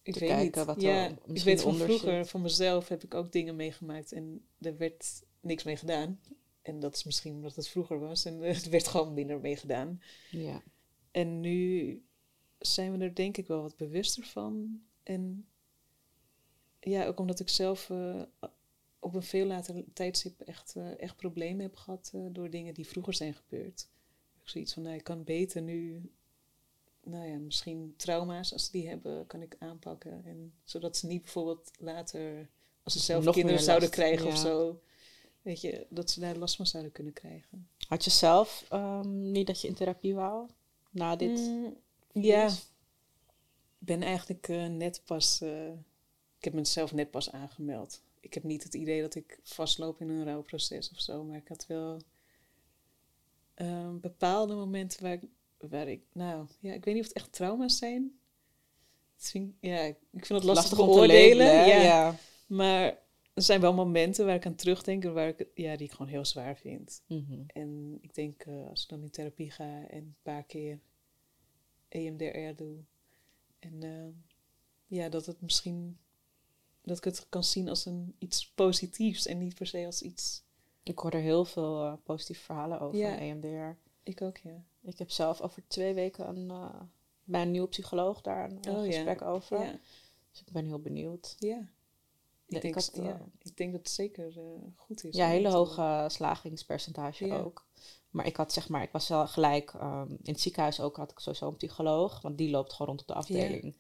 ik 0.02 0.14
Te 0.14 0.20
weet 0.20 0.30
kijken 0.30 0.46
niet. 0.58 0.66
wat 0.68 0.76
er 0.78 0.82
ja, 0.84 1.08
ik 1.26 1.44
weet 1.44 1.62
van 1.62 1.76
vroeger, 1.76 2.18
zit. 2.18 2.30
van 2.30 2.42
mezelf, 2.42 2.88
heb 2.88 3.04
ik 3.04 3.14
ook 3.14 3.32
dingen 3.32 3.56
meegemaakt 3.56 4.12
en 4.12 4.48
er 4.60 4.78
werd 4.78 5.24
niks 5.40 5.64
mee 5.64 5.78
gedaan. 5.78 6.20
En 6.62 6.80
dat 6.80 6.96
is 6.96 7.04
misschien 7.04 7.34
omdat 7.34 7.56
het 7.56 7.68
vroeger 7.68 8.00
was 8.00 8.26
en 8.26 8.42
er 8.44 8.70
werd 8.70 8.88
gewoon 8.88 9.14
minder 9.14 9.40
mee 9.40 9.56
gedaan. 9.58 10.02
Ja. 10.32 10.64
En 11.12 11.40
nu 11.40 12.02
zijn 12.60 12.98
we 12.98 13.04
er 13.04 13.16
denk 13.16 13.38
ik 13.38 13.48
wel 13.48 13.62
wat 13.62 13.78
bewuster 13.78 14.26
van. 14.26 14.82
En 15.04 15.48
ja, 16.80 17.06
ook 17.06 17.20
omdat 17.20 17.40
ik 17.40 17.50
zelf 17.50 17.90
eh, 17.90 18.22
op 19.00 19.16
een 19.16 19.24
veel 19.24 19.46
later 19.46 19.84
tijdstip 19.94 20.42
echt, 20.42 20.76
eh, 20.76 21.00
echt 21.02 21.16
problemen 21.16 21.62
heb 21.62 21.76
gehad 21.76 22.12
eh, 22.14 22.22
door 22.32 22.50
dingen 22.50 22.74
die 22.74 22.88
vroeger 22.88 23.14
zijn 23.14 23.34
gebeurd. 23.34 23.88
Ik 24.42 24.50
zoiets 24.50 24.74
van, 24.74 24.84
nou, 24.84 24.96
ik 24.96 25.04
kan 25.04 25.24
beter 25.24 25.62
nu, 25.62 26.12
nou 27.04 27.26
ja, 27.28 27.38
misschien 27.38 27.94
trauma's 27.98 28.54
als 28.54 28.66
ze 28.66 28.72
die 28.72 28.88
hebben, 28.88 29.28
kan 29.28 29.42
ik 29.42 29.56
aanpakken. 29.60 30.26
En 30.26 30.54
zodat 30.64 30.98
ze 30.98 31.08
niet 31.08 31.22
bijvoorbeeld 31.22 31.72
later, 31.80 32.50
als 32.84 32.94
ze 32.94 33.00
zelf 33.00 33.24
Nog 33.24 33.34
kinderen 33.34 33.62
zouden 33.62 33.90
last, 33.90 34.02
krijgen 34.02 34.28
of 34.28 34.38
zo, 34.38 34.82
weet 35.42 35.62
je, 35.62 35.86
dat 35.90 36.12
ze 36.12 36.20
daar 36.20 36.36
last 36.36 36.56
van 36.56 36.66
zouden 36.66 36.92
kunnen 36.92 37.14
krijgen. 37.14 37.70
Had 37.88 38.04
je 38.04 38.10
zelf 38.10 38.66
ehm, 38.70 39.32
niet 39.32 39.48
dat 39.48 39.62
je 39.62 39.68
in 39.68 39.74
therapie 39.74 40.16
wou? 40.16 40.50
Na 40.90 41.16
dit? 41.16 41.40
Mm, 41.40 41.78
ja? 42.24 42.46
Ik 42.48 42.54
ben 43.88 44.02
eigenlijk 44.04 44.48
eh, 44.48 44.66
net 44.68 45.02
pas. 45.06 45.42
eh, 45.42 45.68
ik 46.38 46.44
heb 46.44 46.54
mezelf 46.54 46.94
net 46.94 47.12
pas 47.12 47.32
aangemeld. 47.32 48.02
Ik 48.20 48.34
heb 48.34 48.44
niet 48.44 48.64
het 48.64 48.74
idee 48.74 49.02
dat 49.02 49.16
ik 49.16 49.40
vastloop 49.44 50.02
in 50.02 50.10
een 50.10 50.24
rouwproces 50.24 50.92
of 50.92 51.00
zo, 51.00 51.24
maar 51.24 51.38
ik 51.38 51.48
had 51.48 51.66
wel 51.68 52.02
eh, 53.54 53.90
bepaalde 53.94 54.54
momenten 54.56 55.04
waar 55.04 55.14
ik, 55.14 55.24
waar 55.58 55.88
ik. 55.88 56.02
Nou, 56.14 56.48
ja, 56.60 56.74
ik 56.74 56.86
weet 56.86 56.94
niet 56.94 57.04
of 57.04 57.10
het 57.10 57.18
echt 57.18 57.32
trauma's 57.34 57.78
zijn. 57.78 58.20
Het 59.16 59.30
vind, 59.30 59.50
ik- 59.50 59.70
ja, 59.70 59.80
ik 59.82 59.96
vind 60.12 60.28
het 60.28 60.44
lastig, 60.44 60.80
om 60.80 60.86
te 60.94 60.94
hè? 61.46 61.66
ja. 61.66 61.82
ja. 61.82 62.16
Maar 62.48 62.84
er 63.34 63.42
zijn 63.42 63.62
wel 63.62 63.74
momenten 63.74 64.26
waar 64.26 64.36
ik 64.36 64.46
aan 64.46 64.56
terugdenk 64.56 65.04
en 65.04 65.14
waar 65.14 65.28
ik, 65.28 65.48
ja, 65.54 65.76
die 65.76 65.86
ik 65.86 65.92
gewoon 65.92 66.08
heel 66.12 66.26
zwaar 66.26 66.58
vind. 66.58 67.02
Mhm. 67.08 67.40
En 67.48 67.98
ik 68.02 68.14
denk, 68.16 68.42
eh, 68.42 68.68
als 68.70 68.84
ik 68.84 68.90
dan 68.90 69.02
in 69.02 69.10
therapie 69.10 69.52
ga 69.52 69.88
en 69.88 69.98
een 69.98 70.16
paar 70.22 70.44
keer 70.44 70.80
EMDR 71.90 72.56
doe. 72.64 72.78
En 73.60 73.84
eh, 73.84 74.14
ja, 74.86 75.10
dat 75.10 75.26
het 75.26 75.42
misschien, 75.42 75.98
dat 76.82 76.98
ik 76.98 77.04
het 77.04 77.26
kan 77.30 77.44
zien 77.44 77.70
als 77.70 77.86
een, 77.86 78.16
iets 78.20 78.52
positiefs 78.52 79.26
en 79.26 79.38
niet 79.38 79.56
per 79.56 79.68
se 79.68 79.86
als 79.86 80.02
iets... 80.02 80.44
Ik 80.84 81.00
hoor 81.00 81.12
er 81.12 81.22
heel 81.22 81.46
veel 81.46 81.84
eh, 81.86 81.94
positieve 82.04 82.42
verhalen 82.44 82.80
over, 82.80 82.98
Ja. 83.00 83.18
EMDR. 83.20 83.78
Ik 84.04 84.22
ook, 84.22 84.38
ja. 84.38 84.64
Ik 84.82 84.98
heb 84.98 85.10
zelf 85.10 85.42
over 85.42 85.64
twee 85.68 85.94
weken 85.94 86.28
een, 86.30 86.50
eh, 86.50 86.82
bij 87.24 87.42
een 87.42 87.52
nieuwe 87.52 87.68
psycholoog 87.68 88.22
daar 88.22 88.50
een, 88.52 88.58
een 88.62 88.76
Oh, 88.76 88.86
ja. 88.86 88.92
gesprek 88.92 89.22
over. 89.22 89.60
Ja, 89.62 89.80
Dus 90.32 90.40
ik 90.42 90.52
ben 90.52 90.66
heel 90.66 90.80
benieuwd. 90.80 91.36
ja. 91.40 91.68
Ik, 92.48 92.62
denk, 92.62 92.74
had, 92.74 92.92
ja, 92.94 93.02
eh, 93.04 93.20
ik 93.42 93.58
denk 93.58 93.72
dat 93.72 93.80
het 93.82 93.90
zeker 93.90 94.38
eh, 94.38 94.44
goed 94.76 95.04
is. 95.04 95.16
ja, 95.16 95.28
hele 95.28 95.50
hoge 95.52 96.06
slagingspercentage 96.08 97.26
Ja. 97.26 97.38
ook. 97.38 97.66
Maar 98.10 98.26
ik 98.26 98.36
had 98.36 98.54
zeg 98.54 98.70
maar, 98.70 98.82
ik 98.84 98.92
was 98.92 99.08
wel 99.08 99.28
gelijk 99.28 99.74
ehm, 99.74 100.10
in 100.12 100.32
het 100.32 100.42
ziekenhuis 100.42 100.80
ook 100.80 100.98
had 100.98 101.12
ik 101.12 101.20
sowieso 101.20 101.48
een 101.48 101.56
psycholoog, 101.56 102.22
want 102.22 102.38
die 102.38 102.50
loopt 102.50 102.72
gewoon 102.72 102.88
rond 102.88 103.02
op 103.02 103.08
de 103.08 103.14
afdeling. 103.14 103.76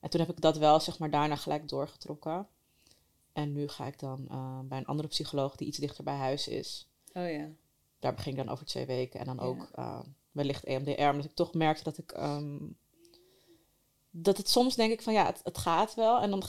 En 0.00 0.10
toen 0.10 0.20
heb 0.20 0.30
ik 0.30 0.40
dat 0.40 0.56
wel 0.58 0.80
zeg 0.80 0.98
maar 0.98 1.10
daarna 1.10 1.36
gelijk 1.36 1.68
doorgetrokken. 1.68 2.48
En 3.32 3.52
nu 3.52 3.68
ga 3.68 3.86
ik 3.86 3.98
dan 3.98 4.26
eh, 4.30 4.60
bij 4.60 4.78
een 4.78 4.86
andere 4.86 5.08
psycholoog 5.08 5.56
die 5.56 5.66
iets 5.68 5.78
dichter 5.78 6.04
bij 6.04 6.14
huis 6.16 6.48
is. 6.48 6.88
Oh 7.14 7.30
ja. 7.30 7.48
Daar 7.98 8.14
begin 8.14 8.30
ik 8.32 8.38
dan 8.38 8.48
over 8.48 8.66
twee 8.66 8.86
weken. 8.86 9.20
En 9.20 9.26
dan 9.26 9.40
ook 9.40 9.68
eh, 9.74 10.00
wellicht 10.32 10.64
EMDR. 10.64 11.02
Omdat 11.02 11.24
ik 11.24 11.34
toch 11.34 11.54
merkte 11.54 11.84
dat 11.84 11.98
ik... 11.98 12.12
ehm, 12.12 12.58
dat 14.10 14.36
het 14.36 14.48
soms 14.48 14.74
denk 14.76 14.92
ik 14.92 15.02
van 15.02 15.12
ja, 15.12 15.26
het, 15.26 15.40
het 15.44 15.58
gaat 15.58 15.94
wel. 15.94 16.20
En 16.20 16.30
dan 16.30 16.42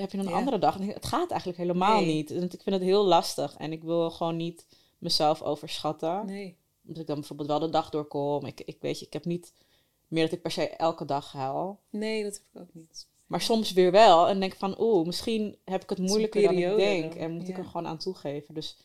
heb 0.00 0.12
je 0.12 0.18
een 0.18 0.28
Ja. 0.28 0.36
andere 0.36 0.58
dag. 0.58 0.78
En 0.78 0.88
het 0.88 1.06
gaat 1.06 1.30
eigenlijk 1.30 1.60
helemaal 1.60 2.00
Nee. 2.00 2.14
niet. 2.14 2.30
Want 2.38 2.52
ik 2.54 2.62
vind 2.62 2.74
het 2.74 2.84
heel 2.84 3.04
lastig. 3.04 3.56
En 3.56 3.72
ik 3.72 3.82
wil 3.82 4.10
gewoon 4.10 4.36
niet 4.36 4.66
mezelf 4.98 5.42
overschatten. 5.42 6.26
Nee. 6.26 6.56
Omdat 6.84 7.00
ik 7.00 7.06
dan 7.06 7.16
bijvoorbeeld 7.18 7.48
wel 7.48 7.58
de 7.58 7.68
dag 7.68 7.90
doorkom. 7.90 8.44
Ik, 8.46 8.60
ik 8.60 8.76
weet 8.80 8.98
je, 8.98 9.06
ik 9.06 9.12
heb 9.12 9.24
niet 9.24 9.52
meer 10.08 10.22
dat 10.24 10.32
ik 10.32 10.42
per 10.42 10.50
se 10.50 10.68
elke 10.68 11.04
dag 11.04 11.32
huil. 11.32 11.80
Nee, 11.90 12.22
dat 12.22 12.34
heb 12.34 12.42
ik 12.52 12.60
ook 12.68 12.74
niet. 12.74 13.08
Maar 13.26 13.40
soms 13.40 13.72
weer 13.72 13.90
wel. 13.90 14.28
En 14.28 14.40
denk 14.40 14.54
van, 14.54 14.80
oeh, 14.80 15.06
misschien 15.06 15.58
heb 15.64 15.82
ik 15.82 15.88
het 15.90 15.98
moeilijker 15.98 16.42
dan 16.42 16.54
ik 16.56 16.76
denk. 16.76 17.12
dan, 17.12 17.20
En 17.22 17.30
moet 17.32 17.48
ik 17.48 17.58
er 17.58 17.64
gewoon 17.64 17.86
aan 17.86 17.98
toegeven. 17.98 18.54
Dus 18.54 18.76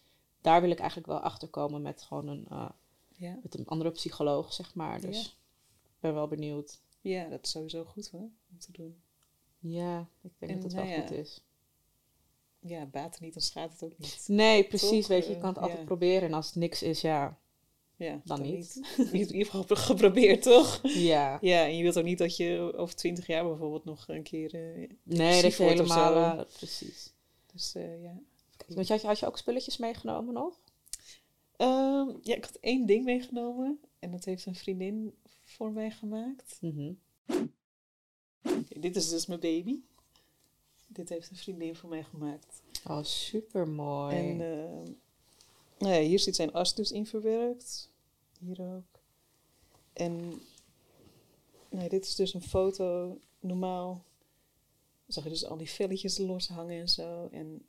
daar 0.41 0.61
wil 0.61 0.69
ik 0.71 0.79
eigenlijk 0.79 1.07
wel 1.09 1.19
achter 1.19 1.47
komen 1.47 1.81
met 1.81 2.01
gewoon 2.01 2.27
een, 2.27 2.45
eh, 2.49 2.69
Ja. 3.09 3.37
met 3.43 3.57
een 3.57 3.67
andere 3.67 3.91
psycholoog, 3.91 4.53
zeg 4.53 4.75
maar. 4.75 5.01
Dus 5.01 5.25
ik 5.83 5.99
ben 5.99 6.13
wel 6.13 6.27
benieuwd. 6.27 6.79
ja, 7.01 7.27
dat 7.29 7.39
is 7.43 7.51
sowieso 7.51 7.83
goed 7.83 8.09
hoor, 8.11 8.29
om 8.51 8.59
te 8.59 8.71
doen. 8.71 9.01
Ja, 9.61 10.07
ik 10.21 10.31
denk 10.37 10.51
En 10.51 10.55
dat 10.59 10.63
het 10.63 10.73
wel 10.73 10.83
nou 10.83 10.95
ja, 10.95 11.01
goed 11.07 11.17
is. 11.17 11.43
Ja, 12.59 12.85
baat 12.85 13.15
er 13.15 13.21
niet, 13.21 13.33
dan 13.33 13.41
schaadt 13.41 13.73
het 13.79 13.83
ook 13.83 13.97
niet. 13.97 14.23
Nee, 14.27 14.63
precies. 14.63 14.99
Toch, 14.99 15.07
weet 15.07 15.23
je, 15.23 15.29
je 15.29 15.35
eh, 15.35 15.41
kan 15.41 15.49
het 15.49 15.59
altijd 15.59 15.79
ja. 15.79 15.85
proberen. 15.85 16.27
En 16.27 16.33
als 16.33 16.45
het 16.45 16.55
niks 16.55 16.81
is, 16.83 17.01
ja, 17.01 17.39
Ja, 17.95 18.21
Dan 18.25 18.41
niet. 18.41 18.81
in 18.97 19.15
ieder 19.15 19.45
geval 19.45 19.65
geprobeerd, 19.67 20.41
toch? 20.53 20.79
ja. 20.83 21.37
Ja, 21.41 21.65
en 21.65 21.77
je 21.77 21.83
wilt 21.83 21.97
ook 21.97 22.03
niet 22.03 22.17
dat 22.17 22.37
je 22.37 22.73
over 22.75 22.95
twintig 22.95 23.27
jaar 23.27 23.43
bijvoorbeeld 23.47 23.85
nog 23.85 24.07
een 24.07 24.23
keer... 24.23 24.53
eh, 24.53 24.89
Nee, 25.03 25.41
dat 25.41 25.55
je 25.55 25.63
helemaal... 25.63 26.15
eh, 26.15 26.45
precies. 26.57 27.13
dus 27.53 27.71
ja. 28.01 28.19
Want 28.67 28.87
had 28.89 29.01
je, 29.01 29.07
had 29.07 29.19
je 29.19 29.25
ook 29.25 29.37
spulletjes 29.37 29.77
meegenomen 29.77 30.33
nog? 30.33 30.59
Ehm, 31.57 32.09
ja, 32.21 32.35
ik 32.35 32.43
had 32.45 32.55
één 32.55 32.85
ding 32.85 33.05
meegenomen. 33.05 33.79
En 33.99 34.11
dat 34.11 34.25
heeft 34.25 34.45
een 34.45 34.55
vriendin 34.55 35.13
voor 35.43 35.71
mij 35.71 35.91
gemaakt. 35.91 36.57
Mhm. 36.61 36.91
dit 38.79 38.95
is 38.95 39.09
dus 39.09 39.25
mijn 39.25 39.39
baby. 39.39 39.79
Dit 40.87 41.09
heeft 41.09 41.29
een 41.29 41.35
vriendin 41.35 41.75
voor 41.75 41.89
mij 41.89 42.03
gemaakt. 42.03 42.61
Oh, 42.87 43.03
super 43.03 43.67
mooi. 43.67 44.15
En 44.15 44.41
ehm, 44.41 44.91
nou 45.77 45.93
ja, 45.93 46.01
hier 46.01 46.19
zit 46.19 46.35
zijn 46.35 46.53
as 46.53 46.75
dus 46.75 46.91
in 46.91 47.05
verwerkt. 47.05 47.89
Hier 48.39 48.61
ook. 48.61 48.99
En 49.93 50.41
nee, 51.69 51.89
dit 51.89 52.05
is 52.05 52.15
dus 52.15 52.33
een 52.33 52.41
foto. 52.43 53.17
Normaal 53.39 54.03
zag 55.07 55.23
je 55.23 55.29
dus 55.29 55.45
al 55.45 55.57
die 55.57 55.69
velletjes 55.69 56.17
loshangen 56.17 56.79
en 56.79 56.89
zo. 56.89 57.27
En 57.31 57.61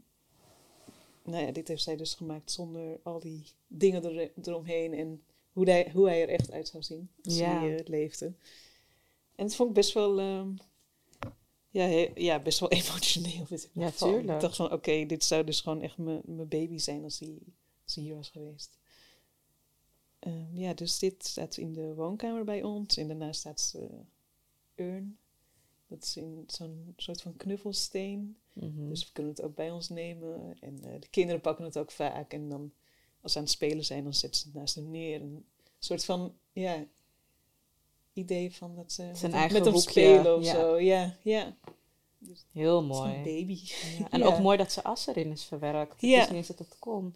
nou 1.23 1.45
ja, 1.47 1.53
dit 1.53 1.69
heeft 1.69 1.83
zij 1.83 1.97
dus 1.97 2.15
gemaakt 2.15 2.51
zonder 2.51 3.01
al 3.03 3.21
die 3.21 3.45
dingen 3.67 4.05
er, 4.05 4.31
eromheen. 4.43 4.95
En 4.95 5.23
hoe 5.53 5.71
hij, 5.71 5.91
hoe 5.93 6.07
hij 6.07 6.23
er 6.23 6.29
echt 6.29 6.51
uit 6.51 6.69
zou 6.69 6.83
zien 6.83 7.11
als 7.25 7.37
Ja. 7.39 7.59
hij 7.59 7.77
eh, 7.79 7.87
leefde. 7.87 8.33
En 9.35 9.45
het 9.45 9.55
vond 9.55 9.69
ik 9.69 9.75
best 9.75 9.93
wel... 9.93 10.19
ehm, 10.21 10.49
ja, 11.71 11.85
he- 11.87 12.11
ja, 12.15 12.41
best 12.41 12.59
wel 12.61 12.71
emotioneel. 12.81 13.45
Dit 13.49 13.71
Ja, 13.73 13.91
tuurlijk. 13.91 14.29
Ik 14.35 14.41
dacht 14.41 14.57
van, 14.57 14.73
oké, 14.73 15.07
dit 15.07 15.25
zou 15.25 15.45
dus 15.45 15.61
gewoon 15.61 15.83
echt 15.83 15.99
mijn 15.99 16.21
mijn 16.25 16.49
baby 16.49 16.79
zijn 16.79 17.05
als 17.05 17.19
hij, 17.19 17.39
als 17.85 17.95
hij 17.95 18.05
hier 18.05 18.15
was 18.15 18.29
geweest. 18.31 18.79
Ehm, 20.19 20.57
ja, 20.57 20.75
dus 20.75 20.99
dit 20.99 21.27
staat 21.27 21.57
in 21.57 21.73
de 21.73 21.95
woonkamer 21.95 22.45
bij 22.45 22.63
ons. 22.63 22.97
En 22.97 23.09
daarnaast 23.09 23.41
staat 23.41 23.73
de 23.73 23.89
urn. 24.75 25.19
Dat 25.87 26.03
is 26.03 26.17
in 26.17 26.45
zo'n 26.47 26.93
soort 26.97 27.23
van 27.23 27.37
knuffelsteen. 27.37 28.37
Mhm. 28.53 28.89
Dus 28.89 29.05
we 29.07 29.13
kunnen 29.13 29.33
het 29.33 29.43
ook 29.43 29.55
bij 29.55 29.71
ons 29.71 29.89
nemen. 29.89 30.57
En 30.61 30.85
eh, 30.85 31.01
de 31.01 31.09
kinderen 31.09 31.41
pakken 31.41 31.65
het 31.65 31.79
ook 31.79 31.91
vaak. 31.91 32.33
En 32.33 32.49
dan, 32.49 32.73
als 33.21 33.33
ze 33.33 33.39
aan 33.39 33.45
het 33.45 33.53
spelen 33.53 33.85
zijn, 33.85 34.05
dan 34.05 34.15
zetten 34.15 34.41
ze 34.41 34.47
het 34.47 34.57
naast 34.57 34.75
hem 34.75 34.91
neer. 34.91 35.21
Een 35.21 35.45
soort 35.79 36.05
van, 36.05 36.35
ja, 36.53 36.87
idee 38.13 38.55
van 38.55 38.75
dat 38.77 38.93
ze 38.93 39.03
met, 39.03 39.19
Zijn 39.19 39.31
hem- 39.33 39.41
eigen 39.41 39.57
met 39.57 39.67
hem 39.67 39.75
hoekje, 39.75 39.91
spelen 39.91 40.37
of 40.37 40.45
ja. 40.45 40.53
zo. 40.53 40.79
Ja, 40.81 41.17
ja. 41.23 41.57
Heel 42.53 42.77
is 42.77 42.83
een 42.83 42.87
mooi. 42.87 43.13
baby. 43.23 43.59
Ja, 43.99 44.09
En 44.15 44.23
ook 44.25 44.39
mooi 44.39 44.57
dat 44.59 44.73
ze 44.73 44.83
as 44.83 45.07
erin 45.07 45.31
is 45.31 45.45
verwerkt. 45.45 46.01
Ja. 46.01 46.17
wist 46.17 46.29
niet 46.29 46.37
eens 46.39 46.47
dat 46.47 46.59
het 46.59 46.77
kon. 46.79 47.15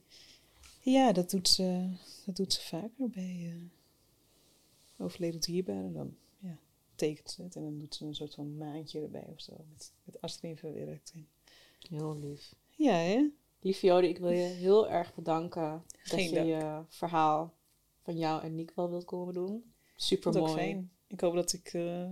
Ja, 0.81 1.13
dat 1.13 1.31
doet 1.31 1.49
ze, 1.49 1.89
dat 2.25 2.37
doet 2.37 2.53
ze 2.53 2.61
vaker 2.63 3.09
bij 3.09 3.53
eh, 3.55 5.05
overleden 5.05 5.41
dierbaren. 5.41 5.93
Dan 5.93 6.17
ja, 6.39 6.57
tekent 6.95 7.31
ze 7.31 7.43
het 7.43 7.57
en 7.57 7.63
dan 7.63 7.79
doet 7.79 7.95
ze 7.95 8.05
een 8.05 8.15
soort 8.15 8.35
van 8.35 8.57
maandje 8.57 9.01
erbij 9.01 9.27
of 9.35 9.41
zo. 9.41 9.53
Met, 9.73 9.93
met 10.05 10.21
as 10.21 10.39
erin 10.43 10.57
verwerkt. 10.57 11.13
En, 11.15 11.29
Heel 11.89 12.19
lief. 12.19 12.55
ja, 12.77 12.93
hè? 12.95 13.27
Lieve 13.61 13.87
Jode, 13.87 14.09
ik 14.09 14.19
wil 14.19 14.31
je 14.31 14.43
heel 14.45 14.89
erg 14.89 15.15
bedanken 15.15 15.85
dat 16.11 16.23
je 16.25 16.31
dank. 16.35 16.47
je 16.47 16.83
verhaal 16.89 17.53
van 18.03 18.19
jou 18.19 18.43
en 18.43 18.55
Nick 18.55 18.73
wel 18.75 18.91
wilt 18.91 19.05
komen 19.05 19.35
doen. 19.35 19.73
Super 19.97 20.33
mooi. 20.33 20.53
fijn. 20.53 20.91
Ik 21.07 21.21
hoop 21.21 21.35
dat 21.35 21.53
ik... 21.53 21.73
eh, 21.73 22.11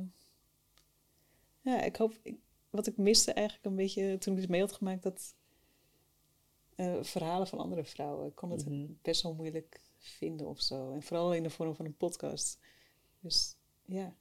ja, 1.61 1.83
ik 1.83 1.97
hoop... 1.97 2.15
ik- 2.23 2.39
wat 2.71 2.87
ik 2.87 2.97
miste 2.97 3.33
eigenlijk 3.33 3.67
een 3.67 3.77
beetje 3.77 4.19
toen 4.19 4.35
ik 4.35 4.41
dit 4.41 4.49
mee 4.49 4.61
had 4.61 4.73
gemaakt, 4.73 5.03
dat 5.03 5.35
eh, 6.75 6.95
verhalen 7.03 7.47
van 7.47 7.59
andere 7.59 7.85
vrouwen. 7.85 8.27
Ik 8.27 8.35
kon 8.35 8.51
het 8.51 8.67
Mhm. 8.69 8.87
best 9.03 9.23
wel 9.23 9.35
moeilijk 9.35 9.81
vinden 9.99 10.47
of 10.47 10.61
zo. 10.61 10.93
En 10.93 11.03
vooral 11.03 11.35
in 11.35 11.43
de 11.43 11.51
vorm 11.51 11.75
van 11.75 11.85
een 11.85 11.97
podcast. 11.97 12.59
Dus 13.21 13.57
ja, 13.85 14.15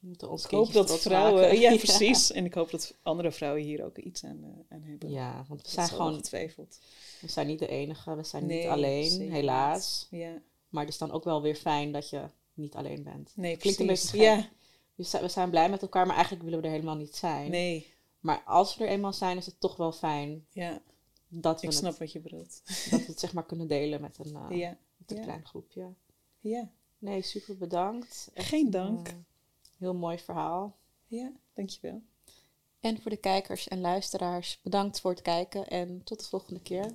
We 0.00 0.06
moeten 0.06 0.30
ons 0.30 0.44
ik 0.44 0.50
hoop 0.50 0.72
dat 0.72 1.00
vrouwen... 1.00 1.58
Ja, 1.60 1.76
precies. 1.76 2.32
En 2.32 2.44
ik 2.44 2.54
hoop 2.54 2.70
dat 2.70 2.94
andere 3.02 3.32
vrouwen 3.32 3.62
hier 3.62 3.84
ook 3.84 3.98
iets 3.98 4.24
aan, 4.24 4.44
eh, 4.44 4.74
aan 4.76 4.82
hebben. 4.82 5.10
Ja, 5.10 5.44
want 5.48 5.62
we 5.62 5.68
zijn 5.68 5.88
gewoon, 5.88 6.12
ongetwijfeld. 6.12 6.78
we 7.20 7.28
zijn 7.28 7.46
niet 7.46 7.58
de 7.58 7.68
enige, 7.68 8.16
we 8.16 8.24
zijn 8.24 8.46
niet 8.46 8.66
alleen, 8.66 9.30
helaas. 9.32 10.06
Ja, 10.10 10.42
Maar 10.68 10.84
het 10.84 10.92
is 10.92 10.98
dan 10.98 11.10
ook 11.10 11.24
wel 11.24 11.42
weer 11.42 11.54
fijn 11.54 11.92
dat 11.92 12.10
je 12.10 12.24
niet 12.58 12.74
alleen 12.74 13.02
bent. 13.02 13.32
nee, 13.36 13.56
Klinkt 13.56 13.80
een 13.80 13.86
beetje 13.86 14.08
gek. 14.08 14.20
Ja, 14.20 14.48
We 14.94 15.02
zijn, 15.02 15.22
we 15.22 15.28
zijn 15.28 15.50
blij 15.50 15.70
met 15.70 15.82
elkaar, 15.82 16.06
maar 16.06 16.14
eigenlijk 16.14 16.44
willen 16.44 16.60
we 16.60 16.66
er 16.66 16.72
helemaal 16.72 16.96
niet 16.96 17.16
zijn. 17.16 17.50
nee, 17.50 17.92
Maar 18.20 18.42
als 18.44 18.76
we 18.76 18.84
er 18.84 18.90
eenmaal 18.90 19.12
zijn, 19.12 19.36
is 19.36 19.46
het 19.46 19.60
toch 19.60 19.76
wel 19.76 19.92
fijn 19.92 20.46
ja, 20.50 20.82
dat 21.28 21.60
we, 21.60 21.66
ik 21.66 21.72
het, 21.72 21.78
snap 21.82 21.98
wat 21.98 22.12
je 22.12 22.20
bedoelt. 22.20 22.62
dat 22.90 23.00
we 23.00 23.06
het 23.06 23.20
zeg 23.20 23.32
maar 23.32 23.46
kunnen 23.46 23.68
delen 23.68 24.00
met 24.00 24.18
een, 24.18 24.36
eh, 24.36 24.58
Ja, 24.58 24.78
met 24.96 25.10
een 25.10 25.16
ja. 25.16 25.22
klein 25.22 25.46
groepje. 25.46 25.94
ja, 26.40 26.70
Nee, 26.98 27.22
super 27.22 27.56
bedankt. 27.56 28.30
Echt 28.34 28.48
Geen 28.48 28.64
een, 28.64 28.70
dank. 28.70 29.08
eh, 29.08 29.14
heel 29.78 29.94
mooi 29.94 30.18
verhaal. 30.18 30.76
ja, 31.06 31.32
dankjewel. 31.52 32.02
En 32.80 33.00
voor 33.02 33.10
de 33.10 33.16
kijkers 33.16 33.68
en 33.68 33.80
luisteraars, 33.80 34.60
bedankt 34.62 35.00
voor 35.00 35.10
het 35.10 35.22
kijken 35.22 35.68
en 35.68 36.02
tot 36.04 36.20
de 36.20 36.26
volgende 36.26 36.60
keer. 36.60 36.90